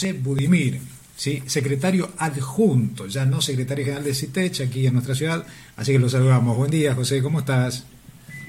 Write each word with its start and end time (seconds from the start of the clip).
Budimir, 0.00 0.78
¿sí? 1.16 1.42
secretario 1.46 2.10
adjunto, 2.18 3.08
ya 3.08 3.24
no 3.24 3.40
secretario 3.40 3.84
general 3.84 4.04
de 4.04 4.14
CITECH 4.14 4.60
aquí 4.60 4.86
en 4.86 4.92
nuestra 4.92 5.16
ciudad, 5.16 5.44
así 5.76 5.90
que 5.90 5.98
lo 5.98 6.08
saludamos. 6.08 6.56
Buen 6.56 6.70
día, 6.70 6.94
José, 6.94 7.20
¿cómo 7.20 7.40
estás? 7.40 7.84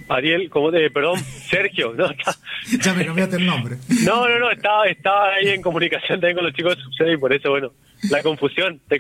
Ariel, 0.10 0.48
¿cómo 0.52 0.72
te, 0.72 0.92
perdón, 0.92 1.20
Sergio, 1.50 1.96
¿no? 1.96 2.08
ya 2.84 2.94
me 2.94 3.04
cambiaste 3.04 3.38
el 3.38 3.48
nombre. 3.48 3.78
No, 4.06 4.30
no, 4.30 4.38
no, 4.38 4.52
estaba, 4.52 4.86
estaba 4.86 5.34
ahí 5.34 5.48
en 5.48 5.64
comunicación 5.64 6.20
también 6.20 6.36
con 6.36 6.46
los 6.46 6.54
chicos 6.54 6.78
de 6.78 6.84
Subsede 6.84 7.14
y 7.14 7.18
por 7.18 7.34
eso, 7.34 7.50
bueno, 7.50 7.72
la 8.10 8.24
confusión. 8.24 8.80
Te, 8.88 9.00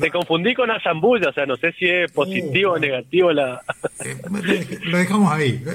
te 0.00 0.10
confundí 0.10 0.54
con 0.54 0.70
Azambulla, 0.70 1.30
o 1.30 1.32
sea, 1.32 1.46
no 1.46 1.56
sé 1.56 1.72
si 1.72 1.88
es 1.88 2.12
positivo 2.12 2.72
o 2.72 2.78
negativo 2.78 3.32
la... 3.32 3.60
Eh, 4.04 4.16
lo 4.84 4.98
dejamos 4.98 5.32
ahí. 5.32 5.62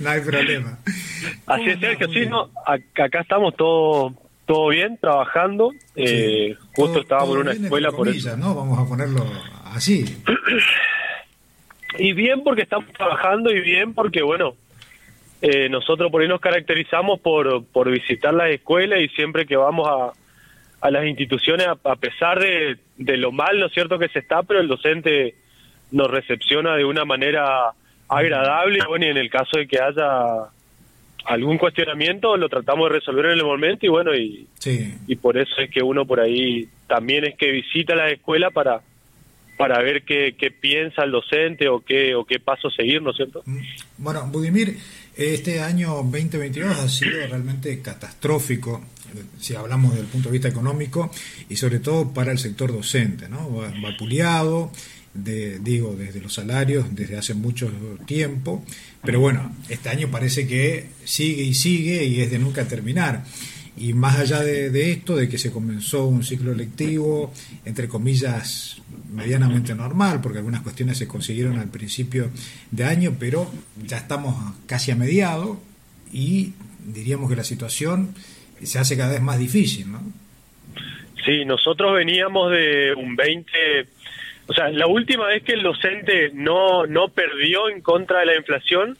no 0.00 0.10
hay 0.10 0.20
problema. 0.20 0.78
Así 1.46 1.70
es, 1.70 1.80
Sergio, 1.80 2.08
sí, 2.08 2.26
no, 2.26 2.50
acá 2.64 3.20
estamos 3.20 3.56
todos 3.56 4.12
todo 4.48 4.68
bien, 4.68 4.96
trabajando. 4.98 5.72
Eh, 5.94 6.56
justo 6.74 7.00
estábamos 7.00 7.34
en 7.34 7.40
una 7.42 7.52
escuela 7.52 7.92
por 7.92 8.08
eso. 8.08 8.34
¿no? 8.38 8.54
Vamos 8.54 8.78
a 8.78 8.88
ponerlo 8.88 9.22
así. 9.66 10.06
Y 11.98 12.14
bien 12.14 12.42
porque 12.42 12.62
estamos 12.62 12.90
trabajando 12.92 13.50
y 13.50 13.60
bien 13.60 13.92
porque, 13.92 14.22
bueno, 14.22 14.54
eh, 15.42 15.68
nosotros 15.68 16.10
por 16.10 16.22
ahí 16.22 16.28
nos 16.28 16.40
caracterizamos 16.40 17.20
por, 17.20 17.66
por 17.66 17.90
visitar 17.90 18.32
las 18.32 18.50
escuelas 18.50 19.00
y 19.00 19.08
siempre 19.08 19.44
que 19.44 19.56
vamos 19.56 19.86
a, 19.86 20.12
a 20.80 20.90
las 20.90 21.06
instituciones, 21.06 21.66
a, 21.66 21.96
pesar 21.96 22.38
de, 22.38 22.78
de, 22.96 23.16
lo 23.16 23.32
mal, 23.32 23.58
¿no 23.58 23.66
es 23.66 23.72
cierto?, 23.72 23.98
que 23.98 24.08
se 24.08 24.20
está, 24.20 24.42
pero 24.42 24.60
el 24.60 24.68
docente 24.68 25.34
nos 25.90 26.10
recepciona 26.10 26.76
de 26.76 26.84
una 26.84 27.04
manera 27.04 27.72
agradable. 28.08 28.80
Bueno, 28.86 29.06
y 29.06 29.08
en 29.08 29.16
el 29.16 29.30
caso 29.30 29.58
de 29.58 29.66
que 29.66 29.80
haya 29.80 30.50
algún 31.24 31.58
cuestionamiento, 31.58 32.36
lo 32.36 32.48
tratamos 32.48 32.88
de 32.88 32.98
resolver 32.98 33.26
en 33.26 33.32
el 33.32 33.44
momento 33.44 33.84
y 33.84 33.88
bueno, 33.88 34.14
y, 34.14 34.46
y 35.06 35.16
por 35.16 35.36
eso 35.36 35.54
es 35.58 35.70
que 35.70 35.82
uno 35.82 36.06
por 36.06 36.20
ahí 36.20 36.68
también 36.86 37.24
es 37.24 37.36
que 37.36 37.50
visita 37.50 37.94
la 37.94 38.10
escuela 38.10 38.50
para 38.50 38.80
para 39.58 39.82
ver 39.82 40.04
qué, 40.04 40.36
qué, 40.38 40.52
piensa 40.52 41.02
el 41.02 41.10
docente 41.10 41.68
o 41.68 41.80
qué, 41.80 42.14
o 42.14 42.24
qué 42.24 42.38
paso 42.38 42.70
seguir, 42.70 43.02
¿no 43.02 43.10
es 43.10 43.16
cierto? 43.16 43.42
Mm. 43.44 43.58
Bueno, 43.98 44.24
Budimir, 44.30 44.76
este 45.16 45.60
año 45.60 45.96
2022 45.96 46.78
ha 46.78 46.88
sido 46.88 47.26
realmente 47.26 47.82
catastrófico, 47.82 48.84
si 49.40 49.54
hablamos 49.54 49.92
desde 49.92 50.04
el 50.04 50.10
punto 50.10 50.28
de 50.28 50.32
vista 50.32 50.48
económico, 50.48 51.10
y 51.48 51.56
sobre 51.56 51.80
todo 51.80 52.12
para 52.12 52.32
el 52.32 52.38
sector 52.38 52.72
docente, 52.72 53.28
¿no? 53.28 53.48
Vapuleado, 53.82 54.70
de, 55.14 55.58
digo, 55.58 55.96
desde 55.96 56.20
los 56.20 56.34
salarios 56.34 56.86
desde 56.94 57.16
hace 57.16 57.34
mucho 57.34 57.70
tiempo, 58.06 58.64
pero 59.02 59.20
bueno, 59.20 59.52
este 59.68 59.88
año 59.88 60.10
parece 60.10 60.46
que 60.46 60.90
sigue 61.04 61.42
y 61.42 61.54
sigue 61.54 62.04
y 62.04 62.20
es 62.20 62.30
de 62.30 62.38
nunca 62.38 62.66
terminar. 62.66 63.24
Y 63.76 63.92
más 63.92 64.18
allá 64.18 64.40
de, 64.42 64.90
esto, 64.90 65.14
de 65.14 65.28
que 65.28 65.38
se 65.38 65.52
comenzó 65.52 66.06
un 66.06 66.24
ciclo 66.24 66.52
lectivo, 66.52 67.32
entre 67.64 67.86
comillas, 67.86 68.82
medianamente 69.12 69.72
normal, 69.72 70.20
porque 70.20 70.38
algunas 70.38 70.62
cuestiones 70.62 70.98
se 70.98 71.06
consiguieron 71.06 71.58
al 71.58 71.68
principio 71.68 72.30
de 72.72 72.84
año, 72.84 73.14
pero 73.20 73.48
ya 73.86 73.98
estamos 73.98 74.54
casi 74.66 74.90
a 74.90 74.96
mediado 74.96 75.60
y 76.12 76.54
diríamos 76.92 77.30
que 77.30 77.36
la 77.36 77.44
situación 77.44 78.14
se 78.66 78.78
hace 78.78 78.96
cada 78.96 79.12
vez 79.12 79.22
más 79.22 79.38
difícil, 79.38 79.90
¿no? 79.90 80.00
Sí, 81.24 81.44
nosotros 81.44 81.94
veníamos 81.94 82.50
de 82.50 82.94
un 82.94 83.16
20, 83.16 83.50
o 84.46 84.54
sea, 84.54 84.70
la 84.70 84.86
última 84.86 85.26
vez 85.26 85.42
que 85.42 85.52
el 85.52 85.62
docente 85.62 86.30
no, 86.32 86.86
no 86.86 87.08
perdió 87.08 87.68
en 87.68 87.82
contra 87.82 88.20
de 88.20 88.26
la 88.26 88.36
inflación, 88.36 88.96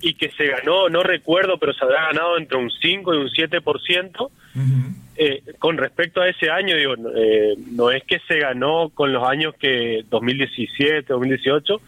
y 0.00 0.14
que 0.14 0.30
se 0.30 0.46
ganó, 0.46 0.88
no 0.88 1.02
recuerdo, 1.02 1.58
pero 1.58 1.72
se 1.72 1.84
habrá 1.84 2.06
ganado 2.06 2.38
entre 2.38 2.58
un 2.58 2.70
5 2.70 3.14
y 3.14 3.18
un 3.18 3.28
7%. 3.28 4.30
eh, 5.16 5.42
con 5.58 5.78
respecto 5.78 6.20
a 6.20 6.28
ese 6.28 6.50
año, 6.50 6.76
digo, 6.76 6.94
eh, 7.14 7.54
no 7.72 7.90
es 7.90 8.04
que 8.04 8.20
se 8.28 8.38
ganó 8.38 8.90
con 8.90 9.12
los 9.12 9.26
años 9.26 9.54
que 9.58 10.04
2017, 10.10 11.06
2018, 11.08 11.80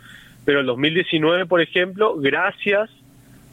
pero 0.44 0.60
el 0.60 0.66
2019, 0.66 1.47
por 1.47 1.60
ejemplo, 1.60 2.16
gracias 2.16 2.91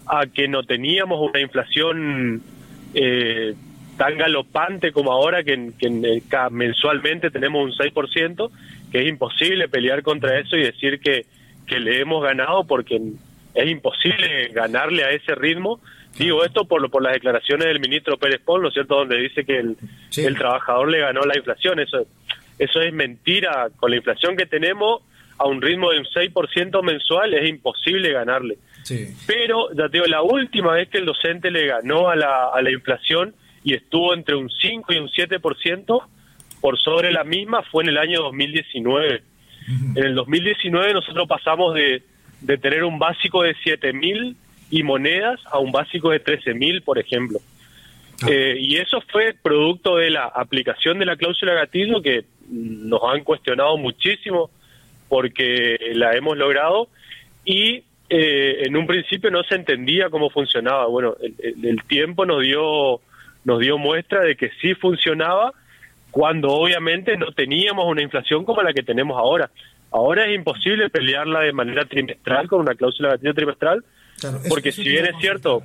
a 0.07 0.27
que 0.27 0.47
no 0.47 0.63
teníamos 0.63 1.19
una 1.29 1.41
inflación 1.41 2.41
eh, 2.95 3.53
tan 3.97 4.17
galopante 4.17 4.91
como 4.91 5.11
ahora, 5.11 5.43
que, 5.43 5.71
que, 5.77 5.89
mensualmente 6.49 7.29
tenemos 7.29 7.63
un 7.63 7.71
6%, 7.71 8.49
que 8.91 9.01
es 9.01 9.07
imposible 9.07 9.67
pelear 9.67 10.01
contra 10.01 10.39
eso 10.39 10.55
y 10.55 10.63
decir 10.63 10.99
que, 10.99 11.25
que 11.67 11.79
le 11.79 11.99
hemos 11.99 12.23
ganado 12.23 12.63
porque 12.65 12.99
es 13.53 13.69
imposible 13.69 14.49
ganarle 14.53 15.03
a 15.03 15.11
ese 15.11 15.35
ritmo. 15.35 15.79
Digo 16.17 16.45
esto 16.45 16.65
por, 16.65 16.89
por 16.89 17.03
las 17.03 17.13
declaraciones 17.13 17.67
del 17.67 17.81
ministro 17.81 18.17
Pérez 18.17 18.41
Pol, 18.43 18.61
¿no 18.61 18.69
es 18.69 18.73
cierto?, 18.73 18.95
donde 18.95 19.17
dice 19.17 19.43
que 19.43 19.59
el, 19.59 19.77
el 20.17 20.37
trabajador 20.37 20.89
le 20.89 20.99
ganó 20.99 21.21
la 21.21 21.37
inflación. 21.37 21.79
Eso, 21.79 22.05
eso 22.57 22.81
es 22.81 22.93
mentira. 22.93 23.67
Con 23.75 23.91
la 23.91 23.97
inflación 23.97 24.37
que 24.37 24.45
tenemos, 24.45 25.01
a 25.37 25.45
un 25.45 25.61
ritmo 25.61 25.91
de 25.91 25.99
un 25.99 26.05
6% 26.05 26.81
mensual, 26.83 27.33
es 27.33 27.49
imposible 27.49 28.11
ganarle. 28.13 28.57
Pero, 29.25 29.73
ya 29.73 29.89
te 29.89 29.97
digo, 29.97 30.05
la 30.05 30.21
última 30.21 30.73
vez 30.73 30.89
que 30.89 30.99
el 30.99 31.05
docente 31.05 31.51
le 31.51 31.67
ganó 31.67 32.09
a 32.09 32.15
la, 32.15 32.49
a 32.53 32.61
la 32.61 32.71
inflación 32.71 33.33
y 33.63 33.73
estuvo 33.73 34.13
entre 34.13 34.35
un 34.35 34.49
5 34.49 34.93
y 34.93 34.97
un 34.97 35.09
7% 35.09 36.03
por 36.61 36.79
sobre 36.79 37.11
la 37.11 37.23
misma 37.23 37.63
fue 37.63 37.83
en 37.83 37.89
el 37.89 37.97
año 37.97 38.21
2019. 38.21 39.23
En 39.95 40.03
el 40.03 40.13
2019 40.13 40.93
nosotros 40.93 41.27
pasamos 41.27 41.73
de 41.73 42.03
de 42.45 42.57
tener 42.57 42.83
un 42.83 42.99
básico 42.99 43.43
de 43.43 43.55
7.000 43.55 44.35
y 44.69 44.83
monedas 44.83 45.39
a 45.51 45.59
un 45.59 45.71
básico 45.71 46.11
de 46.11 46.23
13.000, 46.23 46.83
por 46.83 46.99
ejemplo. 46.99 47.39
Ah. 48.21 48.27
Eh, 48.29 48.57
y 48.59 48.77
eso 48.77 49.01
fue 49.11 49.35
producto 49.41 49.97
de 49.97 50.11
la 50.11 50.25
aplicación 50.25 50.99
de 50.99 51.05
la 51.05 51.15
cláusula 51.15 51.53
gatillo 51.53 52.01
que 52.01 52.25
nos 52.49 53.01
han 53.03 53.23
cuestionado 53.23 53.77
muchísimo 53.77 54.49
porque 55.09 55.77
la 55.93 56.15
hemos 56.15 56.37
logrado 56.37 56.87
y 57.43 57.83
eh, 58.09 58.63
en 58.65 58.75
un 58.77 58.85
principio 58.85 59.31
no 59.31 59.43
se 59.43 59.55
entendía 59.55 60.09
cómo 60.09 60.29
funcionaba. 60.29 60.87
Bueno, 60.87 61.15
el, 61.21 61.65
el, 61.65 61.83
tiempo 61.83 62.25
nos 62.25 62.43
dio 62.43 63.01
nos 63.43 63.59
dio 63.59 63.77
muestra 63.77 64.21
de 64.21 64.35
que 64.35 64.49
sí 64.61 64.73
funcionaba 64.75 65.53
cuando 66.11 66.49
obviamente 66.49 67.17
no 67.17 67.31
teníamos 67.31 67.85
una 67.87 68.01
inflación 68.01 68.45
como 68.45 68.61
la 68.61 68.73
que 68.73 68.83
tenemos 68.83 69.17
ahora. 69.17 69.51
Ahora 69.91 70.25
es 70.25 70.35
imposible 70.35 70.89
pelearla 70.89 71.41
de 71.41 71.53
manera 71.53 71.85
trimestral 71.85 72.47
con 72.47 72.61
una 72.61 72.75
cláusula 72.75 73.09
gatillo 73.09 73.33
trimestral, 73.33 73.85
porque 74.49 74.71
si 74.71 74.83
bien 74.83 75.05
es 75.05 75.15
cierto... 75.19 75.63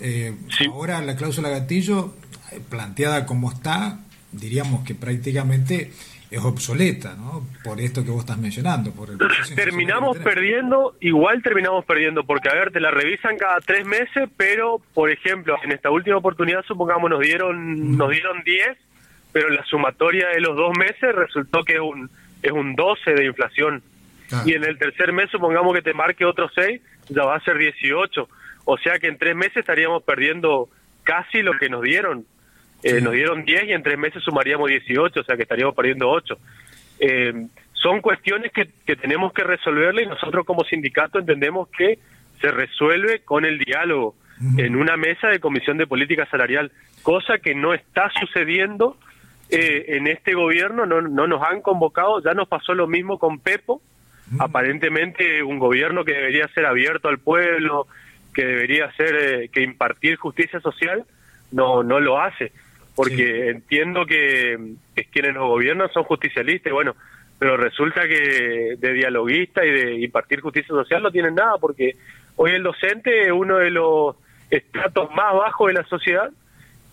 Eh, 0.00 0.34
ahora 0.70 1.00
la 1.02 1.16
cláusula 1.16 1.48
gatillo, 1.48 2.14
eh, 2.52 2.60
planteada 2.68 3.26
como 3.26 3.50
está, 3.50 4.00
diríamos 4.32 4.84
que 4.84 4.94
prácticamente 4.94 5.92
es 6.30 6.40
obsoleta, 6.44 7.14
¿no? 7.14 7.46
Por 7.62 7.80
esto 7.80 8.04
que 8.04 8.10
vos 8.10 8.20
estás 8.20 8.38
mencionando. 8.38 8.90
Por 8.92 9.10
el 9.10 9.18
terminamos 9.54 10.18
perdiendo, 10.18 10.96
igual 11.00 11.42
terminamos 11.42 11.84
perdiendo, 11.84 12.24
porque 12.24 12.48
a 12.48 12.54
ver, 12.54 12.72
te 12.72 12.80
la 12.80 12.90
revisan 12.90 13.36
cada 13.36 13.60
tres 13.60 13.86
meses, 13.86 14.28
pero, 14.36 14.80
por 14.94 15.10
ejemplo, 15.10 15.56
en 15.62 15.72
esta 15.72 15.90
última 15.90 16.16
oportunidad, 16.16 16.64
supongamos, 16.66 17.10
nos 17.10 17.20
dieron, 17.20 17.96
nos 17.96 18.10
dieron 18.10 18.42
10, 18.44 18.76
pero 19.32 19.50
la 19.50 19.64
sumatoria 19.64 20.28
de 20.28 20.40
los 20.40 20.56
dos 20.56 20.76
meses 20.76 21.14
resultó 21.14 21.64
que 21.64 21.78
un 21.80 22.10
es 22.42 22.52
un 22.52 22.74
12 22.74 23.14
de 23.14 23.26
inflación. 23.26 23.82
Y 24.44 24.54
en 24.54 24.64
el 24.64 24.78
tercer 24.78 25.12
mes, 25.12 25.30
supongamos 25.30 25.72
que 25.74 25.82
te 25.82 25.94
marque 25.94 26.24
otro 26.24 26.50
6, 26.52 26.80
ya 27.08 27.24
va 27.24 27.36
a 27.36 27.40
ser 27.40 27.58
18. 27.58 28.28
O 28.64 28.78
sea 28.78 28.98
que 28.98 29.06
en 29.06 29.18
tres 29.18 29.36
meses 29.36 29.58
estaríamos 29.58 30.02
perdiendo 30.02 30.68
casi 31.04 31.42
lo 31.42 31.56
que 31.58 31.68
nos 31.68 31.82
dieron. 31.82 32.26
Eh, 32.82 33.00
nos 33.00 33.12
dieron 33.14 33.44
10 33.44 33.64
y 33.64 33.72
en 33.72 33.82
tres 33.82 33.98
meses 33.98 34.22
sumaríamos 34.22 34.68
18, 34.68 35.20
o 35.20 35.24
sea 35.24 35.36
que 35.36 35.42
estaríamos 35.42 35.74
perdiendo 35.74 36.08
8. 36.08 36.38
Eh, 37.00 37.46
son 37.72 38.00
cuestiones 38.00 38.52
que, 38.52 38.68
que 38.84 38.96
tenemos 38.96 39.32
que 39.32 39.44
resolverle 39.44 40.02
y 40.02 40.06
nosotros 40.06 40.44
como 40.44 40.64
sindicato 40.64 41.18
entendemos 41.18 41.68
que 41.68 41.98
se 42.40 42.50
resuelve 42.50 43.20
con 43.20 43.44
el 43.44 43.58
diálogo 43.58 44.14
en 44.58 44.76
una 44.76 44.98
mesa 44.98 45.28
de 45.28 45.40
comisión 45.40 45.78
de 45.78 45.86
política 45.86 46.26
salarial, 46.26 46.70
cosa 47.02 47.38
que 47.38 47.54
no 47.54 47.72
está 47.72 48.10
sucediendo 48.20 48.98
eh, 49.48 49.96
en 49.96 50.08
este 50.08 50.34
gobierno 50.34 50.86
no, 50.86 51.00
no 51.00 51.26
nos 51.26 51.42
han 51.42 51.62
convocado, 51.62 52.22
ya 52.22 52.34
nos 52.34 52.48
pasó 52.48 52.74
lo 52.74 52.86
mismo 52.86 53.18
con 53.18 53.38
Pepo, 53.38 53.80
aparentemente 54.40 55.42
un 55.42 55.58
gobierno 55.58 56.04
que 56.04 56.12
debería 56.12 56.48
ser 56.48 56.66
abierto 56.66 57.08
al 57.08 57.18
pueblo, 57.18 57.86
que 58.34 58.44
debería 58.44 58.90
ser, 58.92 59.14
eh, 59.14 59.48
que 59.48 59.62
impartir 59.62 60.16
justicia 60.16 60.60
social, 60.60 61.04
no, 61.52 61.84
no 61.84 62.00
lo 62.00 62.20
hace, 62.20 62.52
porque 62.96 63.50
entiendo 63.50 64.06
que, 64.06 64.58
que, 64.94 65.04
quienes 65.04 65.34
nos 65.34 65.48
gobiernan 65.48 65.92
son 65.92 66.04
justicialistas, 66.04 66.72
bueno, 66.72 66.96
pero 67.38 67.56
resulta 67.56 68.08
que 68.08 68.76
de 68.78 68.92
dialoguista 68.94 69.64
y 69.64 69.70
de 69.70 69.94
impartir 70.04 70.40
justicia 70.40 70.74
social 70.74 71.02
no 71.02 71.12
tienen 71.12 71.34
nada, 71.34 71.58
porque 71.60 71.92
hoy 72.36 72.52
el 72.52 72.62
docente 72.62 73.26
es 73.26 73.32
uno 73.32 73.58
de 73.58 73.70
los 73.70 74.16
estratos 74.50 75.10
más 75.14 75.34
bajos 75.34 75.68
de 75.68 75.74
la 75.74 75.84
sociedad, 75.84 76.30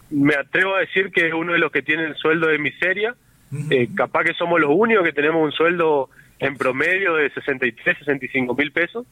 me 0.10 0.36
atrevo 0.36 0.76
a 0.76 0.80
decir 0.80 1.12
que 1.12 1.28
es 1.28 1.34
uno 1.34 1.54
de 1.54 1.60
los 1.60 1.72
que 1.72 1.82
tiene 1.82 2.04
el 2.04 2.16
sueldo 2.16 2.48
de 2.48 2.60
miseria. 2.60 3.16
Eh, 3.70 3.88
capaz 3.96 4.24
que 4.24 4.34
somos 4.34 4.60
los 4.60 4.72
únicos 4.74 5.04
que 5.04 5.14
tenemos 5.14 5.44
un 5.44 5.52
sueldo 5.52 6.10
en 6.40 6.58
promedio 6.58 7.16
de 7.16 7.30
63, 7.30 8.00
65 8.00 8.56
mil 8.56 8.72
pesos, 8.72 9.06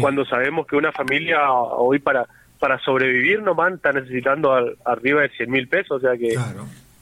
cuando 0.00 0.24
sabemos 0.26 0.66
que 0.66 0.76
una 0.76 0.92
familia 0.92 1.50
hoy 1.50 1.98
para, 1.98 2.26
para 2.66 2.80
sobrevivir 2.80 3.42
nomás 3.42 3.74
está 3.74 3.92
necesitando 3.92 4.52
arriba 4.84 5.22
de 5.22 5.28
100 5.28 5.48
mil 5.48 5.68
pesos, 5.68 5.98
o 5.98 6.00
sea 6.00 6.16
que 6.18 6.36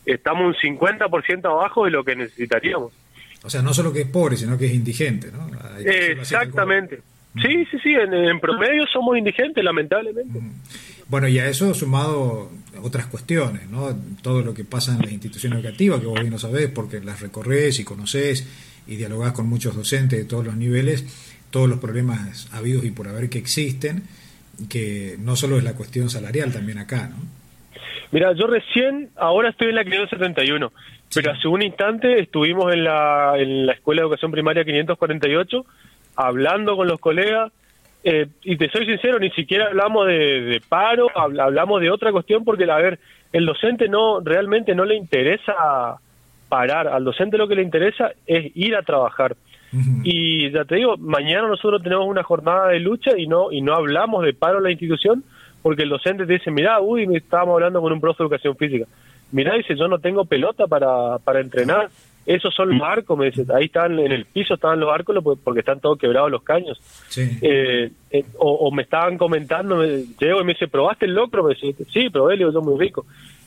estamos 0.04 0.54
un 0.62 0.76
50% 0.76 1.46
abajo 1.46 1.86
de 1.86 1.90
lo 1.90 2.04
que 2.04 2.14
necesitaríamos. 2.14 2.92
O 3.42 3.48
sea, 3.48 3.62
no 3.62 3.72
solo 3.72 3.90
que 3.90 4.02
es 4.02 4.08
pobre, 4.08 4.36
sino 4.36 4.58
que 4.58 4.66
es 4.66 4.74
indigente, 4.74 5.30
¿no? 5.32 5.48
Exactamente. 5.78 7.00
Sí, 7.40 7.64
sí, 7.70 7.78
sí, 7.82 7.94
en, 7.94 8.40
promedio 8.40 8.84
somos 8.92 9.16
indigentes, 9.16 9.64
lamentablemente. 9.64 10.38
Bueno, 11.08 11.28
y 11.28 11.38
a 11.38 11.48
eso 11.48 11.72
sumado 11.72 12.50
otras 12.82 13.06
cuestiones, 13.06 13.66
¿no? 13.70 13.88
Todo 14.20 14.42
lo 14.42 14.52
que 14.52 14.64
pasa 14.64 14.92
en 14.92 15.00
las 15.00 15.12
instituciones 15.12 15.60
educativas, 15.60 15.98
que 15.98 16.06
vos 16.06 16.20
bien 16.20 16.30
lo 16.30 16.38
sabés, 16.38 16.68
porque 16.68 17.00
las 17.00 17.22
recorres 17.22 17.78
y 17.78 17.84
conocés 17.84 18.46
y 18.86 18.96
dialogás 18.96 19.32
con 19.32 19.46
muchos 19.46 19.74
docentes 19.74 20.18
de 20.18 20.26
todos 20.26 20.44
los 20.44 20.56
niveles, 20.58 21.06
todos 21.48 21.70
los 21.70 21.78
problemas 21.78 22.48
habidos 22.52 22.84
y 22.84 22.90
por 22.90 23.08
haber 23.08 23.30
que 23.30 23.38
existen, 23.38 24.02
que 24.68 25.16
no 25.18 25.36
solo 25.36 25.58
es 25.58 25.64
la 25.64 25.74
cuestión 25.74 26.10
salarial 26.10 26.52
también 26.52 26.78
acá, 26.78 27.08
¿no? 27.08 27.16
Mira, 28.12 28.32
yo 28.32 28.46
recién, 28.46 29.10
ahora 29.16 29.48
estoy 29.50 29.70
en 29.70 29.74
la 29.74 29.84
571, 29.84 30.72
pero 31.12 31.32
hace 31.32 31.48
un 31.48 31.62
instante 31.62 32.20
estuvimos 32.20 32.72
en 32.72 32.84
la, 32.84 33.34
en 33.36 33.66
la 33.66 33.72
Escuela 33.72 34.02
de 34.02 34.06
Educación 34.06 34.30
Primaria 34.30 34.64
548 34.64 35.66
hablando 36.16 36.76
con 36.76 36.86
los 36.86 37.00
colegas, 37.00 37.52
eh, 38.04 38.26
y 38.42 38.56
te 38.56 38.68
soy 38.68 38.86
sincero, 38.86 39.18
ni 39.18 39.30
siquiera 39.30 39.66
hablamos 39.66 40.06
de, 40.06 40.60
paro, 40.68 41.08
hablamos 41.14 41.80
de 41.80 41.90
otra 41.90 42.12
cuestión, 42.12 42.44
porque, 42.44 42.70
a 42.70 42.76
ver, 42.76 42.98
el 43.32 43.46
docente 43.46 43.88
no 43.88 44.20
realmente 44.20 44.74
no 44.74 44.84
le 44.84 44.94
interesa 44.94 45.98
parar, 46.48 46.86
al 46.86 47.04
docente 47.04 47.38
lo 47.38 47.48
que 47.48 47.56
le 47.56 47.62
interesa 47.62 48.12
es 48.26 48.52
ir 48.54 48.76
a 48.76 48.82
trabajar. 48.82 49.36
Y 50.04 50.50
ya 50.50 50.64
te 50.64 50.76
digo, 50.76 50.96
mañana 50.96 51.48
nosotros 51.48 51.82
tenemos 51.82 52.06
una 52.06 52.22
jornada 52.22 52.68
de 52.68 52.80
lucha 52.80 53.18
y 53.18 53.26
no 53.26 53.50
y 53.50 53.60
no 53.60 53.74
hablamos 53.74 54.24
de 54.24 54.32
paro 54.32 54.58
en 54.58 54.64
la 54.64 54.70
institución 54.70 55.24
porque 55.62 55.82
el 55.82 55.88
docente 55.88 56.26
te 56.26 56.34
dice, 56.34 56.50
mira, 56.50 56.80
uy, 56.80 57.06
me 57.06 57.16
estábamos 57.18 57.54
hablando 57.54 57.80
con 57.80 57.92
un 57.92 58.00
profe 58.00 58.22
de 58.22 58.26
educación 58.26 58.56
física. 58.56 58.86
Mira, 59.32 59.54
dice, 59.54 59.74
yo 59.76 59.88
no 59.88 59.98
tengo 59.98 60.24
pelota 60.26 60.66
para, 60.66 61.18
para 61.18 61.40
entrenar 61.40 61.88
esos 62.26 62.54
son 62.54 62.70
los 62.70 62.82
arcos, 62.82 63.18
me 63.18 63.26
dice, 63.26 63.44
ahí 63.54 63.66
están 63.66 63.98
en 63.98 64.10
el 64.10 64.24
piso, 64.24 64.54
estaban 64.54 64.80
los 64.80 64.92
arcos 64.92 65.16
porque 65.42 65.60
están 65.60 65.80
todos 65.80 65.98
quebrados 65.98 66.30
los 66.30 66.42
caños. 66.42 66.80
Eh, 67.16 67.90
eh, 68.10 68.24
o, 68.38 68.70
me 68.70 68.82
estaban 68.82 69.18
comentando, 69.18 69.76
me, 69.76 70.04
llego 70.18 70.40
y 70.40 70.44
me 70.44 70.54
dice, 70.54 70.68
¿probaste 70.68 71.04
el 71.04 71.14
locro? 71.14 71.44
Me 71.44 71.54
dice, 71.54 71.84
sí, 71.92 72.08
probé, 72.08 72.34
le 72.34 72.44
digo, 72.44 72.52
yo 72.52 72.62
muy 72.62 72.80
rico. 72.80 73.04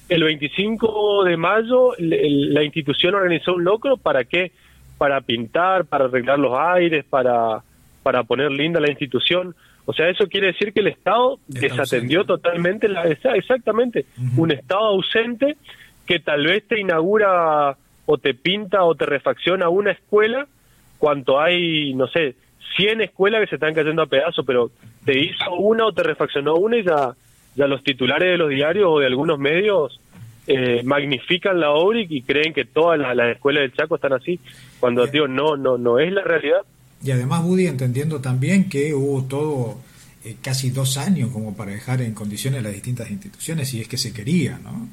El 0.07 0.23
25 0.23 1.23
de 1.23 1.37
mayo 1.37 1.93
la 1.97 2.63
institución 2.63 3.15
organizó 3.15 3.55
un 3.55 3.63
locro, 3.63 3.97
¿para 3.97 4.25
qué? 4.25 4.51
Para 4.97 5.21
pintar, 5.21 5.85
para 5.85 6.05
arreglar 6.05 6.39
los 6.39 6.57
aires, 6.57 7.05
para, 7.05 7.63
para 8.03 8.23
poner 8.23 8.51
linda 8.51 8.79
la 8.79 8.89
institución. 8.89 9.55
O 9.85 9.93
sea, 9.93 10.09
eso 10.09 10.27
quiere 10.27 10.47
decir 10.47 10.73
que 10.73 10.81
el 10.81 10.87
Estado 10.87 11.39
desatendió 11.47 12.25
totalmente, 12.25 12.87
la, 12.89 13.03
exactamente, 13.03 14.05
un 14.35 14.51
Estado 14.51 14.87
ausente 14.87 15.55
que 16.05 16.19
tal 16.19 16.45
vez 16.45 16.67
te 16.67 16.79
inaugura 16.79 17.77
o 18.05 18.17
te 18.17 18.33
pinta 18.33 18.83
o 18.83 18.95
te 18.95 19.05
refacciona 19.05 19.69
una 19.69 19.91
escuela 19.91 20.47
cuanto 20.97 21.39
hay, 21.39 21.93
no 21.93 22.07
sé, 22.07 22.35
100 22.75 23.01
escuelas 23.01 23.41
que 23.41 23.47
se 23.47 23.55
están 23.55 23.73
cayendo 23.73 24.01
a 24.01 24.07
pedazos, 24.07 24.45
pero 24.45 24.71
te 25.05 25.17
hizo 25.19 25.53
una 25.53 25.85
o 25.85 25.91
te 25.91 26.03
refaccionó 26.03 26.55
una 26.55 26.77
y 26.77 26.83
ya, 26.83 27.13
ya 27.55 27.67
los 27.67 27.83
titulares 27.83 28.29
de 28.29 28.37
los 28.37 28.49
diarios 28.49 28.87
o 28.89 28.99
de 28.99 29.07
algunos 29.07 29.39
medios 29.39 29.99
eh, 30.47 30.81
magnifican 30.83 31.59
la 31.59 31.71
obra 31.71 31.99
y, 31.99 32.21
creen 32.21 32.53
que 32.53 32.65
todas 32.65 32.97
las, 32.97 33.17
escuelas 33.29 33.61
del 33.61 33.73
Chaco 33.73 33.95
están 33.95 34.13
así, 34.13 34.39
cuando, 34.79 35.05
digo, 35.07 35.27
no, 35.27 35.57
no, 35.57 35.77
no 35.77 35.99
es 35.99 36.11
la 36.11 36.23
realidad. 36.23 36.61
Y 37.03 37.11
además, 37.11 37.43
Woody, 37.43 37.67
entendiendo 37.67 38.21
también 38.21 38.69
que 38.69 38.93
hubo 38.93 39.23
todo 39.23 39.77
eh, 40.23 40.37
casi 40.41 40.71
dos 40.71 40.97
años 40.97 41.31
como 41.31 41.55
para 41.55 41.71
dejar 41.71 42.01
en 42.01 42.13
condiciones 42.13 42.63
las 42.63 42.73
distintas 42.73 43.11
instituciones, 43.11 43.69
si 43.69 43.81
es 43.81 43.87
que 43.87 43.97
se 43.97 44.13
quería, 44.13 44.59
¿no? 44.63 44.87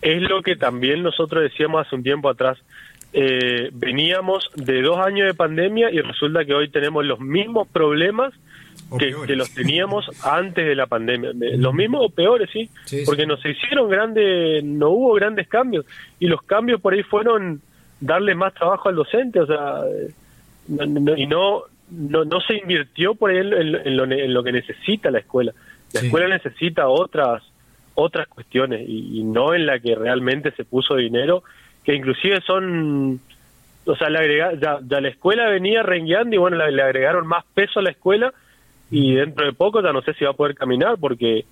Es 0.00 0.20
lo 0.22 0.42
que 0.42 0.56
también 0.56 1.02
nosotros 1.02 1.42
decíamos 1.42 1.86
hace 1.86 1.94
un 1.94 2.02
tiempo 2.02 2.28
atrás. 2.28 2.58
Eh, 3.12 3.70
veníamos 3.72 4.48
de 4.56 4.80
dos 4.82 4.98
años 4.98 5.26
de 5.26 5.34
pandemia 5.34 5.90
y 5.90 6.00
resulta 6.00 6.44
que 6.44 6.54
hoy 6.54 6.70
tenemos 6.70 7.04
los 7.04 7.20
mismos 7.20 7.68
problemas 7.68 8.32
que, 8.98 9.36
los 9.36 9.52
teníamos 9.54 10.06
antes 10.24 10.66
de 10.66 10.74
la 10.74 10.86
pandemia. 10.86 11.30
Los 11.34 11.74
mismos 11.74 12.06
o 12.06 12.10
peores, 12.10 12.50
¿sí? 12.52 12.68
Porque 13.04 13.26
no 13.26 13.36
se 13.36 13.50
hicieron 13.50 13.88
grandes, 13.88 14.62
no 14.64 14.90
hubo 14.90 15.14
grandes 15.14 15.48
cambios. 15.48 15.86
Y 16.18 16.26
los 16.26 16.42
cambios 16.42 16.80
por 16.80 16.92
ahí 16.92 17.02
fueron 17.02 17.60
darle 18.00 18.34
más 18.34 18.54
trabajo 18.54 18.88
al 18.88 18.96
docente, 18.96 19.40
o 19.40 19.46
sea, 19.46 19.80
y 21.16 21.26
no, 21.26 21.62
no, 21.90 22.24
no 22.24 22.40
se 22.40 22.56
invirtió 22.56 23.14
por 23.14 23.30
ahí 23.30 23.38
en, 23.38 23.96
lo, 23.96 24.04
en 24.04 24.34
lo 24.34 24.42
que 24.42 24.52
necesita 24.52 25.10
la 25.10 25.20
escuela. 25.20 25.52
La 25.92 26.00
escuela 26.00 26.28
necesita 26.28 26.88
otras 26.88 27.42
otras 27.94 28.26
cuestiones 28.28 28.88
y, 28.88 29.22
no 29.24 29.54
en 29.54 29.66
la 29.66 29.78
que 29.78 29.94
realmente 29.94 30.50
se 30.52 30.64
puso 30.64 30.96
dinero, 30.96 31.42
que 31.84 31.94
inclusive 31.94 32.40
son, 32.40 33.20
o 33.84 33.96
sea, 33.96 34.08
le 34.08 34.18
agrega, 34.18 34.52
ya, 34.54 35.00
la 35.00 35.08
escuela 35.08 35.48
venía 35.48 35.82
rengueando 35.82 36.34
y 36.34 36.38
bueno, 36.38 36.56
le, 36.56 36.82
agregaron 36.82 37.26
más 37.26 37.44
peso 37.54 37.80
a 37.80 37.82
la 37.82 37.90
escuela 37.90 38.32
y 38.92 39.14
dentro 39.14 39.46
de 39.46 39.54
poco 39.54 39.82
ya 39.82 39.90
no 39.90 40.02
sé 40.02 40.12
si 40.12 40.24
va 40.24 40.32
a 40.32 40.34
poder 40.34 40.54
caminar 40.54 40.98
porque 41.00 41.46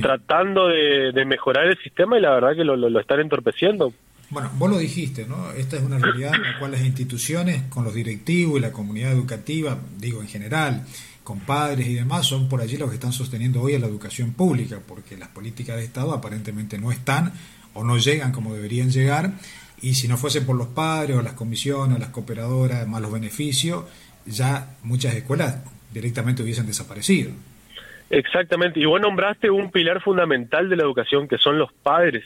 tratando 0.00 0.68
de, 0.68 1.24
mejorar 1.26 1.66
el 1.66 1.78
sistema 1.78 2.18
y 2.18 2.22
la 2.22 2.30
verdad 2.30 2.56
que 2.56 2.64
lo, 2.64 2.74
lo, 2.74 2.98
están 2.98 3.20
entorpeciendo. 3.20 3.92
Bueno, 4.30 4.50
vos 4.54 4.70
lo 4.70 4.78
dijiste, 4.78 5.26
¿no? 5.26 5.52
Esta 5.52 5.76
es 5.76 5.82
una 5.82 5.98
realidad 5.98 6.34
en 6.34 6.42
la 6.42 6.58
cual 6.58 6.72
las 6.72 6.80
instituciones, 6.80 7.64
con 7.64 7.84
los 7.84 7.92
directivos 7.92 8.58
y 8.58 8.62
la 8.62 8.72
comunidad 8.72 9.12
educativa, 9.12 9.78
digo 9.98 10.22
en 10.22 10.28
general, 10.28 10.86
con 11.22 11.40
padres 11.40 11.86
y 11.86 11.94
demás, 11.94 12.26
son 12.26 12.48
por 12.48 12.62
allí 12.62 12.78
los 12.78 12.88
que 12.88 12.94
están 12.94 13.12
sosteniendo 13.12 13.60
hoy 13.60 13.74
a 13.74 13.78
la 13.78 13.86
educación 13.86 14.32
pública, 14.32 14.80
porque 14.88 15.18
las 15.18 15.28
políticas 15.28 15.76
de 15.76 15.84
Estado 15.84 16.14
aparentemente 16.14 16.78
no 16.78 16.90
están 16.90 17.34
o 17.74 17.84
no 17.84 17.98
llegan 17.98 18.32
como 18.32 18.54
deberían 18.54 18.90
llegar, 18.90 19.34
y 19.82 19.94
si 19.96 20.08
no 20.08 20.16
fuese 20.16 20.40
por 20.40 20.56
los 20.56 20.68
padres 20.68 21.18
o 21.18 21.22
las 21.22 21.34
comisiones 21.34 21.98
o 21.98 22.00
las 22.00 22.08
cooperadoras, 22.08 22.88
más 22.88 23.02
los 23.02 23.12
beneficios, 23.12 23.84
ya 24.24 24.76
muchas 24.82 25.14
escuelas 25.14 25.56
directamente 25.94 26.42
hubiesen 26.42 26.66
desaparecido. 26.66 27.30
Exactamente, 28.10 28.80
y 28.80 28.84
vos 28.84 29.00
nombraste 29.00 29.48
un 29.48 29.70
pilar 29.70 30.02
fundamental 30.02 30.68
de 30.68 30.76
la 30.76 30.82
educación, 30.82 31.26
que 31.26 31.38
son 31.38 31.58
los 31.58 31.72
padres. 31.72 32.24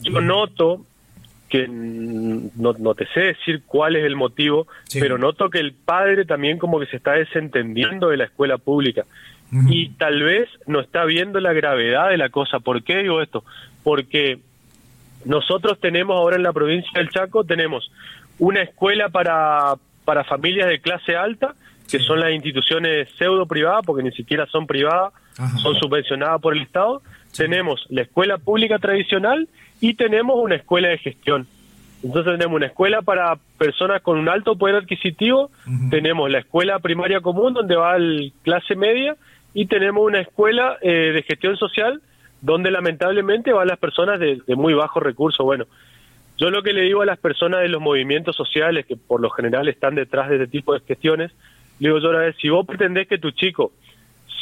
Yo 0.00 0.20
noto 0.20 0.84
que 1.48 1.66
no, 1.66 2.74
no, 2.78 2.94
te 2.94 3.06
sé 3.06 3.20
decir 3.20 3.62
cuál 3.64 3.96
es 3.96 4.04
el 4.04 4.16
motivo, 4.16 4.66
pero 4.92 5.16
noto 5.16 5.48
que 5.48 5.60
el 5.60 5.72
padre 5.72 6.26
también 6.26 6.58
como 6.58 6.78
que 6.78 6.86
se 6.86 6.98
está 6.98 7.12
desentendiendo 7.12 8.10
de 8.10 8.18
la 8.18 8.24
escuela 8.24 8.58
pública 8.58 9.04
y 9.50 9.88
tal 9.90 10.22
vez 10.22 10.46
no 10.66 10.80
está 10.80 11.06
viendo 11.06 11.40
la 11.40 11.54
gravedad 11.54 12.10
de 12.10 12.18
la 12.18 12.28
cosa. 12.28 12.60
¿Por 12.60 12.82
qué 12.82 12.98
digo 12.98 13.22
esto? 13.22 13.44
Porque 13.82 14.40
nosotros 15.24 15.80
tenemos 15.80 16.18
ahora 16.18 16.36
en 16.36 16.42
la 16.42 16.52
provincia 16.52 16.90
del 16.94 17.08
Chaco, 17.08 17.44
tenemos 17.44 17.90
una 18.38 18.60
escuela 18.60 19.08
para, 19.08 19.74
para 20.04 20.24
familias 20.24 20.68
de 20.68 20.80
clase 20.80 21.16
alta, 21.16 21.54
que 21.90 21.98
son 22.00 22.20
las 22.20 22.32
instituciones 22.32 23.08
pseudo 23.16 23.46
privadas, 23.46 23.82
porque 23.84 24.02
ni 24.02 24.12
siquiera 24.12 24.46
son 24.46 24.66
privadas, 24.66 25.12
son 25.62 25.74
subvencionadas 25.76 26.40
por 26.40 26.54
el 26.54 26.62
Estado. 26.62 27.02
Tenemos 27.36 27.86
la 27.88 28.02
escuela 28.02 28.38
pública 28.38 28.78
tradicional 28.78 29.48
y 29.80 29.94
tenemos 29.94 30.36
una 30.36 30.56
escuela 30.56 30.88
de 30.88 30.98
gestión. 30.98 31.46
Entonces 32.02 32.32
tenemos 32.32 32.56
una 32.56 32.66
escuela 32.66 33.02
para 33.02 33.36
personas 33.56 34.02
con 34.02 34.18
un 34.18 34.28
alto 34.28 34.56
poder 34.56 34.76
adquisitivo, 34.76 35.50
tenemos 35.90 36.30
la 36.30 36.38
escuela 36.38 36.78
primaria 36.78 37.20
común 37.20 37.54
donde 37.54 37.74
va 37.74 37.96
el 37.96 38.32
clase 38.42 38.76
media 38.76 39.16
y 39.52 39.66
tenemos 39.66 40.04
una 40.04 40.20
escuela 40.20 40.78
eh, 40.80 41.12
de 41.12 41.22
gestión 41.22 41.56
social 41.56 42.00
donde 42.40 42.70
lamentablemente 42.70 43.52
van 43.52 43.66
las 43.66 43.78
personas 43.78 44.20
de, 44.20 44.40
muy 44.54 44.74
bajos 44.74 45.02
recursos. 45.02 45.44
Bueno, 45.44 45.66
yo 46.36 46.50
lo 46.50 46.62
que 46.62 46.72
le 46.72 46.82
digo 46.82 47.02
a 47.02 47.06
las 47.06 47.18
personas 47.18 47.62
de 47.62 47.68
los 47.68 47.80
movimientos 47.80 48.36
sociales 48.36 48.86
que 48.86 48.96
por 48.96 49.20
lo 49.20 49.30
general 49.30 49.68
están 49.68 49.96
detrás 49.96 50.28
de 50.28 50.36
este 50.36 50.46
tipo 50.46 50.74
de 50.74 50.80
gestiones, 50.80 51.32
le 51.78 51.88
digo 51.88 51.98
yo 51.98 52.10
a 52.10 52.20
ver, 52.20 52.36
si 52.36 52.48
vos 52.48 52.66
pretendés 52.66 53.08
que 53.08 53.18
tu 53.18 53.30
chico 53.30 53.72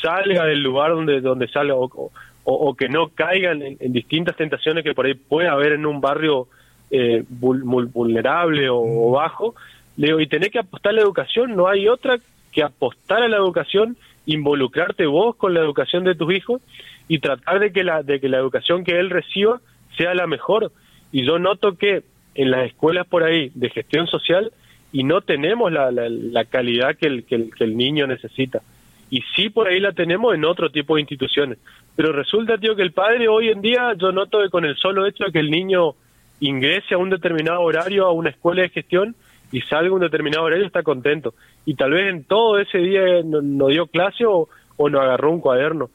salga 0.02 0.45
del 0.45 0.62
lugar 0.62 0.93
donde, 0.93 1.21
donde 1.21 1.49
salga 1.49 1.75
o, 1.75 2.11
o, 2.45 2.75
que 2.75 2.88
no 2.88 3.09
caigan 3.09 3.62
en, 3.62 3.93
distintas 3.93 4.37
tentaciones 4.37 4.85
que 4.85 4.95
por 4.95 5.07
ahí 5.07 5.14
puede 5.14 5.49
haber 5.49 5.73
en 5.73 5.85
un 5.85 6.00
barrio 6.00 6.49
eh, 6.90 7.25
vulnerable 7.28 8.69
o, 8.71 9.11
bajo. 9.11 9.55
Le 9.97 10.09
digo, 10.09 10.21
y 10.21 10.26
tenés 10.26 10.50
que 10.50 10.61
apostar 10.61 10.90
a 10.90 10.97
la 10.97 11.02
educación, 11.02 11.57
no 11.57 11.69
hay 11.69 11.88
otra 11.88 12.19
que 12.52 12.62
apostar 12.62 13.23
a 13.23 13.28
la 13.28 13.37
educación, 13.37 13.97
involucrarte 14.26 15.07
vos 15.07 15.37
con 15.37 15.55
la 15.55 15.61
educación 15.61 16.05
de 16.05 16.14
tus 16.14 16.33
hijos 16.33 16.62
y 17.09 17.19
tratar 17.19 17.59
de 17.59 17.73
que 17.73 17.85
la, 17.85 18.02
de 18.02 18.21
que 18.21 18.28
la 18.28 18.38
educación 18.38 18.85
que 18.85 18.99
él 18.99 19.11
reciba 19.11 19.61
sea 19.97 20.14
la 20.14 20.26
mejor. 20.26 20.73
Y 21.12 21.25
yo 21.25 21.38
noto 21.38 21.76
que 21.76 22.02
en 22.35 22.50
las 22.50 22.66
escuelas 22.66 23.07
por 23.07 23.25
ahí 23.25 23.50
de 23.55 23.71
gestión 23.71 24.07
social 24.07 24.52
y 24.97 25.05
no 25.05 25.21
tenemos 25.21 25.71
la, 25.71 25.91
la, 25.91 26.45
calidad 26.47 26.97
que 26.97 27.07
el, 27.07 27.25
que 27.26 27.65
el 27.65 27.76
niño 27.76 28.07
necesita 28.07 28.62
y 29.11 29.23
sí 29.35 29.50
por 29.50 29.69
ahí 29.69 29.79
la 29.79 29.93
tenemos 29.93 30.35
en 30.35 30.47
otro 30.47 30.71
tipo 30.71 30.95
de 30.95 31.03
instituciones. 31.03 31.59
Pero 31.95 32.12
resulta, 32.12 32.57
tío, 32.57 32.75
que 32.75 32.83
el 32.83 32.93
padre 32.93 33.29
hoy 33.29 33.50
en 33.50 33.61
día, 33.61 33.93
yo 34.00 34.11
noto 34.11 34.41
que 34.41 34.49
con 34.49 34.65
el 34.65 34.75
solo 34.76 35.07
hecho 35.07 35.25
de 35.25 35.33
que 35.33 35.41
el 35.41 35.50
niño 35.50 35.93
ingrese 36.41 36.95
a 36.95 36.99
un 36.99 37.11
determinado 37.11 37.61
horario 37.61 38.07
a 38.07 38.12
una 38.12 38.31
escuela 38.31 38.62
de 38.62 38.71
gestión 38.71 39.15
y 39.53 39.61
salga 39.61 39.91
a 39.91 39.93
un 39.93 40.00
determinado 40.00 40.45
horario, 40.45 40.65
está 40.65 40.83
contento. 40.83 41.35
Y 41.67 41.75
tal 41.75 41.91
vez 41.91 42.09
en 42.09 42.25
todo 42.25 42.59
ese 42.59 42.79
día 42.79 43.03
no, 43.23 43.67
dio 43.69 43.88
clase 43.88 44.25
o, 44.26 44.49
no 44.79 44.99
agarró 44.99 45.31
un 45.31 45.43
cuaderno. 45.43 45.91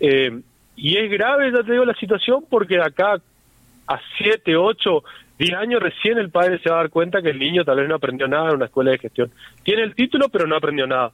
Eh, 0.00 0.40
y 0.74 0.96
es 0.96 1.08
grave, 1.08 1.52
ya 1.52 1.62
te 1.62 1.70
digo, 1.70 1.84
la 1.84 1.94
situación 1.94 2.44
porque 2.50 2.80
acá 2.80 3.20
a 3.86 4.00
7, 4.18 4.56
8, 4.56 5.04
10 5.40 5.54
años 5.54 5.82
recién 5.82 6.18
el 6.18 6.28
padre 6.28 6.60
se 6.62 6.68
va 6.68 6.76
a 6.76 6.82
dar 6.82 6.90
cuenta 6.90 7.22
que 7.22 7.30
el 7.30 7.38
niño 7.38 7.64
tal 7.64 7.78
vez 7.78 7.88
no 7.88 7.94
aprendió 7.94 8.28
nada 8.28 8.50
en 8.50 8.56
una 8.56 8.66
escuela 8.66 8.90
de 8.90 8.98
gestión. 8.98 9.32
Tiene 9.62 9.82
el 9.84 9.94
título, 9.94 10.28
pero 10.28 10.46
no 10.46 10.54
aprendió 10.54 10.86
nada. 10.86 11.12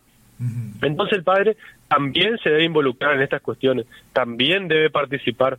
Entonces 0.82 1.18
el 1.18 1.22
padre 1.22 1.56
también 1.88 2.36
se 2.42 2.50
debe 2.50 2.64
involucrar 2.64 3.14
en 3.14 3.22
estas 3.22 3.40
cuestiones, 3.40 3.86
también 4.12 4.66
debe 4.66 4.90
participar. 4.90 5.58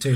Sí. 0.00 0.10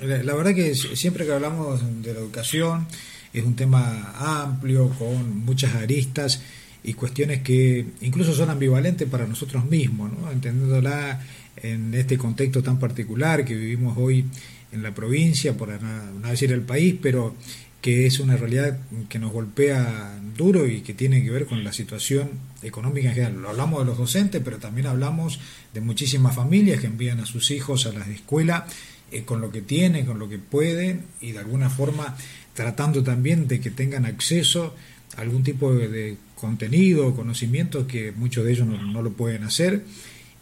Eh, 0.00 0.22
la 0.24 0.34
verdad 0.34 0.54
que 0.54 0.74
siempre 0.74 1.24
que 1.24 1.32
hablamos 1.32 2.02
de 2.02 2.14
la 2.14 2.18
educación 2.20 2.86
es 3.32 3.44
un 3.44 3.54
tema 3.54 4.14
amplio, 4.18 4.90
con 4.90 5.44
muchas 5.44 5.74
aristas 5.76 6.44
y 6.82 6.94
cuestiones 6.94 7.42
que 7.42 7.86
incluso 8.00 8.32
son 8.32 8.50
ambivalentes 8.50 9.08
para 9.08 9.26
nosotros 9.26 9.64
mismos, 9.64 10.10
¿no? 10.12 10.32
entendiéndola 10.32 11.20
en 11.56 11.94
este 11.94 12.18
contexto 12.18 12.62
tan 12.62 12.78
particular 12.78 13.44
que 13.44 13.54
vivimos 13.54 13.96
hoy 13.98 14.24
en 14.72 14.82
la 14.82 14.94
provincia, 14.94 15.56
por 15.56 15.70
no 15.80 16.28
decir 16.28 16.52
el 16.52 16.62
país, 16.62 16.96
pero 17.00 17.34
que 17.80 18.06
es 18.06 18.18
una 18.18 18.36
realidad 18.36 18.78
que 19.08 19.18
nos 19.18 19.32
golpea 19.32 20.18
duro 20.36 20.66
y 20.66 20.80
que 20.80 20.94
tiene 20.94 21.22
que 21.22 21.30
ver 21.30 21.46
con 21.46 21.62
la 21.62 21.72
situación 21.72 22.30
económica 22.62 23.08
en 23.08 23.14
general. 23.14 23.42
Lo 23.42 23.50
hablamos 23.50 23.80
de 23.80 23.86
los 23.86 23.98
docentes, 23.98 24.42
pero 24.44 24.58
también 24.58 24.88
hablamos 24.88 25.38
de 25.72 25.80
muchísimas 25.80 26.34
familias 26.34 26.80
que 26.80 26.86
envían 26.86 27.20
a 27.20 27.26
sus 27.26 27.50
hijos 27.50 27.86
a 27.86 27.92
las 27.92 28.08
escuelas 28.08 28.64
eh, 29.10 29.22
con 29.22 29.40
lo 29.40 29.50
que 29.50 29.62
tienen, 29.62 30.06
con 30.06 30.18
lo 30.18 30.28
que 30.28 30.38
pueden 30.38 31.02
y 31.20 31.32
de 31.32 31.38
alguna 31.38 31.70
forma 31.70 32.16
tratando 32.54 33.02
también 33.04 33.46
de 33.46 33.60
que 33.60 33.70
tengan 33.70 34.04
acceso 34.04 34.74
a 35.16 35.20
algún 35.20 35.44
tipo 35.44 35.72
de, 35.72 36.16
contenido 36.34 37.08
o 37.08 37.16
conocimiento 37.16 37.86
que 37.86 38.12
muchos 38.12 38.44
de 38.44 38.52
ellos 38.52 38.66
no, 38.66 39.02
lo 39.02 39.12
pueden 39.12 39.42
hacer 39.42 39.82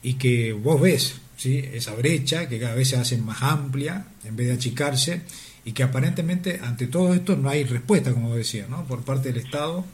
y 0.02 0.14
que 0.14 0.52
vos 0.52 0.80
ves 0.80 1.14
¿sí? 1.37 1.59
esa 1.73 1.95
brecha 1.95 2.49
que 2.49 2.59
cada 2.59 2.75
vez 2.75 2.88
se 2.88 2.97
hace 2.97 3.19
más 3.19 3.43
amplia 3.43 4.07
en 4.25 4.37
vez 4.37 4.49
de 4.49 4.55
achicarse 4.55 5.23
y 5.64 5.73
que 5.73 5.83
aparentemente 5.83 6.61
ante 6.62 6.87
todo 6.87 7.12
esto 7.12 7.37
no 7.37 7.49
hay 7.49 7.64
respuesta, 7.64 8.12
como 8.12 8.35
decía, 8.35 8.66
¿no? 8.69 8.85
por 8.85 9.02
parte 9.05 9.33
del 9.33 9.43
Estado 9.43 9.85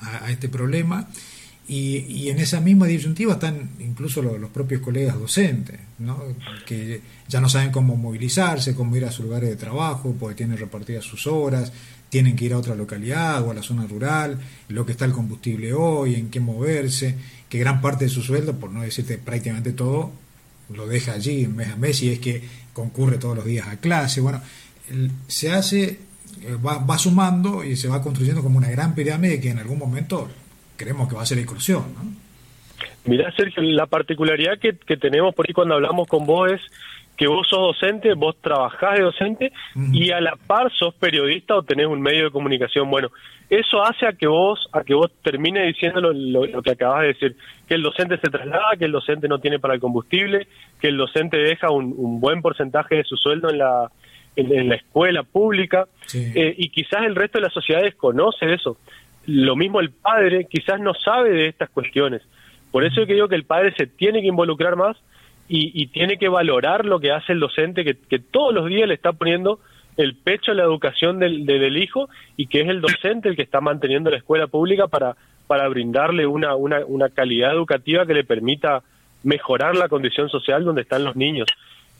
a, 0.00 0.30
este 0.30 0.48
problema. 0.48 1.08
Y, 1.66 2.04
y, 2.08 2.28
en 2.28 2.38
esa 2.40 2.60
misma 2.60 2.86
disyuntiva 2.86 3.32
están 3.32 3.70
incluso 3.80 4.20
los, 4.20 4.50
propios 4.50 4.82
colegas 4.82 5.18
docentes, 5.18 5.80
¿no? 5.98 6.22
que 6.66 7.00
ya 7.26 7.40
no 7.40 7.48
saben 7.48 7.72
cómo 7.72 7.96
movilizarse, 7.96 8.74
cómo 8.74 8.94
ir 8.96 9.06
a 9.06 9.10
sus 9.10 9.24
lugares 9.24 9.48
de 9.48 9.56
trabajo, 9.56 10.14
porque 10.20 10.36
tienen 10.36 10.58
repartidas 10.58 11.04
sus 11.04 11.26
horas, 11.26 11.72
tienen 12.10 12.36
que 12.36 12.44
ir 12.44 12.52
a 12.52 12.58
otra 12.58 12.74
localidad 12.74 13.42
o 13.42 13.50
a 13.50 13.54
la 13.54 13.62
zona 13.62 13.86
rural, 13.86 14.38
lo 14.68 14.84
que 14.84 14.92
está 14.92 15.06
el 15.06 15.12
combustible 15.12 15.72
hoy, 15.72 16.14
en 16.14 16.28
qué 16.28 16.38
moverse, 16.38 17.16
que 17.48 17.58
gran 17.58 17.80
parte 17.80 18.04
de 18.04 18.10
su 18.10 18.22
sueldo, 18.22 18.60
por 18.60 18.70
no 18.70 18.82
decirte 18.82 19.16
prácticamente 19.18 19.72
todo, 19.72 20.12
lo 20.70 20.86
deja 20.86 21.12
allí 21.12 21.46
mes 21.46 21.68
a 21.68 21.76
mes 21.76 22.02
y 22.02 22.12
es 22.12 22.18
que 22.18 22.42
concurre 22.72 23.18
todos 23.18 23.36
los 23.36 23.44
días 23.44 23.68
a 23.68 23.78
clase. 23.78 24.20
Bueno, 24.20 24.40
se 25.26 25.52
hace, 25.52 25.98
eh, 26.42 26.56
va, 26.64 26.98
sumando 26.98 27.64
y 27.64 27.76
se 27.76 27.88
va 27.88 28.02
construyendo 28.02 28.42
como 28.42 28.58
una 28.58 28.70
gran 28.70 28.94
pirámide 28.94 29.40
que 29.40 29.50
en 29.50 29.58
algún 29.58 29.78
momento 29.78 30.28
creemos 30.76 31.08
que 31.08 31.14
va 31.14 31.22
a 31.22 31.26
ser 31.26 31.38
excursión. 31.38 31.84
¿no? 31.94 32.24
Mirá, 33.06 33.30
Sergio, 33.36 33.62
la 33.62 33.86
particularidad 33.86 34.58
que, 34.58 34.72
tenemos 34.96 35.34
por 35.34 35.46
ahí 35.46 35.52
cuando 35.52 35.74
hablamos 35.74 36.08
con 36.08 36.26
vos 36.26 36.50
es 36.50 36.60
que 37.16 37.26
vos 37.26 37.46
sos 37.48 37.60
docente, 37.60 38.14
vos 38.14 38.36
trabajás 38.40 38.98
de 38.98 39.04
docente 39.04 39.52
y 39.92 40.10
a 40.10 40.20
la 40.20 40.36
par 40.36 40.72
sos 40.72 40.94
periodista 40.94 41.54
o 41.56 41.62
tenés 41.62 41.86
un 41.86 42.00
medio 42.00 42.24
de 42.24 42.30
comunicación. 42.30 42.90
Bueno, 42.90 43.10
eso 43.48 43.82
hace 43.82 44.06
a 44.06 44.12
que 44.12 44.26
vos 44.26 44.68
a 44.72 44.82
que 44.82 44.94
vos 44.94 45.12
termines 45.22 45.66
diciendo 45.66 46.00
lo, 46.00 46.62
que 46.62 46.72
acabas 46.72 47.02
de 47.02 47.08
decir, 47.08 47.36
que 47.68 47.74
el 47.74 47.82
docente 47.82 48.18
se 48.18 48.30
traslada, 48.30 48.76
que 48.78 48.86
el 48.86 48.92
docente 48.92 49.28
no 49.28 49.38
tiene 49.38 49.58
para 49.58 49.74
el 49.74 49.80
combustible, 49.80 50.48
que 50.80 50.88
el 50.88 50.96
docente 50.96 51.36
deja 51.36 51.70
un 51.70 52.20
buen 52.20 52.42
porcentaje 52.42 52.96
de 52.96 53.04
su 53.04 53.16
sueldo 53.16 53.50
en 53.50 53.58
la 53.58 53.90
en, 54.36 54.68
la 54.68 54.76
escuela 54.76 55.22
pública, 55.22 55.86
eh, 56.14 56.54
y 56.56 56.68
quizás 56.70 57.04
el 57.04 57.14
resto 57.14 57.38
de 57.38 57.44
la 57.44 57.50
sociedad 57.50 57.82
desconoce 57.82 58.52
eso. 58.52 58.78
Lo 59.26 59.56
mismo 59.56 59.80
el 59.80 59.90
padre 59.90 60.46
quizás 60.50 60.80
no 60.80 60.92
sabe 60.94 61.30
de 61.30 61.48
estas 61.48 61.70
cuestiones. 61.70 62.22
Por 62.70 62.84
eso 62.84 63.00
yo 63.00 63.06
que 63.06 63.14
digo 63.14 63.28
que 63.28 63.36
el 63.36 63.44
padre 63.44 63.72
se 63.76 63.86
tiene 63.86 64.20
que 64.20 64.28
involucrar 64.28 64.76
más 64.76 64.96
y, 65.48 65.86
tiene 65.88 66.16
que 66.16 66.28
valorar 66.28 66.86
lo 66.86 67.00
que 67.00 67.12
hace 67.12 67.32
el 67.32 67.40
docente, 67.40 67.84
que, 67.84 68.18
todos 68.18 68.54
los 68.54 68.66
días 68.66 68.88
le 68.88 68.94
está 68.94 69.12
poniendo 69.12 69.60
el 69.96 70.14
pecho 70.14 70.52
a 70.52 70.54
la 70.54 70.62
educación 70.62 71.18
del, 71.18 71.44
del, 71.46 71.76
hijo 71.76 72.08
y 72.36 72.46
que 72.46 72.62
es 72.62 72.68
el 72.68 72.80
docente 72.80 73.28
el 73.28 73.36
que 73.36 73.42
está 73.42 73.60
manteniendo 73.60 74.10
la 74.10 74.16
escuela 74.16 74.46
pública 74.46 74.88
para, 74.88 75.16
para 75.46 75.68
brindarle 75.68 76.26
una, 76.26 76.56
una, 76.56 76.84
una 76.86 77.10
calidad 77.10 77.52
educativa 77.52 78.06
que 78.06 78.14
le 78.14 78.24
permita 78.24 78.82
mejorar 79.22 79.76
la 79.76 79.88
condición 79.88 80.28
social 80.28 80.64
donde 80.64 80.82
están 80.82 81.04
los 81.04 81.16
niños. 81.16 81.48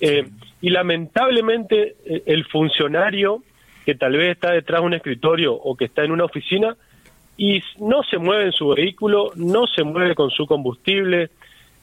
Eh, 0.01 0.27
y 0.61 0.71
lamentablemente 0.71 1.97
eh, 2.05 2.23
el 2.27 2.45
funcionario 2.47 3.43
que 3.85 3.95
tal 3.95 4.17
vez 4.17 4.33
está 4.33 4.53
detrás 4.53 4.81
de 4.81 4.87
un 4.87 4.95
escritorio 4.95 5.55
o 5.55 5.77
que 5.77 5.85
está 5.85 6.05
en 6.05 6.13
una 6.13 6.25
oficina 6.25 6.77
y 7.37 7.63
no 7.79 8.03
se 8.03 8.19
mueve 8.19 8.45
en 8.47 8.53
su 8.53 8.69
vehículo, 8.69 9.33
no 9.37 9.67
se 9.67 9.85
mueve 9.85 10.15
con 10.15 10.31
su 10.31 10.47
combustible, 10.47 11.31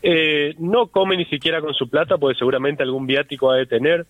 eh, 0.03 0.55
no 0.59 0.87
come 0.87 1.17
ni 1.17 1.25
siquiera 1.25 1.61
con 1.61 1.73
su 1.73 1.89
plata, 1.89 2.17
porque 2.17 2.37
seguramente 2.37 2.83
algún 2.83 3.05
viático 3.05 3.51
ha 3.51 3.57
de 3.57 3.65
tener. 3.65 4.05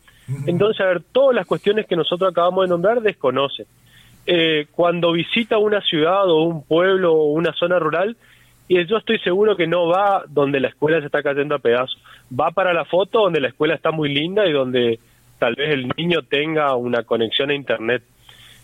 Entonces, 0.45 0.79
a 0.81 0.85
ver, 0.85 1.01
todas 1.11 1.35
las 1.35 1.45
cuestiones 1.45 1.87
que 1.87 1.95
nosotros 1.95 2.31
acabamos 2.31 2.63
de 2.63 2.69
nombrar 2.69 3.01
desconoce. 3.01 3.65
cuando 4.71 5.11
visita 5.11 5.57
una 5.57 5.81
ciudad 5.81 6.29
o 6.29 6.43
un 6.43 6.63
pueblo 6.63 7.13
o 7.13 7.31
una 7.31 7.53
zona 7.53 7.79
rural, 7.79 8.15
y 8.73 8.85
yo 8.85 8.95
estoy 8.95 9.19
seguro 9.19 9.57
que 9.57 9.67
no 9.67 9.87
va 9.87 10.23
donde 10.29 10.61
la 10.61 10.69
escuela 10.69 11.01
se 11.01 11.07
está 11.07 11.21
cayendo 11.21 11.55
a 11.55 11.59
pedazos, 11.59 12.01
va 12.31 12.51
para 12.51 12.73
la 12.73 12.85
foto 12.85 13.19
donde 13.19 13.41
la 13.41 13.49
escuela 13.49 13.75
está 13.75 13.91
muy 13.91 14.13
linda 14.13 14.47
y 14.47 14.53
donde 14.53 14.97
tal 15.39 15.55
vez 15.55 15.71
el 15.71 15.91
niño 15.97 16.21
tenga 16.21 16.73
una 16.75 17.03
conexión 17.03 17.49
a 17.49 17.53
internet. 17.53 18.01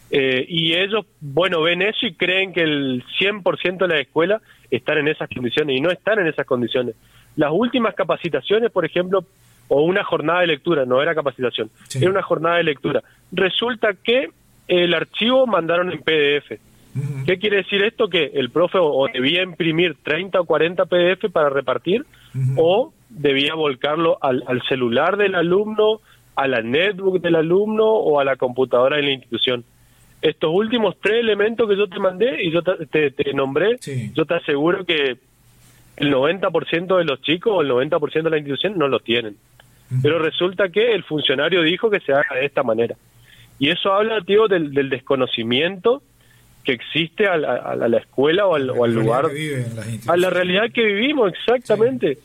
Eh, 0.10 0.46
y 0.48 0.76
ellos, 0.76 1.06
bueno, 1.20 1.62
ven 1.62 1.82
eso 1.82 2.06
y 2.06 2.14
creen 2.14 2.54
que 2.54 2.62
el 2.62 3.04
100% 3.20 3.80
de 3.80 3.88
la 3.88 4.00
escuela 4.00 4.42
están 4.72 5.00
en 5.00 5.10
esas 5.10 5.28
condiciones 5.28 5.76
y 5.76 5.82
no 5.82 5.92
están 5.92 6.20
en 6.20 6.28
esas 6.28 6.46
condiciones. 6.46 6.96
Las 7.38 7.52
últimas 7.54 7.96
capacitaciones, 7.96 8.70
por 8.72 8.84
ejemplo, 8.86 9.24
o 9.70 9.84
una 9.84 10.04
jornada 10.04 10.42
de 10.42 10.48
lectura, 10.48 10.86
no 10.86 11.02
era 11.02 11.16
capacitación, 11.16 11.70
era 11.96 12.10
una 12.10 12.22
jornada 12.22 12.58
de 12.58 12.64
lectura. 12.64 13.04
Resulta 13.32 13.94
que 13.94 14.30
el 14.68 14.94
archivo 14.94 15.48
mandaron 15.48 15.92
en 15.92 16.02
PDF 16.02 16.60
¿Qué 17.26 17.38
quiere 17.38 17.58
decir 17.58 17.84
esto? 17.84 18.08
Que 18.08 18.32
el 18.34 18.50
profe 18.50 18.78
o 18.82 19.08
debía 19.12 19.44
imprimir 19.44 19.96
30 20.04 20.42
o 20.42 20.46
40 20.46 20.86
PDF 20.86 21.32
para 21.32 21.50
repartir 21.50 22.06
o 22.56 22.94
debía 23.10 23.56
volcarlo 23.56 24.18
al, 24.22 24.62
celular 24.68 25.18
del 25.18 25.36
alumno, 25.36 26.02
a 26.36 26.48
la 26.48 26.62
netbook 26.62 27.22
del 27.22 27.36
alumno 27.36 27.86
o 27.86 28.20
a 28.20 28.24
la 28.24 28.36
computadora 28.36 28.98
de 28.98 29.04
la 29.04 29.12
institución. 29.12 29.64
Estos 30.22 30.52
últimos 30.54 30.96
tres 31.02 31.20
elementos 31.20 31.70
que 31.70 31.78
yo 31.78 31.88
te 31.88 32.00
mandé 32.00 32.44
y 32.44 32.52
yo 32.52 32.62
te, 32.64 33.34
nombré, 33.34 33.78
yo 34.14 34.26
te 34.26 34.34
aseguro 34.34 34.86
que 34.86 35.18
el 35.98 36.14
90% 36.14 36.98
de 36.98 37.04
los 37.04 37.22
chicos 37.22 37.54
o 37.56 37.62
el 37.62 37.70
90% 37.70 38.24
de 38.24 38.30
la 38.30 38.38
institución 38.38 38.78
no 38.78 38.88
los 38.88 39.04
tienen. 39.04 39.36
Pero 40.02 40.20
resulta 40.20 40.70
que 40.70 40.94
el 40.94 41.04
funcionario 41.04 41.62
dijo 41.62 41.90
que 41.90 42.00
se 42.02 42.12
haga 42.12 42.36
de 42.36 42.46
esta 42.46 42.62
manera. 42.62 42.96
Y 43.58 43.70
eso 43.70 43.94
habla, 43.94 44.22
tío, 44.22 44.48
del, 44.48 44.74
del 44.74 44.90
desconocimiento 44.90 46.02
que 46.68 46.74
existe 46.74 47.26
a 47.26 47.38
la, 47.38 47.98
escuela 47.98 48.46
o 48.46 48.56
al, 48.56 48.68
lugar, 48.68 49.28
a 50.08 50.18
la 50.18 50.30
realidad 50.30 50.66
que 50.74 50.84
vivimos, 50.84 51.32
exactamente. 51.32 52.18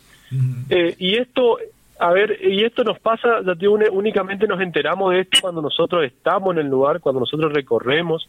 Eh, 0.69 0.97
y 0.99 1.15
esto, 1.15 1.59
a 2.01 2.11
ver, 2.11 2.41
y 2.43 2.65
esto 2.65 2.83
nos 2.83 2.99
pasa, 2.99 3.39
únicamente 3.93 4.49
nos 4.49 4.61
enteramos 4.61 5.13
de 5.13 5.21
esto 5.21 5.39
cuando 5.43 5.63
nosotros 5.63 6.05
estamos 6.05 6.57
en 6.57 6.63
el 6.63 6.67
lugar, 6.67 6.99
cuando 6.99 7.21
nosotros 7.21 7.53
recorremos. 7.53 8.29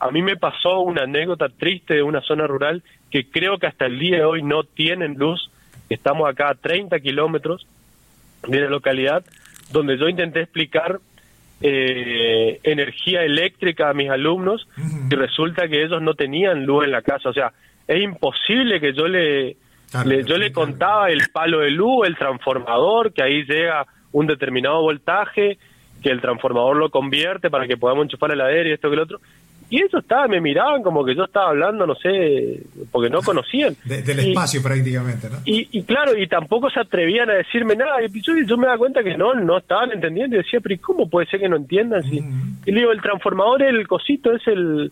A 0.00 0.10
mí 0.10 0.22
me 0.22 0.36
pasó 0.36 0.80
una 0.80 1.02
anécdota 1.02 1.48
triste 1.48 1.94
de 1.94 2.02
una 2.02 2.20
zona 2.22 2.46
rural 2.46 2.82
que 3.10 3.28
creo 3.28 3.58
que 3.58 3.66
hasta 3.66 3.86
el 3.86 3.98
día 3.98 4.18
de 4.18 4.24
hoy 4.24 4.42
no 4.42 4.64
tienen 4.64 5.14
luz. 5.14 5.50
Estamos 5.88 6.28
acá 6.28 6.50
a 6.50 6.54
30 6.54 7.00
kilómetros 7.00 7.66
de 8.46 8.60
la 8.60 8.68
localidad 8.68 9.24
donde 9.72 9.98
yo 9.98 10.08
intenté 10.08 10.40
explicar 10.42 11.00
eh, 11.60 12.60
energía 12.62 13.22
eléctrica 13.22 13.90
a 13.90 13.94
mis 13.94 14.10
alumnos 14.10 14.68
y 15.10 15.14
resulta 15.14 15.68
que 15.68 15.82
ellos 15.82 16.00
no 16.00 16.14
tenían 16.14 16.64
luz 16.64 16.84
en 16.84 16.92
la 16.92 17.02
casa. 17.02 17.28
O 17.28 17.32
sea, 17.32 17.52
es 17.86 18.02
imposible 18.02 18.80
que 18.80 18.92
yo 18.92 19.08
le, 19.08 19.56
yo 20.24 20.36
le 20.36 20.52
contaba 20.52 21.10
el 21.10 21.22
palo 21.32 21.60
de 21.60 21.70
luz, 21.70 22.06
el 22.06 22.16
transformador, 22.16 23.12
que 23.12 23.22
ahí 23.22 23.44
llega 23.44 23.86
un 24.12 24.26
determinado 24.26 24.80
voltaje, 24.82 25.58
que 26.02 26.10
el 26.10 26.20
transformador 26.20 26.76
lo 26.76 26.90
convierte 26.90 27.50
para 27.50 27.66
que 27.66 27.76
podamos 27.76 28.04
enchufar 28.04 28.30
el 28.30 28.40
aire 28.40 28.70
y 28.70 28.72
esto 28.72 28.88
que 28.88 28.94
el 28.94 29.02
otro. 29.02 29.20
Y 29.70 29.82
eso 29.82 29.98
estaba, 29.98 30.26
me 30.28 30.40
miraban 30.40 30.82
como 30.82 31.04
que 31.04 31.14
yo 31.14 31.24
estaba 31.24 31.50
hablando, 31.50 31.86
no 31.86 31.94
sé, 31.94 32.62
porque 32.90 33.10
no 33.10 33.20
conocían. 33.20 33.76
del 33.84 34.18
espacio 34.20 34.62
prácticamente, 34.62 35.28
¿no? 35.28 35.36
Y, 35.44 35.82
claro, 35.82 36.16
y 36.16 36.26
tampoco 36.26 36.70
se 36.70 36.80
atrevían 36.80 37.28
a 37.28 37.34
decirme 37.34 37.76
nada. 37.76 38.02
Y 38.02 38.22
yo, 38.22 38.32
yo 38.46 38.56
me 38.56 38.66
daba 38.66 38.78
cuenta 38.78 39.02
que 39.02 39.16
no, 39.16 39.34
no 39.34 39.58
estaban 39.58 39.92
entendiendo. 39.92 40.36
Y 40.36 40.38
decía, 40.38 40.60
pero 40.60 40.74
¿y 40.74 40.78
cómo 40.78 41.08
puede 41.10 41.26
ser 41.26 41.40
que 41.40 41.48
no 41.50 41.56
entiendan? 41.56 42.02
Si? 42.02 42.16
Y 42.16 42.72
le 42.72 42.80
digo, 42.80 42.92
el 42.92 43.02
transformador, 43.02 43.62
el 43.62 43.86
cosito, 43.86 44.32
es 44.32 44.46
el, 44.46 44.90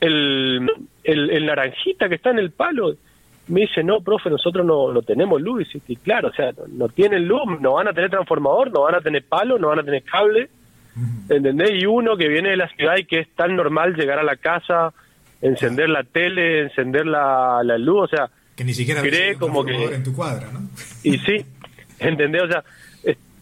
el, 0.00 0.70
el, 1.04 1.46
naranjita 1.46 2.08
que 2.08 2.14
está 2.14 2.30
en 2.30 2.38
el 2.38 2.50
palo. 2.50 2.94
Me 3.48 3.62
dice, 3.62 3.84
no, 3.84 4.00
profe, 4.00 4.30
nosotros 4.30 4.64
no, 4.64 4.90
no 4.90 5.02
tenemos 5.02 5.40
luz. 5.42 5.68
Y 5.86 5.96
claro, 5.96 6.28
o 6.28 6.32
sea, 6.32 6.50
no, 6.72 6.88
tienen 6.88 7.28
luz, 7.28 7.42
no 7.60 7.74
van 7.74 7.88
a 7.88 7.92
tener 7.92 8.08
transformador, 8.08 8.72
no 8.72 8.82
van 8.82 8.94
a 8.94 9.00
tener 9.02 9.22
palo, 9.24 9.58
no 9.58 9.68
van 9.68 9.80
a 9.80 9.84
tener 9.84 10.02
cable. 10.02 10.48
¿Entendés? 11.28 11.70
Y 11.82 11.86
uno 11.86 12.16
que 12.16 12.28
viene 12.28 12.50
de 12.50 12.56
la 12.56 12.68
ciudad 12.68 12.96
y 12.96 13.04
que 13.04 13.20
es 13.20 13.28
tan 13.34 13.56
normal 13.56 13.94
llegar 13.94 14.18
a 14.18 14.22
la 14.22 14.36
casa, 14.36 14.92
encender 15.42 15.88
la 15.88 16.04
tele, 16.04 16.62
encender 16.62 17.06
la, 17.06 17.62
la 17.64 17.78
luz, 17.78 18.04
o 18.04 18.08
sea, 18.08 18.30
que 18.56 18.64
ni 18.64 18.74
siquiera 18.74 19.02
cree 19.02 19.36
como 19.36 19.64
que 19.64 19.72
en 19.72 20.04
tu 20.04 20.14
cuadra, 20.14 20.50
¿no? 20.52 20.60
Y 21.02 21.18
sí, 21.18 21.44
¿entendés? 21.98 22.42
O 22.42 22.48
sea, 22.48 22.64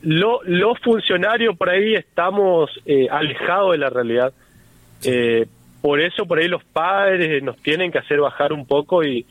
lo, 0.03 0.41
los 0.45 0.79
funcionarios 0.81 1.57
por 1.57 1.71
ahí 1.71 1.95
estamos 1.95 2.71
eh, 2.87 3.09
alejados 3.11 3.73
de 3.73 3.79
la 3.79 3.91
realidad. 3.91 4.33
Eh, 5.05 5.47
por 5.81 6.01
eso 6.01 6.27
por 6.27 6.39
ahí 6.39 6.49
los 6.49 6.65
padres 6.65 7.43
nos 7.43 7.57
tienen 7.59 7.91
que 7.93 7.99
hacer 7.99 8.21
bajar 8.21 8.53
un 8.53 8.67
poco 8.67 9.05
y, 9.05 9.27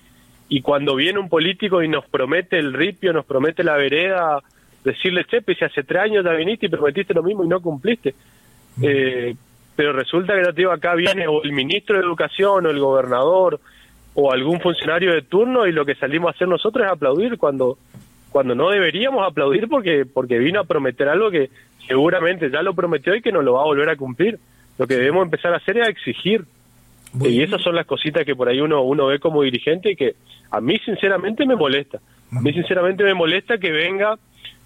y 0.49 0.61
cuando 0.61 0.95
viene 0.95 1.19
un 1.19 1.29
político 1.29 1.81
y 1.81 1.87
nos 1.87 2.05
promete 2.05 2.59
el 2.59 2.73
ripio, 2.73 3.13
nos 3.13 3.25
promete 3.25 3.63
la 3.63 3.75
vereda, 3.75 4.39
decirle, 4.83 5.25
chepe, 5.25 5.55
si 5.55 5.65
hace 5.65 5.83
tres 5.83 6.03
años 6.03 6.25
ya 6.25 6.33
viniste 6.33 6.65
y 6.65 6.69
prometiste 6.69 7.13
lo 7.13 7.23
mismo 7.23 7.43
y 7.43 7.47
no 7.47 7.61
cumpliste. 7.61 8.15
Eh, 8.81 9.35
pero 9.75 9.93
resulta 9.93 10.33
que 10.33 10.51
digo, 10.53 10.71
acá 10.71 10.95
viene 10.95 11.27
o 11.27 11.43
el 11.43 11.51
ministro 11.53 11.97
de 11.97 12.03
Educación 12.03 12.65
o 12.65 12.69
el 12.69 12.79
gobernador 12.79 13.59
o 14.13 14.31
algún 14.31 14.59
funcionario 14.59 15.13
de 15.13 15.21
turno 15.21 15.65
y 15.67 15.71
lo 15.71 15.85
que 15.85 15.95
salimos 15.95 16.27
a 16.27 16.35
hacer 16.35 16.47
nosotros 16.47 16.85
es 16.85 16.91
aplaudir 16.91 17.37
cuando 17.37 17.77
cuando 18.29 18.55
no 18.55 18.69
deberíamos 18.69 19.25
aplaudir 19.27 19.67
porque 19.67 20.05
porque 20.05 20.37
vino 20.39 20.59
a 20.59 20.65
prometer 20.65 21.09
algo 21.09 21.31
que 21.31 21.49
seguramente 21.87 22.49
ya 22.49 22.61
lo 22.61 22.73
prometió 22.73 23.15
y 23.15 23.21
que 23.21 23.31
no 23.31 23.41
lo 23.41 23.53
va 23.53 23.61
a 23.61 23.65
volver 23.65 23.89
a 23.89 23.95
cumplir. 23.95 24.39
Lo 24.77 24.87
que 24.87 24.95
debemos 24.95 25.23
empezar 25.23 25.53
a 25.53 25.57
hacer 25.57 25.77
es 25.77 25.87
exigir. 25.89 26.45
y 27.19 27.41
esas 27.41 27.61
son 27.61 27.75
las 27.75 27.85
cositas 27.85 28.25
que 28.25 28.35
por 28.35 28.47
ahí 28.47 28.61
uno 28.61 28.83
uno 28.83 29.07
ve 29.07 29.19
como 29.19 29.41
dirigente 29.43 29.91
y 29.91 29.95
que 29.95 30.15
a 30.49 30.61
mí 30.61 30.77
sinceramente 30.85 31.45
me 31.45 31.55
molesta. 31.55 31.99
A 32.33 32.39
mí 32.39 32.53
sinceramente 32.53 33.03
me 33.03 33.13
molesta 33.13 33.57
que 33.57 33.71
venga 33.71 34.17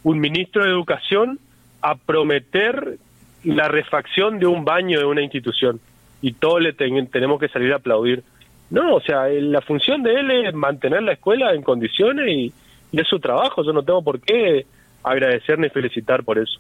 un 0.05 0.19
ministro 0.19 0.63
de 0.63 0.69
Educación 0.69 1.39
a 1.81 1.95
prometer 1.95 3.00
la 3.43 3.67
refacción 3.67 4.38
de 4.39 4.45
un 4.45 4.63
baño 4.63 5.00
de 5.00 5.05
una 5.05 5.24
institución 5.24 5.79
y 6.21 6.33
todos 6.33 6.62
le 6.62 6.74
tenemos 6.74 7.39
que 7.39 7.50
salir 7.50 7.74
a 7.74 7.77
aplaudir. 7.77 8.24
No, 8.69 8.95
o 8.95 9.01
sea, 9.01 9.27
la 9.27 9.62
función 9.62 10.03
de 10.03 10.13
él 10.13 10.31
es 10.31 10.53
mantener 10.53 11.01
la 11.01 11.13
escuela 11.13 11.53
en 11.53 11.63
condiciones 11.63 12.27
y, 12.27 12.53
es 12.91 13.07
su 13.07 13.19
trabajo. 13.19 13.63
Yo 13.63 13.74
no 13.74 13.83
tengo 13.83 14.01
por 14.03 14.21
qué 14.21 14.65
agradecer 15.03 15.59
ni 15.59 15.69
felicitar 15.69 16.24
por 16.24 16.38
eso. 16.38 16.59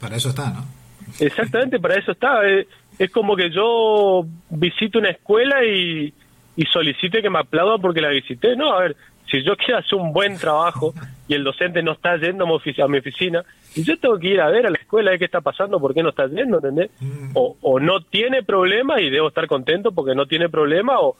Para 0.00 0.16
eso 0.16 0.30
está, 0.30 0.50
¿no? 0.50 0.64
Exactamente, 1.20 1.78
para 1.78 1.96
eso 1.96 2.12
está. 2.12 2.40
Es, 2.48 3.10
como 3.12 3.36
que 3.36 3.50
yo 3.50 4.26
visito 4.50 4.98
una 4.98 5.10
escuela 5.10 5.64
y, 5.64 6.12
y 6.56 6.64
solicite 6.64 7.22
que 7.22 7.30
me 7.30 7.38
aplaudan 7.38 7.80
porque 7.80 8.00
la 8.00 8.08
visité. 8.08 8.56
No, 8.56 8.72
a 8.72 8.80
ver, 8.80 8.96
si 9.30 9.44
yo 9.44 9.54
quiero 9.56 9.78
hacer 9.78 9.98
un 9.98 10.12
buen 10.12 10.36
trabajo 10.38 10.92
y 11.28 11.34
el 11.34 11.44
docente 11.44 11.82
no 11.82 11.92
está 11.92 12.16
yendo 12.16 12.44
a 12.44 12.88
mi 12.88 12.98
oficina, 12.98 13.44
y 13.74 13.82
yo 13.82 13.98
tengo 13.98 14.18
que 14.18 14.28
ir 14.28 14.40
a 14.40 14.48
ver 14.48 14.66
a 14.66 14.70
la 14.70 14.78
escuela 14.78 15.10
de 15.10 15.18
qué 15.18 15.24
está 15.24 15.40
pasando, 15.40 15.80
por 15.80 15.92
qué 15.92 16.02
no 16.02 16.10
está 16.10 16.26
yendo, 16.28 16.56
¿entendés? 16.58 16.90
Mm. 17.00 17.30
O, 17.34 17.56
o 17.60 17.80
no 17.80 18.00
tiene 18.00 18.42
problema 18.42 19.00
y 19.00 19.10
debo 19.10 19.28
estar 19.28 19.46
contento 19.46 19.92
porque 19.92 20.14
no 20.14 20.26
tiene 20.26 20.48
problema, 20.48 21.00
o, 21.00 21.16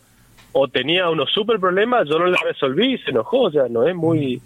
o 0.52 0.68
tenía 0.68 1.10
unos 1.10 1.30
super 1.32 1.58
problemas, 1.58 2.08
yo 2.08 2.18
no 2.18 2.26
le 2.26 2.36
resolví 2.44 2.94
y 2.94 2.98
se 2.98 3.10
enojó, 3.10 3.42
o 3.42 3.50
sea, 3.50 3.68
no 3.68 3.86
es 3.86 3.94
muy 3.94 4.40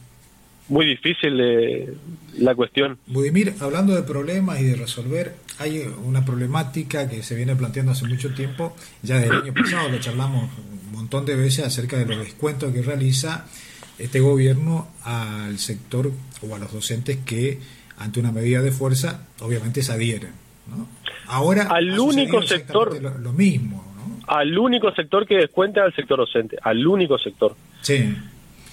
muy 0.71 0.87
difícil 0.87 1.39
eh, 1.41 1.93
la 2.39 2.55
cuestión. 2.55 2.97
Budimir, 3.07 3.55
hablando 3.61 3.95
de 3.95 4.03
problemas 4.03 4.61
y 4.61 4.65
de 4.67 4.77
resolver, 4.77 5.35
hay 5.59 5.83
una 6.05 6.25
problemática 6.25 7.09
que 7.09 7.23
se 7.23 7.35
viene 7.35 7.57
planteando 7.57 7.93
hace 7.93 8.07
mucho 8.07 8.33
tiempo, 8.33 8.75
ya 9.03 9.19
del 9.19 9.33
año 9.33 9.53
pasado 9.53 9.89
lo 9.89 9.99
charlamos 9.99 10.49
un 10.57 10.93
montón 10.93 11.27
de 11.27 11.35
veces 11.35 11.67
acerca 11.67 11.99
de 11.99 12.07
los 12.07 12.19
descuentos 12.19 12.73
que 12.73 12.83
realiza 12.83 13.47
este 14.01 14.21
gobierno 14.21 14.89
al 15.05 15.59
sector 15.59 16.11
o 16.43 16.55
a 16.55 16.59
los 16.59 16.73
docentes 16.73 17.19
que 17.19 17.59
ante 17.99 18.21
una 18.21 18.33
medida 18.33 18.63
de 18.63 18.73
fuerza 18.73 19.27
obviamente 19.41 19.83
se 19.83 19.93
adhieren. 19.93 20.33
¿no? 20.69 20.89
Ahora 21.27 21.69
al 21.71 21.99
único 21.99 22.43
sector 22.43 23.01
lo, 23.21 23.33
mismo, 23.33 23.85
al 24.27 24.57
único 24.59 24.93
sector 24.93 25.27
que 25.27 25.37
descuenta 25.37 25.85
al 25.85 25.95
sector 25.95 26.19
docente, 26.19 26.57
al 26.63 26.87
único 26.87 27.19
sector. 27.19 27.55
Sí. 27.83 28.15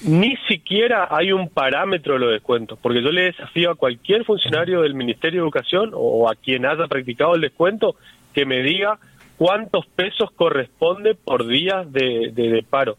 Ni 0.03 0.37
siquiera 0.47 1.07
hay 1.09 1.31
un 1.31 1.49
parámetro 1.49 2.13
de 2.13 2.19
los 2.19 2.31
descuentos, 2.31 2.77
porque 2.79 3.01
yo 3.01 3.11
le 3.11 3.23
desafío 3.23 3.71
a 3.71 3.75
cualquier 3.75 4.25
funcionario 4.25 4.81
del 4.81 4.93
Ministerio 4.93 5.41
de 5.41 5.45
Educación 5.45 5.91
o 5.93 6.29
a 6.29 6.35
quien 6.35 6.65
haya 6.65 6.87
practicado 6.87 7.33
el 7.33 7.41
descuento 7.41 7.95
que 8.33 8.45
me 8.45 8.61
diga 8.61 8.99
cuántos 9.37 9.85
pesos 9.87 10.29
corresponde 10.35 11.15
por 11.15 11.47
día 11.47 11.83
de, 11.87 12.31
de, 12.33 12.65
paro. 12.67 12.97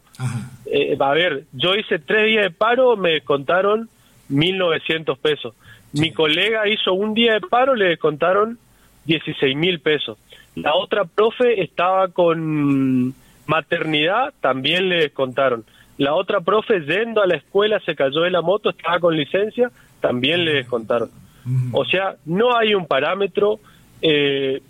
Eh, 0.65 0.97
a 0.99 1.11
ver, 1.11 1.45
yo 1.53 1.75
hice 1.75 1.99
tres 1.99 2.25
días 2.27 2.43
de 2.43 2.51
paro, 2.51 2.95
me 2.95 3.11
descontaron 3.11 3.89
1.900 4.29 5.17
pesos. 5.17 5.55
Mi 5.91 6.11
colega 6.11 6.67
hizo 6.67 6.93
un 6.93 7.13
día 7.13 7.33
de 7.33 7.41
paro, 7.41 7.75
le 7.75 7.89
descontaron 7.89 8.57
16 9.05 9.55
mil 9.55 9.79
pesos. 9.79 10.17
La 10.55 10.75
otra 10.75 11.05
profe 11.05 11.61
estaba 11.61 12.09
con 12.09 13.13
maternidad, 13.45 14.33
también 14.39 14.89
le 14.89 14.97
descontaron. 14.97 15.65
La 15.97 16.13
otra 16.15 16.41
profe 16.41 16.79
yendo 16.81 17.21
a 17.21 17.27
la 17.27 17.35
escuela 17.35 17.79
se 17.85 17.95
cayó 17.95 18.21
de 18.21 18.31
la 18.31 18.41
moto, 18.41 18.69
estaba 18.69 18.99
con 18.99 19.15
licencia, 19.15 19.71
también 19.99 20.45
le 20.45 20.53
descontaron. 20.53 21.09
O 21.71 21.83
sea, 21.85 22.15
no 22.25 22.55
hay 22.55 22.75
un 22.75 22.85
parámetro. 22.85 23.59
Eh, 24.01 24.61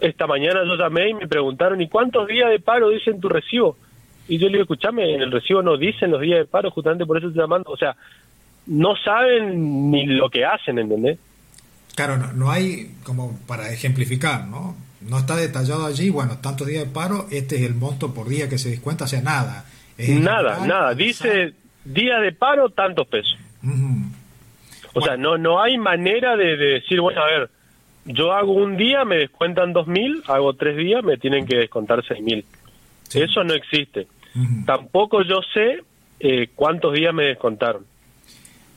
esta 0.00 0.26
mañana 0.26 0.64
yo 0.64 0.76
llamé 0.76 1.10
y 1.10 1.14
me 1.14 1.28
preguntaron, 1.28 1.80
¿y 1.80 1.88
cuántos 1.88 2.28
días 2.28 2.50
de 2.50 2.60
paro 2.60 2.88
dicen 2.90 3.20
tu 3.20 3.28
recibo? 3.28 3.76
Y 4.28 4.38
yo 4.38 4.46
le 4.46 4.52
digo, 4.52 4.62
escúchame, 4.62 5.14
en 5.14 5.22
el 5.22 5.30
recibo 5.30 5.62
no 5.62 5.76
dicen 5.76 6.10
los 6.10 6.20
días 6.20 6.40
de 6.40 6.44
paro, 6.46 6.70
justamente 6.70 7.06
por 7.06 7.18
eso 7.18 7.28
estoy 7.28 7.42
llamando. 7.42 7.70
O 7.70 7.76
sea, 7.76 7.96
no 8.66 8.96
saben 8.96 9.90
ni 9.90 10.06
lo 10.06 10.28
que 10.28 10.44
hacen, 10.44 10.78
¿entendés? 10.78 11.18
Claro, 11.94 12.16
no, 12.18 12.32
no 12.32 12.50
hay 12.50 12.94
como 13.04 13.38
para 13.46 13.72
ejemplificar, 13.72 14.46
¿no? 14.46 14.76
No 15.00 15.18
está 15.18 15.36
detallado 15.36 15.86
allí, 15.86 16.10
bueno, 16.10 16.38
tantos 16.42 16.66
días 16.66 16.84
de 16.84 16.90
paro, 16.90 17.26
este 17.30 17.56
es 17.56 17.62
el 17.62 17.74
monto 17.74 18.12
por 18.12 18.28
día 18.28 18.48
que 18.48 18.58
se 18.58 18.70
descuenta, 18.70 19.04
o 19.04 19.08
sea, 19.08 19.22
nada. 19.22 19.64
nada, 19.98 20.66
nada. 20.66 20.94
Dice 20.94 21.52
día 21.84 22.18
de 22.18 22.32
paro, 22.32 22.70
tantos 22.70 23.06
pesos. 23.06 23.38
O 24.94 25.00
sea, 25.00 25.16
no, 25.16 25.38
no 25.38 25.62
hay 25.62 25.78
manera 25.78 26.36
de, 26.36 26.56
decir, 26.56 27.00
bueno, 27.00 27.22
a 27.22 27.26
ver, 27.26 27.50
yo 28.06 28.32
hago 28.32 28.52
un 28.52 28.76
día, 28.76 29.04
me 29.04 29.16
descuentan 29.16 29.72
dos 29.72 29.86
mil, 29.86 30.22
hago 30.26 30.54
tres 30.54 30.76
días, 30.76 31.04
me 31.04 31.16
tienen 31.16 31.46
que 31.46 31.56
descontar 31.56 32.04
seis 32.06 32.22
mil. 32.22 32.44
Eso 33.12 33.44
no 33.44 33.54
existe. 33.54 34.06
Tampoco 34.66 35.22
yo 35.22 35.40
sé 35.54 35.82
eh, 36.20 36.48
cuántos 36.54 36.92
días 36.92 37.14
me 37.14 37.24
descontaron. 37.24 37.84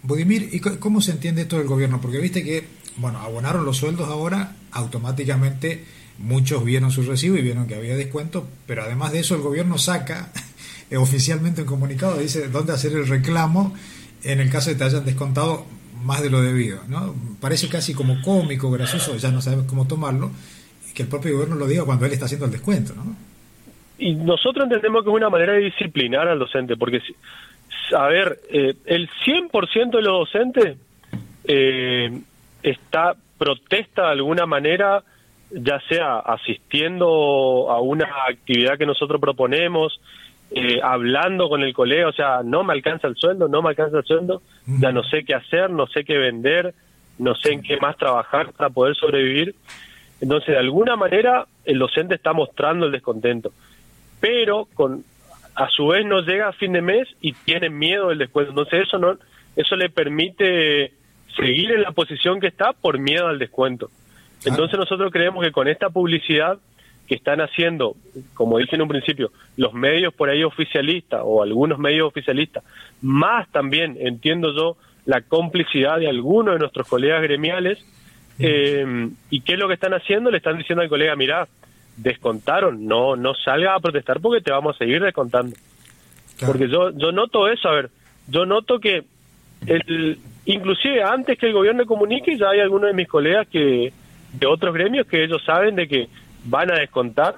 Budimir, 0.03 0.49
¿y 0.53 0.59
cómo 0.59 1.01
se 1.01 1.11
entiende 1.11 1.41
esto 1.41 1.57
del 1.57 1.67
gobierno? 1.67 1.99
Porque 1.99 2.19
viste 2.19 2.43
que, 2.43 2.65
bueno, 2.95 3.19
abonaron 3.19 3.65
los 3.65 3.77
sueldos 3.77 4.07
ahora, 4.07 4.55
automáticamente 4.71 5.83
muchos 6.17 6.63
vieron 6.63 6.91
su 6.91 7.03
recibo 7.03 7.37
y 7.37 7.41
vieron 7.41 7.67
que 7.67 7.75
había 7.75 7.95
descuento, 7.95 8.47
pero 8.65 8.83
además 8.83 9.11
de 9.11 9.19
eso 9.19 9.35
el 9.35 9.41
gobierno 9.41 9.77
saca 9.77 10.31
oficialmente 10.97 11.61
un 11.61 11.67
comunicado, 11.67 12.17
dice 12.17 12.47
dónde 12.47 12.73
hacer 12.73 12.93
el 12.93 13.07
reclamo 13.07 13.75
en 14.23 14.39
el 14.39 14.49
caso 14.49 14.69
de 14.69 14.75
que 14.75 14.79
te 14.79 14.85
hayan 14.85 15.05
descontado 15.05 15.65
más 16.01 16.21
de 16.21 16.29
lo 16.29 16.41
debido. 16.41 16.79
¿no? 16.87 17.13
Parece 17.41 17.67
casi 17.69 17.93
como 17.93 18.21
cómico, 18.21 18.71
gracioso, 18.71 19.15
ya 19.17 19.31
no 19.31 19.41
sabemos 19.41 19.65
cómo 19.65 19.87
tomarlo, 19.87 20.31
que 20.93 21.03
el 21.03 21.09
propio 21.09 21.33
gobierno 21.33 21.55
lo 21.55 21.67
diga 21.67 21.85
cuando 21.85 22.05
él 22.05 22.13
está 22.13 22.25
haciendo 22.25 22.45
el 22.45 22.51
descuento. 22.51 22.93
¿no? 22.95 23.15
Y 23.97 24.15
nosotros 24.15 24.63
entendemos 24.63 25.03
que 25.03 25.09
es 25.09 25.15
una 25.15 25.29
manera 25.29 25.53
de 25.53 25.59
disciplinar 25.59 26.27
al 26.27 26.39
docente, 26.39 26.77
porque, 26.77 27.01
a 27.95 28.07
ver, 28.07 28.39
eh, 28.49 28.73
el 28.85 29.09
100% 29.25 29.97
de 29.97 30.01
los 30.01 30.31
docentes 30.31 30.77
eh, 31.43 32.21
está 32.63 33.15
protesta 33.37 34.03
de 34.03 34.11
alguna 34.11 34.45
manera, 34.45 35.03
ya 35.51 35.81
sea 35.89 36.19
asistiendo 36.19 37.69
a 37.69 37.81
una 37.81 38.07
actividad 38.29 38.77
que 38.77 38.85
nosotros 38.85 39.19
proponemos, 39.19 39.99
eh, 40.51 40.79
hablando 40.81 41.47
con 41.47 41.61
el 41.61 41.73
colega, 41.73 42.07
o 42.07 42.13
sea, 42.13 42.41
no 42.43 42.63
me 42.63 42.73
alcanza 42.73 43.07
el 43.07 43.15
sueldo, 43.15 43.47
no 43.47 43.61
me 43.61 43.69
alcanza 43.69 43.99
el 43.99 44.03
sueldo, 44.03 44.41
ya 44.65 44.91
no 44.91 45.03
sé 45.03 45.23
qué 45.23 45.35
hacer, 45.35 45.69
no 45.69 45.85
sé 45.87 46.03
qué 46.03 46.17
vender, 46.17 46.73
no 47.19 47.35
sé 47.35 47.53
en 47.53 47.61
qué 47.61 47.77
más 47.77 47.97
trabajar 47.97 48.51
para 48.53 48.69
poder 48.69 48.95
sobrevivir. 48.95 49.55
Entonces, 50.21 50.49
de 50.49 50.57
alguna 50.57 50.95
manera, 50.95 51.45
el 51.65 51.77
docente 51.77 52.15
está 52.15 52.33
mostrando 52.33 52.87
el 52.87 52.91
descontento, 52.91 53.51
pero 54.19 54.67
con 54.73 55.03
a 55.55 55.67
su 55.69 55.87
vez 55.87 56.05
no 56.05 56.21
llega 56.21 56.47
a 56.47 56.53
fin 56.53 56.71
de 56.71 56.81
mes 56.81 57.07
y 57.21 57.33
tiene 57.33 57.69
miedo 57.69 58.09
del 58.09 58.17
descuento. 58.17 58.51
Entonces, 58.51 58.87
eso 58.87 58.97
no 58.97 59.17
eso 59.55 59.75
le 59.75 59.89
permite 59.89 60.93
seguir 61.35 61.71
en 61.71 61.81
la 61.81 61.91
posición 61.91 62.39
que 62.39 62.47
está 62.47 62.73
por 62.73 62.97
miedo 62.97 63.27
al 63.27 63.39
descuento. 63.39 63.89
Entonces, 64.45 64.79
nosotros 64.79 65.11
creemos 65.11 65.43
que 65.43 65.51
con 65.51 65.67
esta 65.67 65.89
publicidad 65.89 66.57
que 67.09 67.15
están 67.15 67.41
haciendo, 67.41 67.95
como 68.35 68.59
dije 68.59 68.75
en 68.75 68.83
un 68.83 68.87
principio, 68.87 69.31
los 69.57 69.73
medios 69.73 70.13
por 70.13 70.29
ahí 70.29 70.43
oficialistas 70.43 71.21
o 71.23 71.41
algunos 71.41 71.79
medios 71.79 72.07
oficialistas, 72.07 72.63
más 73.01 73.49
también, 73.51 73.97
entiendo 73.99 74.53
yo, 74.55 74.77
la 75.05 75.21
complicidad 75.21 75.97
de 75.97 76.07
algunos 76.07 76.53
de 76.53 76.59
nuestros 76.59 76.87
colegas 76.87 77.23
gremiales, 77.23 77.83
eh, 78.37 79.09
¿y 79.31 79.41
qué 79.41 79.53
es 79.53 79.59
lo 79.59 79.67
que 79.67 79.73
están 79.73 79.95
haciendo? 79.95 80.29
Le 80.29 80.37
están 80.37 80.59
diciendo 80.59 80.83
al 80.83 80.87
colega, 80.87 81.15
mira, 81.15 81.47
descontaron, 81.97 82.85
no, 82.85 83.15
no 83.15 83.33
salga 83.33 83.73
a 83.73 83.79
protestar 83.79 84.21
porque 84.21 84.41
te 84.41 84.51
vamos 84.51 84.75
a 84.75 84.77
seguir 84.77 85.01
descontando. 85.01 85.55
Porque 86.45 86.69
yo, 86.69 86.91
yo 86.91 87.11
noto 87.11 87.49
eso, 87.49 87.69
a 87.69 87.73
ver, 87.73 87.89
yo 88.27 88.45
noto 88.45 88.79
que 88.79 89.03
el, 89.65 90.19
inclusive 90.45 91.01
antes 91.01 91.39
que 91.39 91.47
el 91.47 91.53
gobierno 91.53 91.87
comunique, 91.87 92.37
ya 92.37 92.51
hay 92.51 92.59
algunos 92.59 92.89
de 92.89 92.93
mis 92.93 93.07
colegas 93.07 93.47
que 93.47 93.91
de 94.31 94.45
otros 94.45 94.75
gremios 94.75 95.07
que 95.07 95.23
ellos 95.23 95.43
saben 95.43 95.75
de 95.75 95.87
que 95.87 96.07
van 96.49 96.71
a 96.71 96.79
descontar, 96.79 97.35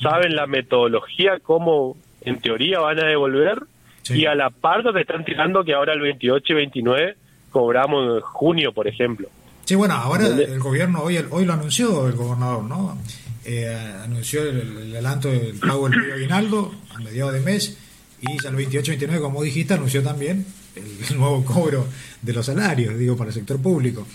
saben 0.00 0.34
la 0.34 0.46
metodología, 0.46 1.38
cómo 1.42 1.96
en 2.22 2.40
teoría 2.40 2.80
van 2.80 2.98
a 2.98 3.06
devolver, 3.06 3.62
y 4.10 4.26
a 4.26 4.34
la 4.34 4.50
par 4.50 4.82
te 4.92 5.00
están 5.00 5.24
tirando 5.24 5.64
que 5.64 5.74
ahora 5.74 5.94
el 5.94 6.00
28 6.00 6.52
y 6.52 6.56
29 6.56 7.16
cobramos 7.50 8.16
en 8.16 8.20
junio, 8.20 8.72
por 8.72 8.86
ejemplo. 8.86 9.28
Sí, 9.64 9.74
bueno, 9.76 9.94
ahora 9.94 10.26
el 10.26 10.58
gobierno 10.58 11.00
hoy 11.02 11.18
hoy 11.30 11.46
lo 11.46 11.54
anunció 11.54 12.06
el 12.06 12.12
gobernador, 12.12 12.64
¿no? 12.64 12.98
Eh, 13.46 13.74
anunció 14.02 14.42
el, 14.42 14.92
adelanto 14.92 15.28
del 15.28 15.58
pago 15.58 15.88
del 15.88 16.12
aguinaldo 16.12 16.72
a 16.94 16.98
mediados 16.98 17.34
de 17.34 17.40
mes 17.40 17.76
y 18.20 18.42
ya 18.42 18.48
el 18.50 18.56
28-29, 18.56 19.20
como 19.20 19.42
dijiste, 19.42 19.74
anunció 19.74 20.02
también 20.02 20.46
el, 20.74 21.18
nuevo 21.18 21.44
cobro 21.44 21.86
de 22.22 22.32
los 22.32 22.46
salarios, 22.46 22.98
digo, 22.98 23.16
para 23.16 23.28
el 23.28 23.34
sector 23.34 23.60
público. 23.60 24.06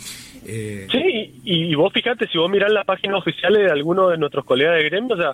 Eh, 0.51 0.87
sí, 0.91 1.41
y, 1.43 1.75
vos 1.75 1.93
fíjate, 1.93 2.27
si 2.27 2.37
vos 2.37 2.49
mirás 2.49 2.71
las 2.71 2.85
páginas 2.85 3.19
oficiales 3.19 3.65
de 3.65 3.71
algunos 3.71 4.09
de 4.11 4.17
nuestros 4.17 4.45
colegas 4.45 4.77
de 4.77 4.83
gremio, 4.85 5.15
o 5.15 5.17
sea, 5.17 5.33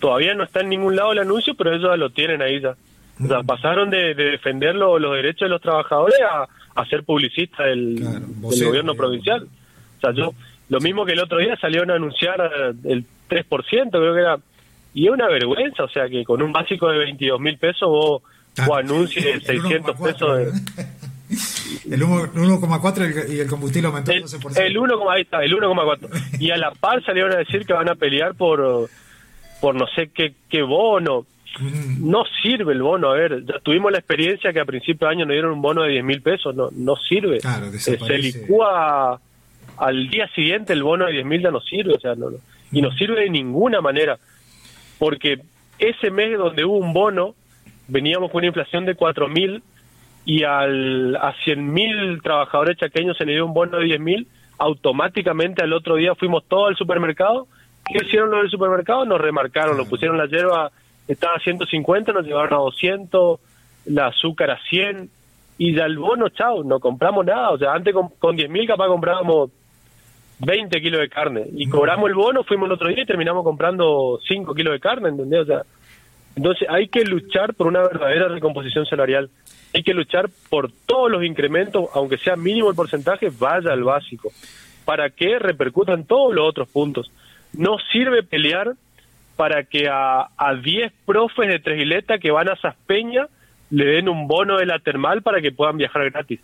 todavía 0.00 0.34
no 0.34 0.44
está 0.44 0.60
en 0.60 0.70
ningún 0.70 0.96
lado 0.96 1.12
el 1.12 1.18
anuncio, 1.18 1.54
pero 1.54 1.70
ellos 1.70 1.90
ya 1.90 1.96
lo 1.96 2.10
tienen 2.10 2.40
ahí 2.40 2.60
ya. 2.60 2.74
O 3.22 3.28
sea, 3.28 3.42
pasaron 3.42 3.90
de, 3.90 4.14
defender 4.14 4.74
los 4.74 5.00
derechos 5.12 5.46
de 5.46 5.50
los 5.50 5.60
trabajadores 5.60 6.18
a, 6.22 6.48
a 6.74 6.86
ser 6.86 7.04
publicistas 7.04 7.66
del, 7.66 8.02
gobierno 8.40 8.94
provincial. 8.94 9.46
O 9.98 10.00
sea, 10.00 10.12
yo, 10.12 10.34
lo 10.68 10.80
mismo 10.80 11.04
que 11.04 11.12
el 11.12 11.20
otro 11.20 11.38
día 11.38 11.56
salieron 11.56 11.90
a 11.90 11.94
anunciar 11.94 12.40
el 12.84 13.04
3%, 13.28 13.90
creo 13.90 14.14
que 14.14 14.20
era, 14.20 14.38
y 14.94 15.06
es 15.06 15.10
una 15.10 15.28
vergüenza, 15.28 15.84
o 15.84 15.88
sea, 15.88 16.08
que 16.08 16.24
con 16.24 16.42
un 16.42 16.52
básico 16.52 16.88
de 16.88 16.98
22 16.98 17.40
mil 17.40 17.58
pesos 17.58 17.88
vos, 17.88 18.22
vos 18.66 18.78
anuncies 18.78 19.42
600 19.44 20.00
pesos 20.00 20.38
de... 20.38 20.52
El 21.90 22.02
1,4 22.02 23.28
y 23.30 23.40
el 23.40 23.48
combustible 23.48 23.88
aumentó 23.88 24.12
el, 24.12 24.24
12%. 24.24 24.56
El 24.58 24.78
1, 24.78 25.10
ahí 25.10 25.22
está, 25.22 25.42
el 25.42 25.56
1,4. 25.56 26.40
Y 26.40 26.50
a 26.50 26.56
la 26.56 26.72
par 26.72 27.04
salieron 27.04 27.32
a 27.32 27.36
decir 27.36 27.66
que 27.66 27.72
van 27.72 27.88
a 27.88 27.94
pelear 27.94 28.34
por, 28.34 28.88
por 29.60 29.74
no 29.74 29.86
sé 29.94 30.08
qué, 30.08 30.34
qué 30.48 30.62
bono. 30.62 31.26
No 32.00 32.24
sirve 32.42 32.72
el 32.72 32.82
bono, 32.82 33.10
a 33.10 33.14
ver, 33.14 33.44
ya 33.44 33.60
tuvimos 33.60 33.92
la 33.92 33.98
experiencia 33.98 34.52
que 34.52 34.58
a 34.58 34.64
principio 34.64 35.06
de 35.06 35.14
año 35.14 35.24
nos 35.24 35.34
dieron 35.34 35.52
un 35.52 35.62
bono 35.62 35.82
de 35.82 35.90
10 35.90 36.04
mil 36.04 36.20
pesos, 36.20 36.52
no, 36.54 36.68
no 36.72 36.96
sirve. 36.96 37.36
Eh, 37.36 37.78
se 37.78 38.18
licúa 38.18 39.20
al 39.76 40.10
día 40.10 40.28
siguiente 40.34 40.72
el 40.72 40.82
bono 40.82 41.06
de 41.06 41.12
10 41.12 41.26
mil 41.26 41.42
ya 41.42 41.52
no 41.52 41.60
sirve, 41.60 41.94
o 41.94 42.00
sea, 42.00 42.16
no, 42.16 42.30
y 42.72 42.82
no 42.82 42.90
sirve 42.92 43.20
de 43.20 43.30
ninguna 43.30 43.80
manera, 43.80 44.18
porque 44.98 45.42
ese 45.78 46.10
mes 46.10 46.36
donde 46.36 46.64
hubo 46.64 46.78
un 46.78 46.92
bono, 46.92 47.36
veníamos 47.86 48.30
con 48.30 48.38
una 48.38 48.48
inflación 48.48 48.84
de 48.84 48.96
4 48.96 49.28
mil 49.28 49.62
y 50.24 50.42
al, 50.44 51.16
a 51.16 51.34
100 51.44 51.72
mil 51.72 52.22
trabajadores 52.22 52.78
chaqueños 52.78 53.16
se 53.16 53.24
le 53.24 53.32
dio 53.32 53.46
un 53.46 53.54
bono 53.54 53.78
de 53.78 53.84
10 53.84 54.00
mil, 54.00 54.28
automáticamente 54.58 55.62
al 55.62 55.72
otro 55.72 55.96
día 55.96 56.14
fuimos 56.14 56.44
todos 56.48 56.68
al 56.68 56.76
supermercado. 56.76 57.46
¿Qué 57.86 58.04
hicieron 58.04 58.30
los 58.30 58.40
del 58.42 58.50
supermercado? 58.50 59.04
Nos 59.04 59.20
remarcaron, 59.20 59.76
nos 59.76 59.88
pusieron 59.88 60.16
la 60.16 60.26
hierba 60.26 60.70
estaba 61.06 61.34
a 61.34 61.40
150, 61.40 62.12
nos 62.12 62.24
llevaron 62.24 62.54
a 62.54 62.62
200, 62.62 63.40
la 63.86 64.06
azúcar 64.06 64.50
a 64.52 64.58
100, 64.70 65.10
y 65.58 65.74
ya 65.74 65.84
el 65.84 65.98
bono, 65.98 66.28
chao, 66.30 66.64
no 66.64 66.80
compramos 66.80 67.26
nada. 67.26 67.50
O 67.50 67.58
sea, 67.58 67.74
antes 67.74 67.92
con, 67.92 68.08
con 68.18 68.36
10 68.36 68.48
mil 68.50 68.66
capaz 68.66 68.88
comprábamos 68.88 69.50
20 70.38 70.80
kilos 70.80 71.00
de 71.00 71.08
carne, 71.08 71.44
y 71.54 71.68
cobramos 71.68 72.08
el 72.08 72.14
bono, 72.14 72.44
fuimos 72.44 72.66
el 72.66 72.72
otro 72.72 72.88
día 72.88 73.02
y 73.02 73.06
terminamos 73.06 73.44
comprando 73.44 74.18
5 74.26 74.54
kilos 74.54 74.72
de 74.72 74.80
carne, 74.80 75.10
¿entendés? 75.10 75.40
O 75.40 75.46
sea, 75.46 75.62
entonces 76.36 76.68
hay 76.68 76.88
que 76.88 77.04
luchar 77.04 77.54
por 77.54 77.66
una 77.66 77.82
verdadera 77.82 78.28
recomposición 78.28 78.86
salarial. 78.86 79.30
Hay 79.74 79.82
que 79.82 79.92
luchar 79.92 80.30
por 80.48 80.70
todos 80.86 81.10
los 81.10 81.24
incrementos, 81.24 81.88
aunque 81.94 82.16
sea 82.16 82.36
mínimo 82.36 82.70
el 82.70 82.76
porcentaje, 82.76 83.30
vaya 83.36 83.72
al 83.72 83.82
básico, 83.82 84.30
para 84.84 85.10
que 85.10 85.38
repercutan 85.38 86.04
todos 86.04 86.32
los 86.34 86.48
otros 86.48 86.68
puntos. 86.68 87.10
No 87.52 87.76
sirve 87.92 88.22
pelear 88.22 88.74
para 89.36 89.64
que 89.64 89.88
a, 89.88 90.28
a 90.36 90.54
10 90.54 90.92
profes 91.04 91.48
de 91.48 91.58
Tresileta 91.58 92.18
que 92.18 92.30
van 92.30 92.48
a 92.48 92.56
Saspeña 92.56 93.26
le 93.70 93.84
den 93.86 94.08
un 94.08 94.28
bono 94.28 94.58
de 94.58 94.66
la 94.66 94.78
termal 94.78 95.22
para 95.22 95.40
que 95.40 95.50
puedan 95.50 95.76
viajar 95.76 96.08
gratis. 96.10 96.40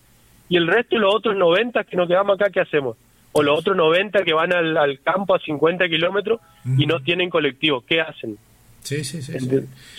Y 0.48 0.56
el 0.56 0.66
resto 0.66 0.96
de 0.96 1.02
los 1.02 1.14
otros 1.14 1.36
90 1.36 1.84
que 1.84 1.96
nos 1.96 2.08
quedamos 2.08 2.34
acá, 2.34 2.50
¿qué 2.50 2.60
hacemos? 2.60 2.96
O 3.30 3.44
los 3.44 3.60
otros 3.60 3.76
90 3.76 4.24
que 4.24 4.32
van 4.32 4.52
al, 4.52 4.98
campo 5.04 5.36
a 5.36 5.38
50 5.38 5.88
kilómetros 5.88 6.40
y 6.76 6.86
no 6.86 6.98
tienen 6.98 7.30
colectivo, 7.30 7.84
¿qué 7.86 8.00
hacen? 8.00 8.36
Sí, 8.82 9.04
sí, 9.04 9.22
sí. 9.22 9.32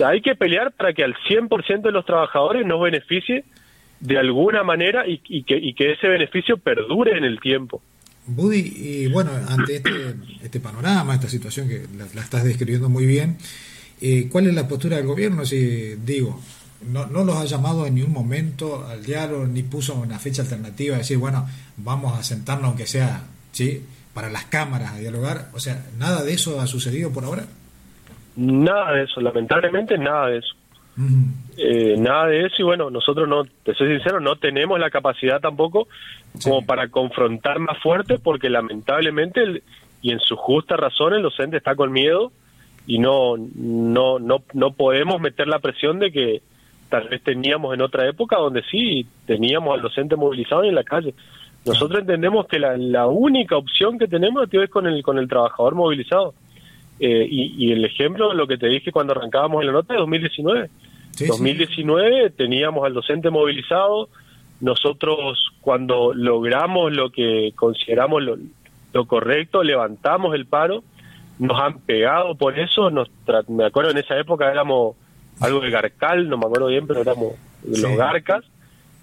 hay 0.04 0.22
que 0.22 0.36
pelear 0.36 0.72
para 0.72 0.94
que 0.94 1.04
al 1.04 1.16
100% 1.30 1.82
de 1.82 1.92
los 1.92 2.06
trabajadores 2.06 2.66
nos 2.66 2.82
beneficie 2.82 3.46
de 4.00 4.18
alguna 4.18 4.64
manera 4.64 5.04
y, 5.08 5.44
que, 5.44 5.58
y 5.58 5.74
que 5.74 5.92
ese 5.94 6.08
beneficio 6.08 6.58
perdure 6.58 7.18
en 7.18 7.24
el 7.24 7.40
tiempo. 7.40 7.82
Buddy, 8.26 8.60
y 8.60 9.08
bueno, 9.08 9.32
ante 9.48 9.78
este, 9.78 9.92
este 10.44 10.60
panorama, 10.60 11.16
esta 11.16 11.30
situación 11.30 11.68
que 11.68 11.86
la, 11.98 12.22
estás 12.22 12.44
describiendo 12.44 12.90
muy 12.90 13.06
bien, 13.06 13.38
eh, 14.02 14.28
¿cuál 14.32 14.48
es 14.48 14.54
la 14.54 14.68
postura 14.68 14.98
del 14.98 15.06
gobierno? 15.06 15.46
Si 15.46 15.96
digo, 15.96 16.42
no, 16.88 17.06
no 17.08 17.24
los 17.24 17.38
ha 17.38 17.46
llamado 17.46 17.86
en 17.86 17.96
ningún 17.96 18.14
momento 18.14 18.86
al 18.88 19.04
diálogo, 19.04 19.46
ni 19.46 19.64
puso 19.64 19.96
una 19.96 20.20
fecha 20.20 20.42
alternativa, 20.42 20.98
decir, 20.98 21.18
bueno, 21.18 21.48
vamos 21.78 22.18
a 22.18 22.24
sentarnos 22.24 22.70
aunque 22.70 22.88
sea, 22.88 23.24
¿sí? 23.52 23.84
Para 24.14 24.30
las 24.30 24.46
cámaras 24.46 24.94
a 24.94 25.00
dialogar, 25.00 25.50
o 25.54 25.60
sea, 25.60 25.86
¿nada 25.98 26.24
de 26.24 26.34
eso 26.34 26.60
ha 26.60 26.68
sucedido 26.68 27.12
por 27.12 27.24
ahora? 27.26 27.46
Nada 28.36 28.94
de 28.94 29.04
eso, 29.04 29.22
lamentablemente 29.22 29.98
nada 29.98 30.28
de 30.28 30.38
eso. 30.38 30.56
Eh, 31.58 31.96
nada 31.98 32.28
de 32.28 32.46
eso 32.46 32.56
y 32.60 32.64
bueno, 32.64 32.90
nosotros 32.90 33.28
no, 33.28 33.44
te 33.64 33.74
soy 33.74 33.96
sincero, 33.96 34.20
no 34.20 34.36
tenemos 34.36 34.80
la 34.80 34.90
capacidad 34.90 35.40
tampoco 35.40 35.88
como 36.44 36.66
para 36.66 36.90
confrontar 36.90 37.60
más 37.60 37.78
fuerte 37.82 38.20
porque 38.20 38.50
lamentablemente 38.50 39.64
y 40.02 40.12
en 40.12 40.20
su 40.20 40.36
justa 40.36 40.76
razón 40.76 41.14
el 41.14 41.22
docente 41.22 41.58
está 41.58 41.76
con 41.76 41.92
miedo 41.92 42.32
y 42.88 43.00
no, 43.00 43.38
no, 43.38 44.20
no, 44.20 44.44
no 44.54 44.72
podemos 44.74 45.22
meter 45.22 45.48
la 45.48 45.60
presión 45.60 46.00
de 46.00 46.12
que 46.12 46.42
tal 46.90 47.08
vez 47.08 47.24
teníamos 47.24 47.74
en 47.74 47.82
otra 47.82 48.08
época 48.08 48.38
donde 48.38 48.64
sí 48.70 49.06
teníamos 49.26 49.74
al 49.74 49.82
docente 49.82 50.16
movilizado 50.16 50.64
en 50.64 50.76
la 50.76 50.84
calle. 50.84 51.14
Nosotros 51.66 52.02
entendemos 52.02 52.48
que 52.48 52.60
la, 52.60 52.76
la 52.76 53.08
única 53.08 53.56
opción 53.56 53.98
que 53.98 54.08
tenemos 54.08 54.48
es 54.52 54.70
con 54.70 54.88
el, 54.88 55.02
con 55.04 55.18
el 55.18 55.30
trabajador 55.30 55.76
movilizado. 55.76 56.34
Eh, 57.04 57.28
y, 57.28 57.72
el 57.72 57.84
ejemplo, 57.84 58.32
lo 58.36 58.46
que 58.46 58.60
te 58.60 58.68
dije 58.68 58.92
cuando 58.92 59.14
arrancábamos 59.14 59.62
en 59.62 59.68
la 59.68 59.74
nota, 59.74 59.96
de 59.96 60.00
2019. 60.02 60.70
2019 61.28 62.30
teníamos 62.30 62.86
al 62.86 62.94
docente 62.94 63.32
movilizado, 63.32 64.08
nosotros 64.60 65.52
cuando 65.62 66.14
logramos 66.14 66.94
lo 66.94 67.10
que 67.10 67.54
consideramos 67.56 68.22
lo, 68.22 69.06
correcto, 69.08 69.64
levantamos 69.64 70.36
el 70.36 70.46
paro, 70.46 70.84
nos 71.40 71.60
han 71.60 71.80
pegado 71.80 72.36
por 72.36 72.60
eso, 72.60 72.92
nos 72.92 73.10
me 73.48 73.66
acuerdo 73.66 73.90
en 73.90 73.98
esa 73.98 74.20
época 74.20 74.52
éramos 74.52 74.96
algo 75.40 75.60
de 75.60 75.72
Garcal, 75.72 76.30
no 76.30 76.38
me 76.38 76.46
acuerdo 76.46 76.68
bien, 76.68 76.86
pero 76.86 77.02
éramos 77.02 77.34
los 77.68 77.98
Garcas, 77.98 78.46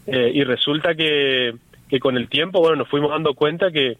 eh, 0.07 0.31
y 0.33 0.45
resulta 0.45 0.95
que, 0.95 1.53
que 1.89 1.99
con 1.99 2.17
el 2.17 2.29
tiempo, 2.29 2.61
bueno, 2.61 2.77
nos 2.77 2.89
fuimos 2.89 3.11
dando 3.11 3.35
cuenta 3.35 3.73
que, 3.73 3.99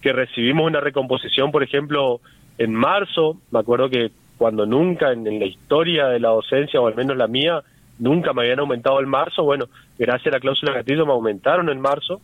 que 0.00 0.14
recibimos 0.14 0.66
una 0.66 0.80
recomposición, 0.80 1.52
por 1.52 1.62
ejemplo, 1.62 2.22
en 2.58 2.74
marzo, 2.74 3.40
me 3.50 3.58
acuerdo 3.58 3.88
que 3.88 4.10
cuando 4.36 4.66
nunca 4.66 5.12
en, 5.12 5.24
la 5.24 5.46
historia 5.46 6.06
de 6.06 6.20
la 6.20 6.30
docencia, 6.30 6.80
o 6.80 6.86
al 6.86 6.94
menos 6.94 7.16
la 7.16 7.26
mía, 7.26 7.62
nunca 7.98 8.32
me 8.32 8.42
habían 8.42 8.60
aumentado 8.60 9.00
el 9.00 9.06
marzo, 9.06 9.44
bueno, 9.44 9.66
gracias 9.98 10.32
a 10.32 10.36
la 10.36 10.40
cláusula 10.40 10.72
gatillo 10.72 11.06
me 11.06 11.12
aumentaron 11.12 11.68
en 11.68 11.80
marzo, 11.80 12.20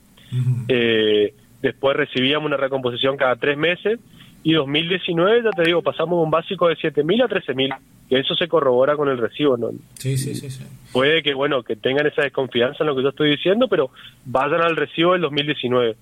eh, 0.69 1.35
después 1.62 1.97
recibíamos 1.97 2.47
una 2.47 2.57
recomposición 2.57 3.16
cada 3.16 3.37
tres 3.37 3.57
meses, 3.57 3.99
y 4.43 4.55
2019, 4.55 5.43
ya 5.45 5.51
te 5.51 5.64
digo, 5.64 5.83
pasamos 5.83 6.19
de 6.19 6.25
un 6.25 6.31
básico 6.31 6.69
de 6.69 6.77
7.000 6.77 7.25
a 7.25 7.29
13.000, 7.29 7.77
que 8.09 8.19
eso 8.19 8.35
se 8.35 8.49
corrobora 8.49 8.97
con 8.97 9.09
el 9.09 9.19
recibo, 9.19 9.59
¿no? 9.59 9.69
Sí, 9.95 10.16
sí, 10.16 10.35
sí, 10.35 10.51
sí, 10.51 10.64
Puede 10.93 11.23
que, 11.23 11.35
bueno, 11.35 11.62
que 11.62 11.77
tengan 11.77 12.07
esa 12.07 12.23
desconfianza 12.23 12.79
en 12.81 12.87
lo 12.87 12.97
que 12.97 13.03
yo 13.03 13.11
estoy 13.11 13.31
diciendo, 13.31 13.69
pero 13.69 13.90
vayan 14.25 14.62
al 14.62 14.77
recibo 14.77 15.12
del 15.12 15.21
2019. 15.23 15.97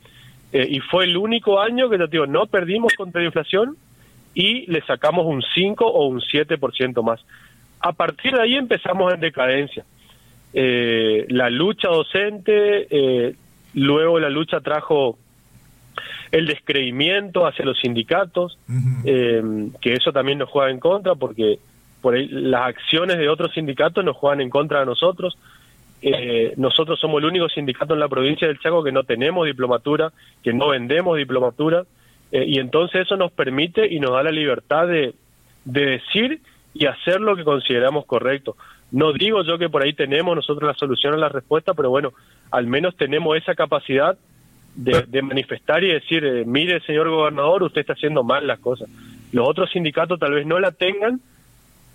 Eh, 0.53 0.67
y 0.71 0.79
fue 0.81 1.05
el 1.05 1.17
único 1.17 1.61
año 1.61 1.91
que, 1.91 1.99
te 1.99 2.07
digo, 2.07 2.27
no 2.27 2.47
perdimos 2.47 2.95
contra 2.95 3.21
la 3.21 3.27
inflación, 3.27 3.77
y 4.35 4.71
le 4.71 4.83
sacamos 4.83 5.27
un 5.27 5.43
5 5.55 5.87
o 5.87 6.07
un 6.07 6.21
7% 6.21 7.03
más. 7.03 7.21
A 7.81 7.93
partir 7.93 8.33
de 8.33 8.43
ahí 8.43 8.55
empezamos 8.55 9.13
en 9.13 9.21
decadencia. 9.21 9.85
Eh, 10.53 11.27
la 11.29 11.51
lucha 11.51 11.89
docente, 11.89 12.87
eh, 12.91 13.35
luego 13.75 14.19
la 14.19 14.31
lucha 14.31 14.61
trajo 14.61 15.19
el 16.31 16.47
descreimiento 16.47 17.47
hacia 17.47 17.65
los 17.65 17.79
sindicatos, 17.81 18.59
eh, 19.05 19.43
que 19.81 19.95
eso 19.95 20.13
también 20.13 20.39
nos 20.39 20.49
juega 20.49 20.71
en 20.71 20.79
contra 20.79 21.15
porque 21.15 21.59
por 22.01 22.19
las 22.19 22.63
acciones 22.63 23.19
de 23.19 23.29
otros 23.29 23.53
sindicatos 23.55 24.05
nos 24.05 24.17
juegan 24.17 24.41
en 24.41 24.51
contra 24.51 24.81
de 24.81 24.87
nosotros. 24.87 25.37
nosotros 26.57 27.01
somos 27.01 27.19
el 27.19 27.29
único 27.29 27.49
sindicato 27.49 27.95
en 27.95 28.01
la 28.01 28.09
provincia 28.09 28.47
del 28.47 28.61
Chaco 28.61 28.85
que 28.85 28.93
no 28.93 29.03
tenemos 29.03 29.47
diplomatura, 29.47 30.13
que 30.43 30.53
no 30.53 30.69
vendemos 30.69 31.17
diplomatura. 31.17 31.85
Eh, 32.33 32.45
y 32.47 32.59
entonces 32.59 33.03
eso 33.03 33.17
nos 33.17 33.33
permite 33.33 33.87
y 33.93 34.01
nos 34.01 34.13
da 34.13 34.23
la 34.23 34.31
libertad 34.31 34.87
de, 34.87 35.15
de 35.65 35.87
decir 35.87 36.41
y 36.75 36.87
hacer 36.87 37.21
lo 37.21 37.37
que 37.37 37.45
consideramos 37.45 38.07
correcto. 38.07 38.57
No 38.91 39.13
digo 39.13 39.43
yo 39.45 39.59
que 39.59 39.69
por 39.69 39.83
ahí 39.83 39.93
tenemos 39.93 40.35
nosotros 40.35 40.67
la 40.67 40.79
solución 40.79 41.15
a 41.15 41.19
la 41.19 41.29
respuesta, 41.29 41.75
pero 41.75 41.91
bueno, 41.91 42.13
al 42.51 42.67
menos 42.67 42.97
tenemos 42.97 43.37
esa 43.37 43.55
capacidad 43.55 44.17
de, 44.75 45.23
manifestar 45.23 45.83
y 45.83 45.93
decir, 45.93 46.25
eh, 46.25 46.45
mire, 46.47 46.81
señor 46.83 47.11
gobernador, 47.11 47.65
usted 47.65 47.81
está 47.81 47.95
haciendo 47.95 48.23
mal 48.23 48.47
las 48.47 48.61
cosas. 48.61 48.89
Los 49.33 49.49
otros 49.49 49.71
sindicatos 49.73 50.21
tal 50.21 50.35
vez 50.35 50.47
no 50.47 50.59
la 50.61 50.71
tengan 50.71 51.21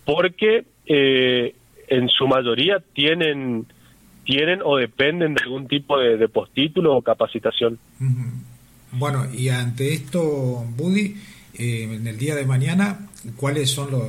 porque 0.05 0.65
eh, 0.85 1.55
en 1.87 2.09
su 2.09 2.27
mayoría 2.27 2.81
tienen 2.93 3.65
tienen 4.25 4.61
o 4.63 4.77
dependen 4.77 5.33
de 5.33 5.43
algún 5.43 5.67
tipo 5.67 5.99
de, 5.99 6.27
postítulo 6.29 6.95
o 6.95 7.01
capacitación. 7.01 7.77
Bueno, 8.93 9.25
y 9.33 9.49
ante 9.49 9.93
esto, 9.93 10.21
Buddy, 10.77 11.15
eh, 11.57 11.89
en 11.91 12.05
el 12.05 12.17
día 12.17 12.35
de 12.35 12.45
mañana, 12.45 13.07
¿cuáles 13.37 13.71
son 13.71 13.89
los, 13.89 14.03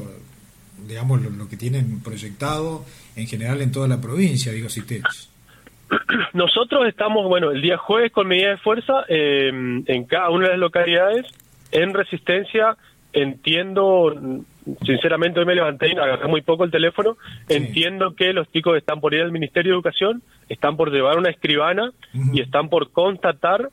digamos, 0.87 1.23
lo, 1.23 1.49
que 1.49 1.57
tienen 1.57 2.03
proyectado 2.03 2.85
en 3.17 3.27
general 3.27 3.63
en 3.63 3.73
toda 3.73 3.89
la 3.89 4.01
provincia, 4.01 4.53
digo, 4.53 4.69
CITES? 4.69 5.31
Nosotros 6.35 6.87
estamos, 6.87 7.27
bueno, 7.29 7.51
el 7.51 7.63
día 7.63 7.79
jueves 7.79 8.13
con 8.13 8.29
medida 8.29 8.51
de 8.51 8.57
fuerza 8.59 9.05
eh, 9.09 9.49
en 9.87 10.05
cada 10.05 10.29
una 10.29 10.47
de 10.47 10.51
las 10.51 10.61
localidades 10.61 11.27
en 11.73 11.95
resistencia. 11.95 12.77
Entiendo, 13.15 14.13
sinceramente 14.85 15.41
hoy 15.41 15.47
me 15.47 15.55
levanté 15.55 15.89
y 15.89 15.93
agarré 15.93 16.29
muy 16.29 16.43
poco 16.43 16.65
el 16.65 16.71
teléfono. 16.71 17.17
Entiendo 17.49 18.15
que 18.15 18.33
los 18.35 18.51
chicos 18.51 18.77
están 18.77 19.01
por 19.01 19.15
ir 19.15 19.23
al 19.23 19.33
Ministerio 19.33 19.73
de 19.73 19.77
Educación, 19.77 20.23
están 20.49 20.77
por 20.77 20.91
llevar 20.91 21.17
una 21.17 21.31
escribana 21.31 21.93
y 22.33 22.41
están 22.41 22.69
por 22.69 22.91
constatar 22.91 23.71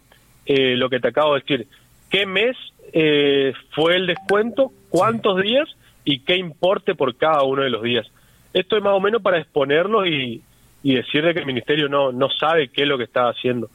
eh, 0.54 0.76
lo 0.76 0.90
que 0.90 1.00
te 1.00 1.08
acabo 1.08 1.34
de 1.34 1.40
decir. 1.40 1.68
¿Qué 2.10 2.26
mes 2.26 2.58
eh, 2.92 3.54
fue 3.70 3.96
el 3.96 4.06
descuento? 4.06 4.74
¿Cuántos 4.90 5.42
días? 5.42 5.70
Y 6.04 6.20
qué 6.20 6.36
importe 6.36 6.94
por 6.94 7.16
cada 7.16 7.44
uno 7.44 7.64
de 7.64 7.70
los 7.70 7.82
días. 7.82 8.06
Esto 8.52 8.76
es 8.76 8.84
más 8.84 8.94
o 8.94 9.00
menos 9.00 9.22
para 9.22 9.40
exponerlos 9.40 10.08
y, 10.08 10.42
y 10.84 10.96
decirle 10.96 11.34
que 11.34 11.40
el 11.40 11.46
ministerio 11.46 11.88
no, 11.88 12.12
no 12.12 12.30
sabe 12.30 12.68
qué 12.68 12.82
es 12.82 12.88
lo 12.90 12.98
que 12.98 13.06
está 13.06 13.30
haciendo. 13.30 13.70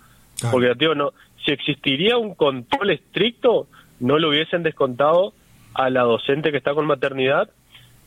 Porque, 0.51 0.75
tío, 0.75 0.95
no, 0.95 1.15
si 1.47 1.53
existiría 1.53 2.19
un 2.19 2.35
control 2.35 2.91
estricto, 2.91 3.69
no 3.99 4.19
lo 4.19 4.29
hubiesen 4.29 4.63
descontado 4.63 5.33
a 5.73 5.89
la 5.89 6.03
docente 6.03 6.51
que 6.51 6.59
está 6.59 6.75
con 6.75 6.85
maternidad, 6.85 7.49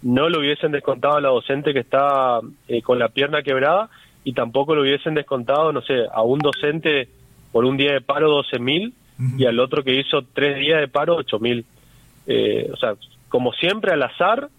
no 0.03 0.29
lo 0.29 0.41
hubiesen 0.41 0.71
descontado 0.71 1.15
a 1.15 1.21
la 1.21 1.29
docente 1.29 1.73
que 1.73 1.79
está 1.79 2.39
eh, 2.67 2.83
con 2.83 2.99
la 2.99 3.09
pierna 3.09 3.41
quebrada 3.41 3.89
y 4.23 4.33
tampoco 4.33 4.75
lo 4.75 4.81
hubiesen 4.81 5.15
descontado, 5.15 5.73
no 5.73 5.81
sé, 5.81 6.05
a 6.13 6.21
un 6.21 6.37
docente 6.37 7.09
por 7.51 7.65
un 7.65 7.77
día 7.77 7.93
de 7.93 8.01
paro 8.01 8.29
12 8.29 8.59
mil 8.59 8.93
y 9.37 9.45
al 9.45 9.59
otro 9.59 9.83
que 9.83 9.99
hizo 9.99 10.23
tres 10.33 10.57
días 10.59 10.79
de 10.79 10.87
paro 10.87 11.15
8 11.17 11.39
mil. 11.39 11.65
Eh, 12.25 12.69
o 12.71 12.77
sea, 12.77 12.95
como 13.27 13.51
siempre 13.53 13.91
al 13.91 14.03
azar, 14.03 14.49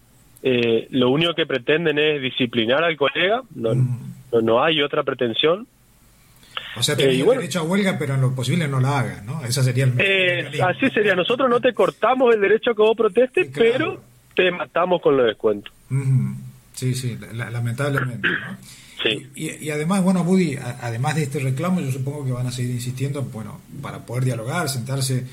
eh, 0.43 0.87
lo 0.91 1.09
único 1.09 1.33
que 1.33 1.45
pretenden 1.45 1.97
es 1.97 2.21
disciplinar 2.21 2.83
al 2.83 2.95
colega, 2.97 3.41
no, 3.55 3.73
no, 4.41 4.63
hay 4.63 4.81
otra 4.81 5.03
pretensión. 5.03 5.67
O 6.77 6.83
sea, 6.83 6.95
tenés 6.95 7.25
derecho 7.25 7.59
a 7.59 7.63
huelga, 7.63 7.97
pero 7.97 8.15
en 8.15 8.21
lo 8.21 8.35
posible 8.35 8.67
no 8.67 8.79
la 8.79 8.99
haga, 8.99 9.21
¿no? 9.23 9.43
Esa 9.43 9.63
sería 9.63 9.85
el... 9.85 10.61
así 10.61 10.89
sería, 10.91 11.15
nosotros 11.15 11.49
no 11.49 11.59
te 11.59 11.73
cortamos 11.73 12.33
el 12.33 12.41
derecho 12.41 12.71
a 12.71 12.75
que 12.75 12.81
vos 12.81 12.95
protestes, 12.95 13.49
pero 13.53 14.01
te 14.35 14.51
matamos 14.51 15.01
con 15.01 15.17
los 15.17 15.25
descuentos. 15.25 15.73
Sí, 16.73 16.93
sí, 16.93 17.17
lamentablemente. 17.33 18.29
Y, 19.35 19.69
además, 19.69 20.03
bueno, 20.03 20.23
Buddy, 20.23 20.57
además 20.57 21.15
de 21.15 21.23
este 21.23 21.39
reclamo, 21.39 21.81
yo 21.81 21.91
supongo 21.91 22.25
que 22.25 22.31
van 22.31 22.47
a 22.47 22.51
seguir 22.51 22.71
insistiendo, 22.71 23.23
bueno, 23.23 23.59
para 23.81 24.05
poder 24.05 24.25
dialogar, 24.25 24.69
sentarse 24.69 25.25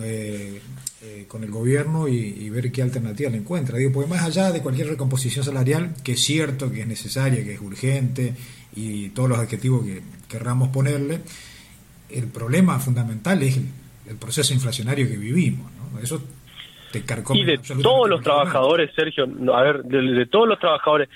eh, 0.00 0.60
eh, 1.02 1.24
con 1.28 1.44
el 1.44 1.50
gobierno 1.50 2.08
y, 2.08 2.48
ver 2.50 2.72
qué 2.72 2.82
alternativa 2.82 3.30
le 3.30 3.38
encuentra. 3.38 3.78
Digo, 3.78 3.92
porque 3.92 4.08
más 4.08 4.22
allá 4.22 4.50
de 4.50 4.62
cualquier 4.62 4.88
recomposición 4.88 5.44
salarial, 5.44 5.94
que 6.02 6.12
es 6.12 6.20
cierto, 6.20 6.70
que 6.70 6.82
es 6.82 6.86
necesaria, 6.86 7.42
que 7.44 7.54
es 7.54 7.60
urgente 7.60 8.34
y 8.74 9.10
todos 9.10 9.28
los 9.28 9.38
adjetivos 9.38 9.84
que 9.84 10.00
querramos 10.28 10.68
ponerle, 10.68 11.20
el 12.10 12.26
problema 12.28 12.78
fundamental 12.78 13.42
es 13.42 13.58
el, 14.06 14.16
proceso 14.16 14.52
inflacionario 14.54 15.08
que 15.08 15.16
vivimos. 15.16 15.70
¿no? 15.72 15.98
Eso 15.98 16.22
te 16.92 17.02
carcome. 17.02 17.40
Y 17.40 17.44
de 17.44 17.58
todos 17.58 18.08
los 18.08 18.22
trabajadores, 18.22 18.90
Sergio, 18.94 19.24
a 19.54 19.62
ver, 19.62 19.82
de 19.84 20.26
todos 20.26 20.46
los 20.46 20.58
trabajadores 20.58 21.08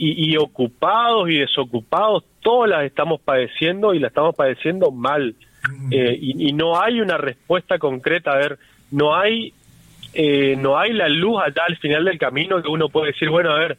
y, 0.00 0.36
ocupados 0.36 1.28
y 1.28 1.38
desocupados, 1.38 2.22
todas 2.40 2.70
las 2.70 2.84
estamos 2.84 3.20
padeciendo 3.20 3.94
y 3.94 3.98
la 3.98 4.08
estamos 4.08 4.34
padeciendo 4.34 4.92
mal. 4.92 5.34
Eh, 5.90 6.16
y, 6.20 6.52
no 6.52 6.80
hay 6.80 7.00
una 7.00 7.18
respuesta 7.18 7.78
concreta, 7.78 8.32
a 8.32 8.36
ver, 8.36 8.58
no 8.92 9.16
hay, 9.16 9.52
eh, 10.14 10.54
no 10.56 10.78
hay 10.78 10.92
la 10.92 11.08
luz 11.08 11.42
allá 11.44 11.62
al 11.66 11.76
final 11.78 12.04
del 12.04 12.16
camino 12.16 12.62
que 12.62 12.68
uno 12.68 12.88
puede 12.88 13.08
decir, 13.08 13.28
bueno, 13.28 13.50
a 13.50 13.58
ver, 13.58 13.76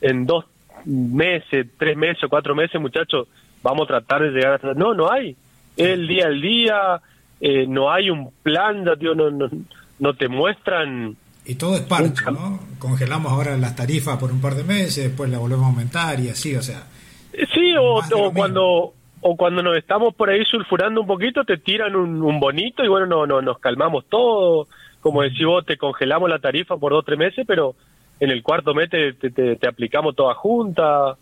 en 0.00 0.24
dos 0.24 0.46
meses, 0.86 1.66
tres 1.76 1.96
meses, 1.98 2.24
cuatro 2.30 2.54
meses, 2.54 2.80
muchachos, 2.80 3.28
vamos 3.62 3.84
a 3.84 3.98
tratar 3.98 4.22
de 4.22 4.30
llegar 4.30 4.60
a... 4.64 4.72
No, 4.72 4.94
no 4.94 5.12
hay. 5.12 5.36
El 5.76 6.08
día 6.08 6.26
al 6.26 6.40
día, 6.40 7.00
eh, 7.42 7.66
no 7.68 7.92
hay 7.92 8.08
un 8.08 8.32
plan, 8.42 8.86
tío, 8.98 9.14
no, 9.14 9.30
no, 9.30 9.50
no 9.98 10.14
te 10.14 10.28
muestran 10.28 11.14
y 11.48 11.54
todo 11.54 11.76
es 11.76 11.80
parche, 11.80 12.30
¿no? 12.30 12.60
Congelamos 12.78 13.32
ahora 13.32 13.56
las 13.56 13.74
tarifas 13.74 14.18
por 14.18 14.30
un 14.30 14.38
par 14.38 14.54
de 14.54 14.64
meses, 14.64 15.04
después 15.04 15.30
la 15.30 15.38
volvemos 15.38 15.64
a 15.64 15.68
aumentar 15.68 16.20
y 16.20 16.28
así, 16.28 16.54
o 16.54 16.62
sea. 16.62 16.86
Sí, 17.32 17.74
o, 17.80 18.02
cuando 18.34 18.92
o 19.22 19.36
cuando 19.36 19.62
nos 19.62 19.78
estamos 19.78 20.14
por 20.14 20.28
ahí 20.28 20.44
sulfurando 20.44 21.00
un 21.00 21.06
poquito, 21.06 21.44
te 21.44 21.56
tiran 21.56 21.96
un, 21.96 22.38
bonito 22.38 22.84
y 22.84 22.88
bueno, 22.88 23.06
no, 23.06 23.26
no, 23.26 23.40
nos 23.40 23.58
calmamos 23.60 24.04
todo. 24.10 24.68
Como 25.00 25.22
decís 25.22 25.46
vos, 25.46 25.64
te 25.64 25.78
congelamos 25.78 26.28
la 26.28 26.38
tarifa 26.38 26.76
por 26.76 26.92
dos 26.92 27.00
o 27.00 27.04
tres 27.04 27.18
meses, 27.18 27.46
pero 27.48 27.74
en 28.20 28.28
el 28.28 28.42
cuarto 28.42 28.74
mes 28.74 28.90
te, 28.90 29.14
te, 29.14 29.66
aplicamos 29.66 30.14
toda 30.14 30.34
junta. 30.34 31.16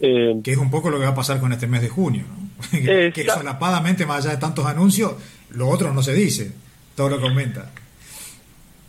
Eh, 0.00 0.38
que 0.44 0.52
es 0.52 0.58
un 0.58 0.70
poco 0.70 0.90
lo 0.90 0.98
que 0.98 1.04
va 1.04 1.12
a 1.12 1.14
pasar 1.14 1.40
con 1.40 1.50
este 1.52 1.66
mes 1.66 1.80
de 1.80 1.88
junio, 1.88 2.24
¿no? 2.28 2.70
que 2.70 3.26
solapadamente, 3.26 4.04
más 4.04 4.26
allá 4.26 4.34
de 4.34 4.40
tantos 4.40 4.66
anuncios, 4.66 5.14
lo 5.48 5.66
otro 5.70 5.94
no 5.94 6.02
se 6.02 6.12
dice, 6.12 6.52
todo 6.94 7.08
lo 7.08 7.18
que 7.18 7.26
aumenta. 7.26 7.72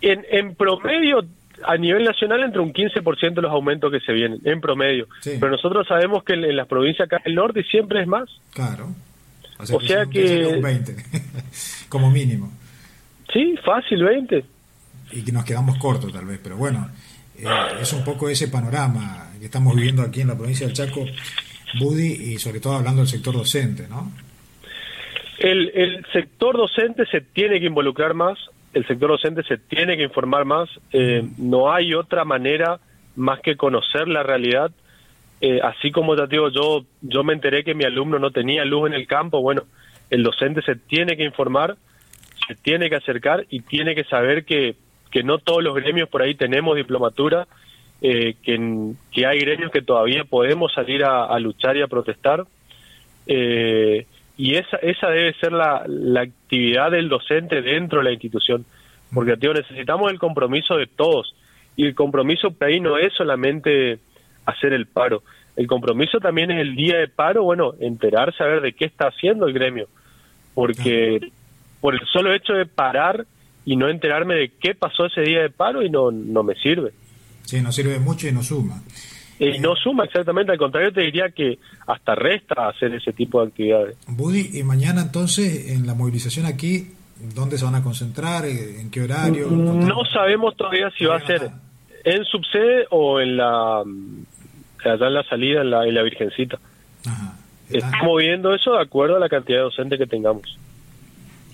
En, 0.10 0.26
en 0.30 0.56
promedio, 0.56 1.26
a 1.64 1.78
nivel 1.78 2.04
nacional, 2.04 2.44
entre 2.44 2.62
un 2.62 2.74
15% 2.74 3.34
de 3.34 3.42
los 3.42 3.52
aumentos 3.52 3.92
que 3.92 4.00
se 4.00 4.14
vienen, 4.14 4.40
en 4.44 4.62
promedio. 4.62 5.08
Pero 5.24 5.50
nosotros 5.50 5.88
sabemos 5.88 6.24
que 6.24 6.34
en, 6.34 6.56
las 6.56 6.68
provincias 6.68 7.08
acá 7.08 7.22
del 7.24 7.36
norte 7.36 7.64
siempre 7.64 8.02
es 8.02 8.08
más. 8.08 8.30
Claro. 8.54 8.90
O 9.60 9.82
sea, 9.82 10.06
que... 10.06 10.46
Un 10.46 10.62
20, 10.62 10.96
como 11.90 12.12
mínimo. 12.12 12.52
Sí, 13.34 13.56
fácil, 13.64 14.04
20. 14.04 14.46
Y 15.14 15.24
que 15.24 15.32
nos 15.32 15.46
quedamos 15.46 15.78
cortos 15.78 16.14
tal 16.14 16.26
vez, 16.26 16.40
pero 16.42 16.58
bueno, 16.58 16.90
eh, 17.38 17.46
es 17.82 17.92
un 17.94 18.04
poco 18.04 18.30
ese 18.30 18.48
panorama 18.50 19.32
que 19.40 19.46
estamos 19.46 19.76
viviendo 19.76 20.04
aquí 20.04 20.22
en 20.22 20.28
la 20.28 20.38
provincia 20.38 20.68
del 20.68 20.76
Chaco, 20.76 21.06
Budi, 21.80 22.34
y 22.34 22.38
sobre 22.40 22.60
todo 22.60 22.76
hablando 22.76 23.02
del 23.02 23.10
sector 23.10 23.34
docente, 23.34 23.88
¿no? 23.90 24.12
El, 25.40 25.72
el 25.76 26.06
sector 26.12 26.58
docente 26.58 27.06
se 27.12 27.22
tiene 27.22 27.60
que 27.60 27.68
involucrar 27.68 28.14
más 28.14 28.38
el 28.78 28.88
sector 28.88 29.10
docente 29.10 29.44
se 29.44 29.58
tiene 29.58 29.98
que 29.98 30.04
informar 30.04 30.46
más, 30.46 30.70
eh, 30.94 31.24
no 31.38 31.72
hay 31.72 31.94
otra 31.94 32.24
manera 32.26 32.80
más 33.16 33.40
que 33.42 33.56
conocer 33.56 34.08
la 34.08 34.24
realidad. 34.24 34.72
Eh, 35.42 35.60
así 35.64 35.92
como 35.92 36.16
te 36.16 36.28
digo, 36.28 36.50
yo, 36.50 36.86
yo 37.02 37.24
me 37.24 37.34
enteré 37.34 37.64
que 37.64 37.74
mi 37.74 37.84
alumno 37.84 38.20
no 38.20 38.32
tenía 38.32 38.66
luz 38.66 38.88
en 38.88 38.94
el 38.94 39.08
campo, 39.08 39.42
bueno, 39.42 39.64
el 40.10 40.24
docente 40.24 40.62
se 40.62 40.76
tiene 40.76 41.18
que 41.18 41.24
informar, 41.24 41.76
se 42.48 42.56
tiene 42.56 42.90
que 42.90 42.96
acercar 42.96 43.46
y 43.50 43.62
tiene 43.62 43.96
que 43.96 44.04
saber 44.04 44.46
que, 44.46 44.76
que 45.12 45.24
no 45.24 45.40
todos 45.40 45.64
los 45.64 45.76
gremios 45.76 46.08
por 46.10 46.22
ahí 46.22 46.36
tenemos 46.36 46.76
diplomatura, 46.76 47.48
eh, 48.02 48.36
que, 48.44 48.94
que 49.12 49.26
hay 49.26 49.40
gremios 49.40 49.72
que 49.72 49.82
todavía 49.82 50.24
podemos 50.24 50.72
salir 50.74 51.04
a, 51.04 51.38
luchar 51.40 51.78
y 51.78 51.82
a 51.82 51.88
protestar. 51.88 52.46
Eh, 53.26 54.06
y 54.38 54.56
esa, 54.56 54.78
esa 54.78 55.10
debe 55.10 55.34
ser 55.34 55.52
la, 55.52 55.84
la 55.88 56.22
actividad 56.22 56.92
del 56.92 57.10
docente 57.10 57.62
dentro 57.62 58.00
de 58.00 58.06
la 58.06 58.12
institución, 58.12 58.66
porque 59.14 59.36
tío, 59.38 59.54
necesitamos 59.54 60.12
el 60.12 60.20
compromiso 60.20 60.78
de 60.78 60.88
todos, 60.88 61.36
y 61.76 61.86
el 61.86 61.96
compromiso 61.96 62.54
ahí 62.60 62.80
no 62.80 62.98
es 62.98 63.14
solamente 63.14 64.00
hacer 64.46 64.74
el 64.74 64.86
paro, 64.86 65.24
el 65.56 65.66
compromiso 65.66 66.20
también 66.20 66.52
es 66.52 66.62
el 66.62 66.76
día 66.76 66.98
de 66.98 67.08
paro, 67.08 67.44
bueno, 67.44 67.74
enterarse 67.80 68.44
a 68.44 68.48
ver 68.48 68.62
de 68.62 68.74
qué 68.74 68.86
está 68.86 69.08
haciendo 69.08 69.48
el 69.48 69.54
gremio, 69.54 69.88
porque 70.54 71.20
por 71.82 71.96
el 71.96 72.02
solo 72.12 72.32
hecho 72.34 72.54
de 72.54 72.68
parar 72.68 73.26
y 73.66 73.76
no 73.76 73.90
enterarme 73.90 74.36
de 74.36 74.52
qué 74.60 74.76
pasó 74.76 75.08
ese 75.08 75.22
día 75.22 75.42
de 75.42 75.50
paro 75.50 75.82
y 75.82 75.90
no, 75.90 76.12
no 76.12 76.44
me 76.44 76.56
sirve. 76.56 76.92
Sí, 77.44 77.62
no 77.62 77.72
sirve 77.72 78.00
mucho 78.00 78.28
y 78.28 78.32
no 78.32 78.44
suma. 78.44 78.82
Y 79.40 79.60
no 79.60 79.76
suma 79.76 80.06
exactamente, 80.06 80.52
al 80.52 80.58
contrario 80.58 80.92
te 80.92 81.02
diría 81.02 81.30
que 81.30 81.60
hasta 81.86 82.16
resta 82.16 82.70
hacer 82.70 82.94
ese 82.96 83.14
tipo 83.14 83.42
de 83.42 83.48
actividades. 83.48 83.98
Buddy, 84.08 84.60
y 84.60 84.64
mañana 84.64 85.02
entonces 85.02 85.72
en 85.72 85.86
la 85.86 85.94
movilización 85.94 86.46
aquí, 86.46 86.92
¿dónde 87.36 87.58
se 87.58 87.66
van 87.66 87.76
a 87.76 87.84
concentrar? 87.84 88.46
¿En 88.46 88.90
qué 88.90 89.02
horario? 89.02 89.50
No 89.50 90.04
sabemos 90.12 90.56
todavía 90.56 90.90
si 90.98 91.06
va 91.06 91.18
a 91.18 91.26
ser 91.26 91.52
en 92.04 92.24
subsede 92.26 92.88
o 92.90 93.20
en 93.20 93.38
la 93.38 93.84
allá 94.86 95.08
en 95.08 95.14
la 95.14 95.24
salida 95.24 95.62
en 95.62 95.70
la, 95.70 95.86
en 95.86 95.94
la 95.94 96.02
Virgencita. 96.04 96.58
Estamos 97.70 98.18
viendo 98.18 98.54
eso 98.54 98.72
de 98.72 98.82
acuerdo 98.82 99.18
a 99.18 99.20
la 99.20 99.30
cantidad 99.30 99.60
de 99.60 99.64
docentes 99.64 100.00
que 100.00 100.08
tengamos. 100.08 100.58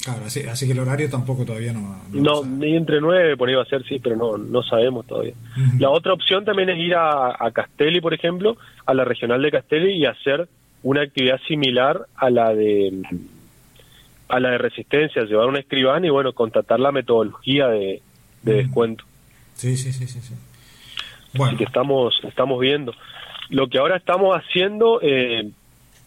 Claro, 0.04 0.26
así, 0.26 0.66
que 0.66 0.74
el 0.74 0.80
horario 0.80 1.10
tampoco 1.10 1.46
todavía 1.46 1.72
no... 1.72 1.98
No, 2.12 2.44
ni 2.44 2.76
entre 2.76 3.00
nueve 3.00 3.38
por 3.38 3.48
ahí 3.48 3.56
va 3.56 3.62
a 3.62 3.66
ser, 3.66 3.86
sí, 3.86 4.00
pero 4.00 4.18
no, 4.18 4.38
no 4.38 4.62
sabemos 4.62 5.08
todavía. 5.08 5.34
La 5.80 5.90
otra 5.90 6.12
opción 6.12 6.44
también 6.44 6.70
es 6.70 6.78
ir 6.78 6.94
a, 6.96 7.30
a, 7.40 7.52
Castelli, 7.52 8.02
por 8.02 8.14
ejemplo, 8.14 8.58
a 8.86 8.94
la 8.94 9.06
regional 9.06 9.42
de 9.42 9.52
Castelli 9.52 9.94
y 9.94 10.06
hacer 10.06 10.50
una 10.84 11.04
actividad 11.04 11.40
similar 11.48 12.06
a 12.16 12.30
la 12.30 12.54
de 12.54 13.02
a 14.28 14.40
la 14.40 14.52
de 14.52 14.58
resistencia, 14.58 15.24
llevar 15.24 15.48
un 15.48 15.58
escribano 15.58 16.06
y 16.06 16.10
bueno, 16.10 16.34
contratar 16.34 16.80
la 16.80 16.92
metodología 16.92 17.68
de, 17.68 18.02
descuento. 18.42 19.06
Sí, 19.54 19.78
sí, 19.78 19.94
sí, 19.94 20.08
sí. 20.08 20.20
sí. 20.22 20.34
Bueno. 21.36 21.58
que 21.58 21.64
estamos, 21.64 22.20
estamos 22.24 22.60
viendo. 22.60 22.94
Lo 23.50 23.68
que 23.68 23.78
ahora 23.78 23.98
estamos 23.98 24.36
haciendo, 24.36 25.00
eh, 25.02 25.50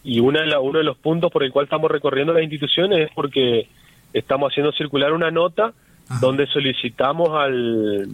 y 0.03 0.19
una 0.19 0.41
de 0.41 0.57
uno 0.57 0.79
de 0.79 0.85
los 0.85 0.97
puntos 0.97 1.31
por 1.31 1.43
el 1.43 1.51
cual 1.51 1.65
estamos 1.65 1.89
recorriendo 1.89 2.33
las 2.33 2.43
instituciones 2.43 3.07
es 3.07 3.09
porque 3.13 3.67
estamos 4.13 4.51
haciendo 4.51 4.71
circular 4.71 5.13
una 5.13 5.31
nota 5.31 5.73
donde 6.21 6.47
solicitamos 6.47 7.29
al, 7.33 8.07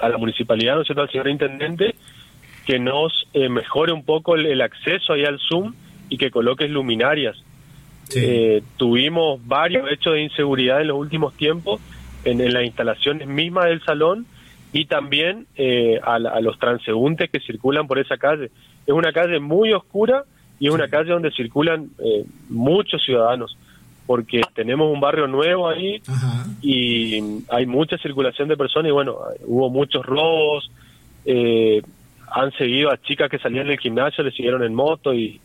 a 0.00 0.08
la 0.08 0.18
municipalidad, 0.18 0.74
¿no 0.74 0.80
es 0.82 0.86
cierto?, 0.86 1.02
al 1.02 1.10
señor 1.10 1.28
intendente, 1.28 1.94
que 2.64 2.78
nos 2.78 3.28
eh, 3.32 3.48
mejore 3.48 3.92
un 3.92 4.04
poco 4.04 4.34
el, 4.34 4.60
acceso 4.60 5.12
ahí 5.12 5.24
al 5.24 5.38
Zoom 5.38 5.74
y 6.08 6.18
que 6.18 6.30
coloque 6.30 6.66
luminarias. 6.68 7.36
Eh, 8.14 8.62
tuvimos 8.76 9.44
varios 9.46 9.90
hechos 9.90 10.14
de 10.14 10.22
inseguridad 10.22 10.80
en 10.80 10.88
los 10.88 10.96
últimos 10.96 11.34
tiempos 11.34 11.80
en, 12.24 12.52
las 12.52 12.64
instalaciones 12.64 13.26
mismas 13.26 13.64
del 13.66 13.82
salón 13.82 14.26
y 14.72 14.84
también 14.84 15.46
eh, 15.56 16.00
a, 16.02 16.18
los 16.18 16.58
transeúntes 16.58 17.30
que 17.30 17.40
circulan 17.40 17.86
por 17.86 17.98
esa 17.98 18.16
calle. 18.16 18.50
Es 18.86 18.94
una 18.94 19.12
calle 19.12 19.40
muy 19.40 19.72
oscura 19.72 20.24
y 20.58 20.68
es 20.68 20.74
una 20.74 20.88
calle 20.88 21.10
donde 21.10 21.30
circulan 21.32 21.90
muchos 22.48 23.04
ciudadanos 23.04 23.56
porque 24.06 24.40
tenemos 24.54 24.92
un 24.92 25.00
barrio 25.00 25.26
nuevo 25.26 25.68
ahí 25.68 26.00
y 26.62 27.42
hay 27.48 27.66
mucha 27.66 27.98
circulación 27.98 28.48
de 28.48 28.56
personas 28.56 28.88
y 28.88 28.92
bueno, 28.92 29.18
hubo 29.44 29.68
muchos 29.68 30.06
robos, 30.06 30.70
eh, 31.24 31.82
han 32.30 32.52
seguido 32.52 32.90
a 32.90 33.00
chicas 33.02 33.30
que 33.30 33.38
salían 33.38 33.66
del 33.66 33.78
gimnasio, 33.78 34.22
le 34.22 34.30
siguieron 34.30 34.62
en 34.62 34.74
moto 34.74 35.12
y 35.12 35.40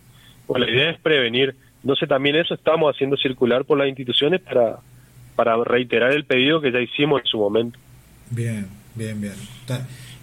bueno, 0.48 0.66
la 0.66 0.72
idea 0.72 0.90
es 0.92 1.00
prevenir. 1.00 1.56
Entonces 1.82 2.08
también 2.08 2.36
eso 2.36 2.54
estamos 2.54 2.94
haciendo 2.94 3.18
circular 3.18 3.66
por 3.66 3.78
las 3.78 3.88
instituciones 3.88 4.42
para, 4.42 4.78
para 5.36 5.56
reiterar 5.64 6.12
el 6.12 6.26
pedido 6.26 6.62
que 6.62 6.72
ya 6.72 6.80
hicimos 6.80 7.22
en 7.22 7.28
su 7.28 7.40
momento. 7.40 7.80
Bien, 8.30 8.68
bien, 8.94 9.20
bien. 9.20 9.34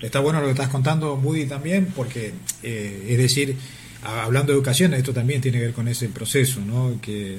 Está, 0.01 0.20
bueno 0.20 0.40
lo 0.40 0.46
que 0.46 0.53
estás 0.53 0.68
contando, 0.68 1.16
Moody, 1.16 1.46
también, 1.46 1.88
porque 1.96 2.33
eh, 2.62 3.07
es 3.09 3.18
decir, 3.18 3.57
hablando 4.05 4.53
de 4.53 4.59
educación, 4.59 4.94
esto 4.94 5.12
también 5.12 5.40
tiene 5.40 5.59
que 5.59 5.64
ver 5.64 5.74
con 5.74 5.88
ese 5.88 6.09
proceso, 6.09 6.61
¿no? 6.61 7.01
Que 7.03 7.38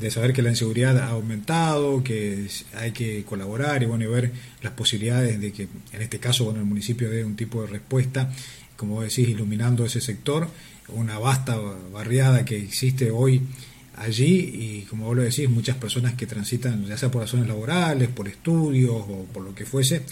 de 0.00 0.10
saber 0.10 0.32
que 0.32 0.42
la 0.42 0.50
inseguridad 0.50 0.98
ha 0.98 1.08
aumentado, 1.08 2.02
que 2.02 2.46
hay 2.74 2.92
que 2.92 3.24
colaborar 3.24 3.82
y 3.82 3.86
bueno, 3.86 4.04
y 4.04 4.08
ver 4.08 4.32
las 4.62 4.72
posibilidades 4.72 5.40
de 5.40 5.52
que 5.52 5.68
en 5.92 6.02
este 6.02 6.18
caso 6.18 6.44
bueno, 6.44 6.60
el 6.60 6.66
municipio 6.66 7.10
dé 7.10 7.24
un 7.24 7.36
tipo 7.36 7.62
de 7.62 7.68
respuesta, 7.68 8.30
como 8.76 9.02
decís, 9.02 9.28
iluminando 9.28 9.84
ese 9.84 10.00
sector, 10.00 10.48
una 10.88 11.18
vasta 11.18 11.56
barriada 11.92 12.44
que 12.44 12.56
existe 12.56 13.10
hoy 13.10 13.42
allí 13.96 14.50
y 14.54 14.82
como 14.88 15.06
vos 15.06 15.16
lo 15.16 15.22
decís, 15.22 15.48
muchas 15.50 15.76
personas 15.76 16.14
que 16.14 16.26
transitan, 16.26 16.86
ya 16.86 16.96
sea 16.96 17.10
por 17.10 17.20
razones 17.20 17.46
laborales, 17.46 18.08
por 18.08 18.26
estudios 18.26 18.94
o 18.94 19.26
por 19.32 19.44
lo 19.44 19.54
que 19.54 19.66
fuese, 19.66 20.02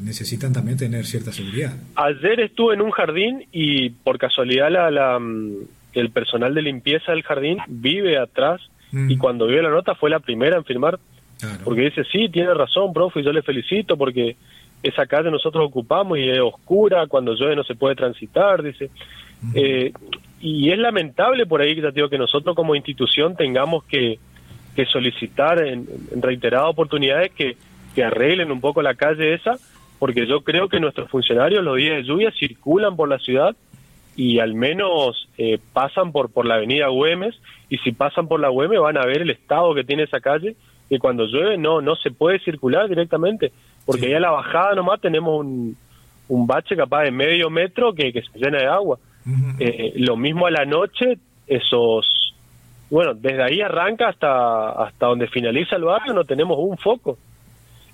necesitan 0.00 0.52
también 0.52 0.78
tener 0.78 1.04
cierta 1.04 1.32
seguridad. 1.32 1.74
Ayer 1.96 2.40
estuve 2.40 2.74
en 2.74 2.80
un 2.80 2.90
jardín 2.90 3.46
y 3.52 3.90
por 3.90 4.18
casualidad 4.18 4.70
la, 4.70 5.18
mm, 5.18 5.52
el 5.92 6.10
personal 6.10 6.54
de 6.54 6.62
limpieza 6.62 7.12
del 7.12 7.22
jardín 7.22 7.58
vive 7.68 8.18
atrás 8.18 8.60
Mm. 8.94 9.10
Y 9.10 9.16
cuando 9.18 9.46
vio 9.46 9.60
la 9.60 9.70
nota 9.70 9.96
fue 9.96 10.08
la 10.08 10.20
primera 10.20 10.56
en 10.56 10.64
firmar, 10.64 10.98
porque 11.64 11.82
dice, 11.82 12.04
sí, 12.04 12.28
tiene 12.28 12.54
razón, 12.54 12.92
profe, 12.92 13.20
y 13.20 13.24
yo 13.24 13.32
le 13.32 13.42
felicito 13.42 13.96
porque 13.96 14.36
esa 14.82 15.04
calle 15.06 15.30
nosotros 15.30 15.66
ocupamos 15.66 16.16
y 16.16 16.30
es 16.30 16.38
oscura, 16.38 17.06
cuando 17.08 17.34
llueve 17.34 17.56
no 17.56 17.64
se 17.64 17.74
puede 17.74 17.96
transitar, 17.96 18.62
dice. 18.62 18.90
Eh, 19.54 19.92
y 20.40 20.70
es 20.70 20.78
lamentable 20.78 21.44
por 21.44 21.60
ahí, 21.60 21.74
digo, 21.74 22.08
que 22.08 22.18
nosotros 22.18 22.54
como 22.54 22.74
institución 22.74 23.36
tengamos 23.36 23.84
que, 23.84 24.18
que 24.76 24.86
solicitar 24.86 25.62
en, 25.66 25.86
reiteradas 26.16 26.70
oportunidades 26.70 27.32
que, 27.32 27.56
que 27.94 28.04
arreglen 28.04 28.52
un 28.52 28.60
poco 28.60 28.80
la 28.80 28.94
calle 28.94 29.34
esa, 29.34 29.58
porque 29.98 30.26
yo 30.26 30.42
creo 30.42 30.68
que 30.68 30.80
nuestros 30.80 31.10
funcionarios 31.10 31.64
los 31.64 31.76
días 31.76 31.96
de 31.96 32.04
lluvia 32.04 32.30
circulan 32.30 32.96
por 32.96 33.08
la 33.08 33.18
ciudad 33.18 33.56
y 34.16 34.38
al 34.38 34.54
menos 34.54 35.28
eh, 35.38 35.58
pasan 35.72 36.12
por, 36.12 36.30
por 36.30 36.46
la 36.46 36.56
avenida 36.56 36.88
Güemes 36.88 37.34
y 37.68 37.78
si 37.78 37.92
pasan 37.92 38.28
por 38.28 38.40
la 38.40 38.48
Güemes 38.48 38.80
van 38.80 38.96
a 38.96 39.06
ver 39.06 39.22
el 39.22 39.30
estado 39.30 39.74
que 39.74 39.84
tiene 39.84 40.04
esa 40.04 40.20
calle 40.20 40.56
que 40.88 40.98
cuando 40.98 41.24
llueve 41.24 41.56
no 41.58 41.80
no 41.80 41.96
se 41.96 42.10
puede 42.10 42.38
circular 42.40 42.88
directamente 42.88 43.52
porque 43.86 44.10
ya 44.10 44.18
a 44.18 44.20
la 44.20 44.30
bajada 44.30 44.74
nomás 44.74 45.00
tenemos 45.00 45.40
un, 45.40 45.76
un 46.28 46.46
bache 46.46 46.76
capaz 46.76 47.02
de 47.02 47.10
medio 47.10 47.50
metro 47.50 47.92
que, 47.92 48.12
que 48.12 48.22
se 48.22 48.38
llena 48.38 48.58
de 48.58 48.66
agua. 48.66 48.98
Eh, 49.58 49.94
lo 49.96 50.16
mismo 50.16 50.46
a 50.46 50.50
la 50.50 50.66
noche 50.66 51.16
esos 51.46 52.34
bueno 52.90 53.14
desde 53.14 53.42
ahí 53.42 53.62
arranca 53.62 54.08
hasta 54.08 54.72
hasta 54.84 55.06
donde 55.06 55.28
finaliza 55.28 55.76
el 55.76 55.84
barrio 55.84 56.12
no 56.12 56.24
tenemos 56.24 56.56
un 56.58 56.76
foco. 56.78 57.18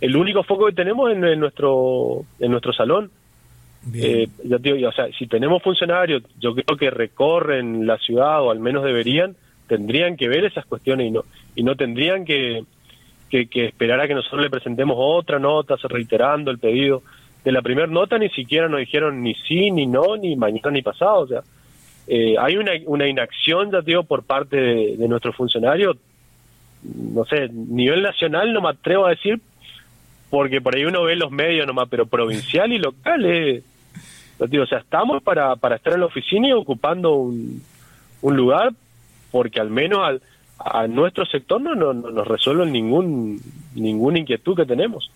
El 0.00 0.16
único 0.16 0.42
foco 0.42 0.66
que 0.66 0.72
tenemos 0.72 1.10
es 1.10 1.16
en 1.16 1.40
nuestro 1.40 2.24
en 2.40 2.50
nuestro 2.50 2.72
salón 2.72 3.10
eh, 3.94 4.28
yo 4.44 4.58
digo, 4.58 4.88
o 4.88 4.92
sea, 4.92 5.08
si 5.18 5.26
tenemos 5.26 5.62
funcionarios, 5.62 6.22
yo 6.38 6.54
creo 6.54 6.76
que 6.76 6.90
recorren 6.90 7.86
la 7.86 7.96
ciudad 7.98 8.42
o 8.42 8.50
al 8.50 8.60
menos 8.60 8.84
deberían, 8.84 9.36
tendrían 9.68 10.16
que 10.16 10.28
ver 10.28 10.44
esas 10.44 10.66
cuestiones 10.66 11.06
y 11.06 11.10
no 11.10 11.24
y 11.54 11.62
no 11.62 11.74
tendrían 11.76 12.24
que, 12.24 12.64
que, 13.28 13.48
esperar 13.66 14.00
a 14.00 14.08
que 14.08 14.14
nosotros 14.14 14.42
le 14.42 14.50
presentemos 14.50 14.96
otra 14.98 15.38
nota, 15.38 15.76
reiterando 15.88 16.50
el 16.50 16.58
pedido. 16.58 17.02
De 17.44 17.52
la 17.52 17.62
primera 17.62 17.86
nota 17.86 18.18
ni 18.18 18.28
siquiera 18.30 18.68
nos 18.68 18.80
dijeron 18.80 19.22
ni 19.22 19.34
sí, 19.34 19.70
ni 19.70 19.86
no, 19.86 20.16
ni 20.16 20.36
mañana, 20.36 20.70
ni 20.70 20.82
pasado. 20.82 21.20
O 21.20 21.26
sea, 21.26 21.42
eh, 22.06 22.36
hay 22.38 22.56
una, 22.56 22.72
una 22.86 23.08
inacción, 23.08 23.70
ya 23.70 23.80
digo, 23.80 24.04
por 24.04 24.24
parte 24.24 24.56
de, 24.56 24.96
de 24.96 25.08
nuestros 25.08 25.34
funcionarios, 25.34 25.96
no 26.82 27.24
sé, 27.24 27.48
nivel 27.48 28.02
nacional 28.02 28.52
no 28.52 28.60
me 28.60 28.70
atrevo 28.70 29.06
a 29.06 29.10
decir, 29.10 29.40
porque 30.28 30.60
por 30.60 30.76
ahí 30.76 30.84
uno 30.84 31.02
ve 31.02 31.16
los 31.16 31.30
medios 31.30 31.66
nomás, 31.66 31.88
pero 31.88 32.06
provincial 32.06 32.72
y 32.72 32.78
local 32.78 33.24
es, 33.24 33.64
o 34.40 34.66
sea, 34.66 34.78
estamos 34.78 35.22
para, 35.22 35.56
para 35.56 35.76
estar 35.76 35.92
en 35.92 36.00
la 36.00 36.06
oficina 36.06 36.48
y 36.48 36.52
ocupando 36.52 37.14
un, 37.14 37.62
un 38.22 38.36
lugar 38.36 38.72
porque 39.30 39.60
al 39.60 39.70
menos 39.70 40.00
al, 40.00 40.22
a 40.58 40.86
nuestro 40.86 41.24
sector 41.24 41.60
no, 41.60 41.74
no, 41.74 41.92
nos 41.92 42.26
resuelven 42.26 42.72
ningún 42.72 43.40
ninguna 43.74 44.18
inquietud 44.18 44.56
que 44.56 44.66
tenemos. 44.66 45.10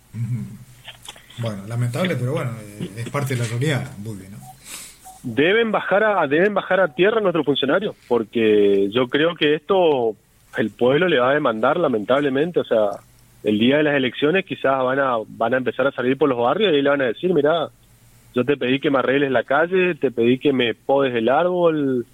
Bueno, 1.37 1.67
lamentable, 1.67 2.15
pero 2.15 2.33
bueno, 2.33 2.51
eh, 2.61 2.89
es 2.97 3.09
parte 3.09 3.35
de 3.35 3.43
la 3.43 3.47
realidad, 3.47 3.91
¿no? 4.03 4.37
Deben 5.23 5.71
bajar 5.71 6.03
a 6.03 6.27
deben 6.27 6.53
bajar 6.53 6.79
a 6.79 6.93
tierra 6.93 7.19
nuestros 7.19 7.45
funcionarios, 7.45 7.95
porque 8.07 8.89
yo 8.91 9.07
creo 9.07 9.35
que 9.35 9.55
esto 9.55 10.15
el 10.57 10.69
pueblo 10.71 11.07
le 11.07 11.19
va 11.19 11.31
a 11.31 11.33
demandar 11.33 11.77
lamentablemente, 11.77 12.59
o 12.59 12.63
sea, 12.63 12.89
el 13.43 13.59
día 13.59 13.77
de 13.77 13.83
las 13.83 13.95
elecciones 13.95 14.45
quizás 14.45 14.83
van 14.83 14.99
a 14.99 15.17
van 15.27 15.53
a 15.53 15.57
empezar 15.57 15.87
a 15.87 15.91
salir 15.91 16.17
por 16.17 16.29
los 16.29 16.37
barrios 16.37 16.73
y 16.73 16.81
le 16.81 16.89
van 16.89 17.01
a 17.01 17.05
decir, 17.05 17.33
mira, 17.33 17.69
yo 18.35 18.43
te 18.43 18.57
pedí 18.57 18.79
que 18.79 18.91
me 18.91 18.99
arregles 18.99 19.31
la 19.31 19.43
calle, 19.43 19.95
te 19.95 20.11
pedí 20.11 20.37
que 20.37 20.51
me 20.51 20.75
podes 20.75 21.15
el 21.15 21.29
árbol, 21.29 22.05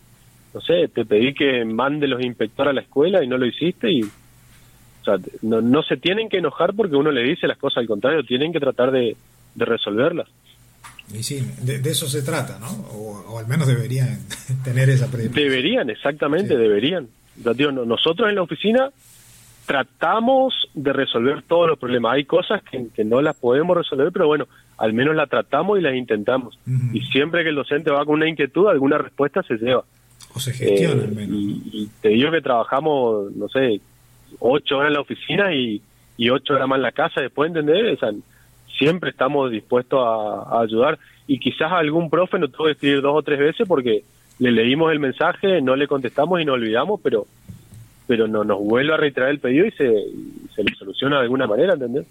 no 0.54 0.62
sé, 0.62 0.88
te 0.88 1.04
pedí 1.04 1.34
que 1.34 1.66
mande 1.66 2.08
los 2.08 2.24
inspectores 2.24 2.70
a 2.70 2.74
la 2.74 2.82
escuela 2.82 3.24
y 3.24 3.28
no 3.28 3.38
lo 3.38 3.48
hiciste 3.48 3.92
y 3.92 4.04
o 4.04 5.04
sea, 5.04 5.16
no, 5.42 5.62
no 5.62 5.82
se 5.82 5.98
tienen 5.98 6.30
que 6.30 6.38
enojar 6.38 6.76
porque 6.76 6.96
uno 6.96 7.12
le 7.12 7.24
dice 7.24 7.48
las 7.48 7.58
cosas 7.58 7.78
al 7.78 7.88
contrario, 7.88 8.24
tienen 8.24 8.54
que 8.54 8.60
tratar 8.60 8.92
de, 8.92 9.18
resolverlas. 9.56 10.28
Y 11.12 11.24
sí, 11.24 11.44
de, 11.64 11.78
eso 11.90 12.08
se 12.08 12.22
trata, 12.22 12.60
¿no? 12.60 12.70
O, 12.70 13.40
al 13.40 13.48
menos 13.48 13.68
deberían 13.68 14.20
tener 14.64 14.90
esa 14.90 15.08
predisposición. 15.08 15.50
Deberían, 15.50 15.90
exactamente, 15.90 16.56
deberían. 16.56 17.08
nosotros 17.88 18.30
en 18.30 18.36
la 18.36 18.44
oficina 18.44 18.92
tratamos 19.72 20.54
de 20.74 20.92
resolver 20.92 21.44
todos 21.44 21.66
los 21.66 21.80
problemas. 21.80 22.16
Hay 22.16 22.26
cosas 22.26 22.62
que, 22.62 22.88
que 22.94 23.06
no 23.06 23.22
las 23.22 23.38
podemos 23.38 23.78
resolver, 23.78 24.12
pero 24.12 24.28
bueno, 24.28 24.46
al 24.78 24.92
menos 24.92 25.16
la 25.16 25.28
tratamos 25.28 25.80
y 25.80 25.82
las 25.82 25.96
intentamos. 25.96 26.60
Y 26.92 27.00
siempre 27.06 27.44
que 27.44 27.52
el 27.52 27.56
docente 27.56 27.90
va 27.90 28.04
con 28.04 28.16
una 28.16 28.28
inquietud, 28.28 28.68
alguna 28.68 28.98
respuesta 28.98 29.42
se 29.44 29.56
lleva. 29.56 29.86
O 30.36 30.42
se 30.42 30.52
gestiona 30.52 31.04
al 31.06 31.14
menos. 31.14 31.38
Y, 31.40 31.90
te 32.02 32.10
digo 32.10 32.32
que 32.32 32.42
trabajamos, 32.42 33.32
no 33.34 33.48
sé, 33.48 33.80
ocho 34.40 34.78
horas 34.78 34.90
en 34.90 34.96
la 34.96 35.00
oficina 35.00 35.56
y, 35.56 35.82
ocho 36.30 36.56
horas 36.56 36.68
más 36.68 36.76
en 36.76 36.84
la 36.84 36.92
casa, 36.92 37.22
después, 37.22 37.48
¿entendés? 37.48 37.96
O 37.96 37.98
sea, 37.98 38.12
siempre 38.78 39.12
estamos 39.12 39.52
dispuestos 39.52 40.02
a, 40.04 40.60
ayudar. 40.64 41.00
Y 41.28 41.40
quizás 41.40 41.72
algún 41.72 42.10
profe 42.10 42.40
nos 42.40 42.52
tuvo 42.52 42.66
que 42.66 42.74
escribir 42.74 43.02
dos 43.02 43.16
o 43.16 43.22
tres 43.22 43.40
veces 43.40 43.66
porque 43.66 44.04
le 44.38 44.52
leímos 44.52 44.92
el 44.92 45.00
mensaje, 45.00 45.62
no 45.62 45.78
le 45.78 45.88
contestamos 45.88 46.42
y 46.42 46.46
nos 46.46 46.56
olvidamos, 46.56 47.00
pero 47.02 47.26
pero 48.12 48.28
no 48.28 48.44
nos 48.44 48.60
vuelve 48.60 48.94
a 48.94 48.98
reiterar 48.98 49.30
el 49.30 49.40
pedido 49.40 49.66
y 49.66 49.72
se, 49.72 49.90
se 50.54 50.64
le 50.66 50.76
soluciona 50.78 51.16
de 51.16 51.22
alguna 51.22 51.48
manera, 51.48 51.76
¿entendés? 51.76 52.06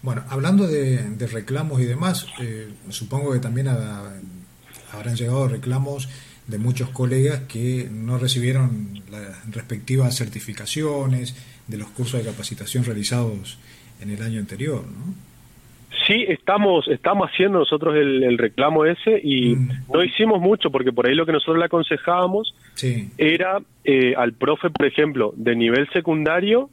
Bueno, 0.00 0.22
hablando 0.28 0.68
de, 0.68 1.04
reclamos 1.32 1.80
y 1.80 1.84
demás, 1.84 2.28
eh, 2.40 2.68
supongo 2.90 3.32
que 3.32 3.40
también 3.40 3.66
habrán 3.66 5.16
llegado 5.16 5.48
reclamos 5.48 6.08
de 6.46 6.58
muchos 6.58 6.90
colegas 6.90 7.40
que 7.48 7.88
no 7.90 8.18
recibieron 8.18 9.02
las 9.10 9.50
respectivas 9.50 10.14
certificaciones 10.14 11.34
de 11.66 11.76
los 11.76 11.88
cursos 11.88 12.20
de 12.20 12.30
capacitación 12.30 12.84
realizados 12.84 13.58
en 14.00 14.10
el 14.10 14.22
año 14.22 14.38
anterior, 14.38 14.84
¿no? 14.84 15.12
Sí, 16.06 16.24
estamos, 16.28 16.86
estamos 16.88 17.28
haciendo 17.28 17.58
nosotros 17.58 17.96
el, 17.96 18.38
reclamo 18.38 18.84
ese 18.84 19.20
y 19.22 19.56
mm. 19.56 19.68
no 19.92 20.04
hicimos 20.04 20.40
mucho 20.40 20.70
porque 20.70 20.92
por 20.92 21.08
ahí 21.08 21.14
lo 21.14 21.26
que 21.26 21.32
nosotros 21.32 21.58
le 21.58 21.64
aconsejábamos 21.64 22.54
era 23.18 23.58
eh, 23.84 24.14
al 24.16 24.32
profe, 24.32 24.70
por 24.70 24.86
ejemplo, 24.86 25.32
de 25.36 25.56
nivel 25.56 25.88
secundario, 25.92 26.70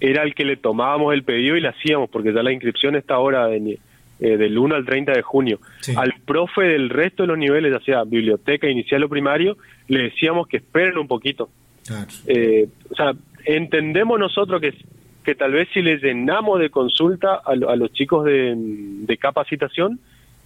era 0.00 0.22
el 0.22 0.34
que 0.34 0.44
le 0.44 0.56
tomábamos 0.56 1.14
el 1.14 1.22
pedido 1.22 1.56
y 1.56 1.60
le 1.60 1.68
hacíamos 1.68 2.10
porque 2.10 2.32
ya 2.32 2.42
la 2.42 2.52
inscripción 2.52 2.96
está 2.96 3.14
ahora 3.14 3.46
de, 3.46 3.78
eh, 4.20 4.36
del 4.36 4.56
1 4.56 4.74
al 4.74 4.84
30 4.84 5.12
de 5.12 5.22
junio. 5.22 5.60
Al 5.96 6.14
profe 6.24 6.62
del 6.62 6.88
resto 6.88 7.24
de 7.24 7.26
los 7.28 7.38
niveles, 7.38 7.72
ya 7.72 7.80
sea 7.80 8.04
biblioteca, 8.04 8.68
inicial 8.68 9.04
o 9.04 9.08
primario, 9.08 9.56
le 9.88 10.04
decíamos 10.04 10.46
que 10.46 10.58
esperen 10.58 10.98
un 10.98 11.08
poquito. 11.08 11.48
Eh, 12.26 12.66
o 12.90 12.94
sea, 12.94 13.12
entendemos 13.44 14.18
nosotros 14.18 14.60
que 14.60 14.74
que 15.24 15.34
tal 15.34 15.52
vez 15.52 15.68
si 15.72 15.82
les 15.82 16.02
llenamos 16.02 16.60
de 16.60 16.70
consulta 16.70 17.40
a, 17.44 17.54
los 17.54 17.92
chicos 17.92 18.24
de, 18.24 19.18
capacitación 19.20 19.98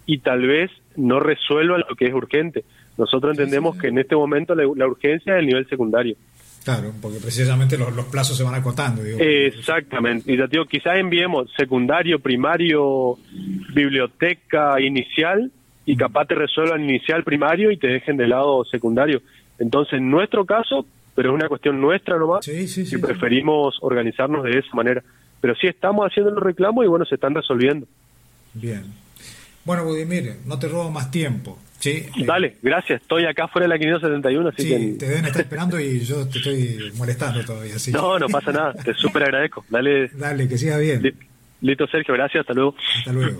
y 0.05 0.19
tal 0.19 0.47
vez 0.47 0.71
no 0.95 1.19
resuelvan 1.19 1.83
lo 1.87 1.95
que 1.95 2.05
es 2.05 2.13
urgente. 2.13 2.63
Nosotros 2.97 3.37
entendemos 3.37 3.77
que 3.77 3.87
en 3.87 3.99
este 3.99 4.15
momento 4.15 4.55
la, 4.55 4.65
urgencia 4.87 5.35
es 5.35 5.39
el 5.39 5.47
nivel 5.47 5.67
secundario. 5.67 6.15
Claro, 6.63 6.91
porque 7.01 7.19
precisamente 7.19 7.77
los, 7.77 8.05
plazos 8.05 8.37
se 8.37 8.43
van 8.43 8.55
acotando. 8.55 9.03
Exactamente. 9.03 10.31
Y 10.31 10.37
ya 10.37 10.47
digo, 10.47 10.65
quizás 10.65 10.97
enviemos 10.97 11.51
secundario, 11.55 12.19
primario, 12.19 13.17
biblioteca, 13.73 14.79
inicial, 14.81 15.51
y 15.85 15.95
capaz 15.95 16.25
te 16.27 16.35
resuelvan 16.35 16.83
inicial, 16.83 17.23
primario 17.23 17.71
y 17.71 17.77
te 17.77 17.87
dejen 17.87 18.17
de 18.17 18.27
lado 18.27 18.63
secundario. 18.65 19.21
Entonces, 19.57 19.93
en 19.93 20.11
nuestro 20.11 20.45
caso, 20.45 20.85
pero 21.19 21.31
es 21.31 21.35
una 21.35 21.49
cuestión 21.49 21.81
nuestra 21.81 22.17
nomás 22.17 22.47
y 22.47 22.97
preferimos 22.97 23.77
organizarnos 23.81 24.41
de 24.45 24.57
esa 24.57 24.73
manera. 24.73 25.03
Pero 25.41 25.53
sí 25.53 25.67
estamos 25.67 26.09
haciendo 26.09 26.31
los 26.31 26.41
reclamos 26.41 26.85
y 26.85 26.87
bueno, 26.87 27.03
se 27.03 27.15
están 27.15 27.35
resolviendo. 27.35 27.85
Bien. 28.53 28.85
Bueno, 29.65 29.83
Budimir, 29.83 30.37
no 30.45 30.57
te 30.57 30.69
robo 30.69 30.89
más 30.89 31.11
tiempo. 31.11 31.59
Sí, 31.77 32.05
Dale, 32.25 32.55
gracias. 32.61 33.01
Estoy 33.01 33.25
acá 33.25 33.49
fuera 33.49 33.65
de 33.65 33.67
la 33.67 33.77
571, 33.79 34.47
así 34.47 34.63
sí, 34.63 34.97
te 34.97 35.09
deben 35.09 35.25
estar 35.25 35.41
esperando 35.41 35.77
y 35.77 35.99
yo 35.99 36.25
te 36.25 36.37
estoy 36.37 36.93
molestando 36.95 37.43
todavía. 37.43 37.75
No, 37.91 38.17
no 38.17 38.27
pasa 38.29 38.53
nada. 38.53 38.73
Te 38.75 38.93
súper 38.97 39.23
agradezco. 39.23 39.65
Dale. 39.67 40.07
Dale, 40.13 40.47
que 40.47 40.57
siga 40.57 40.77
bien. 40.77 41.17
Listo, 41.59 41.85
Sergio. 41.87 42.13
Gracias. 42.13 42.43
Hasta 42.43 42.53
luego. 42.53 42.75
Hasta 42.99 43.11
luego. 43.11 43.37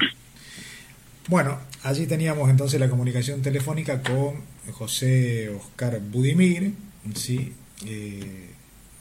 Bueno, 1.29 1.57
allí 1.83 2.07
teníamos 2.07 2.49
entonces 2.49 2.77
la 2.77 2.89
comunicación 2.89 3.41
telefónica 3.41 4.01
con 4.01 4.43
José 4.73 5.47
Oscar 5.47 6.01
Budimir, 6.01 6.73
¿sí? 7.15 7.53
Eh, 7.85 8.49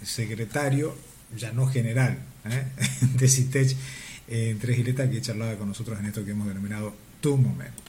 secretario, 0.02 0.94
ya 1.36 1.52
no 1.52 1.66
general, 1.66 2.18
¿eh? 2.44 2.64
de 3.18 3.28
CITECH 3.28 3.76
eh, 4.28 4.50
en 4.50 4.58
Tres 4.58 4.76
Giletas, 4.76 5.10
que 5.10 5.20
charlaba 5.20 5.56
con 5.56 5.68
nosotros 5.68 5.98
en 5.98 6.06
esto 6.06 6.24
que 6.24 6.30
hemos 6.30 6.46
denominado 6.46 6.94
Tu 7.20 7.36
Momento. 7.36 7.82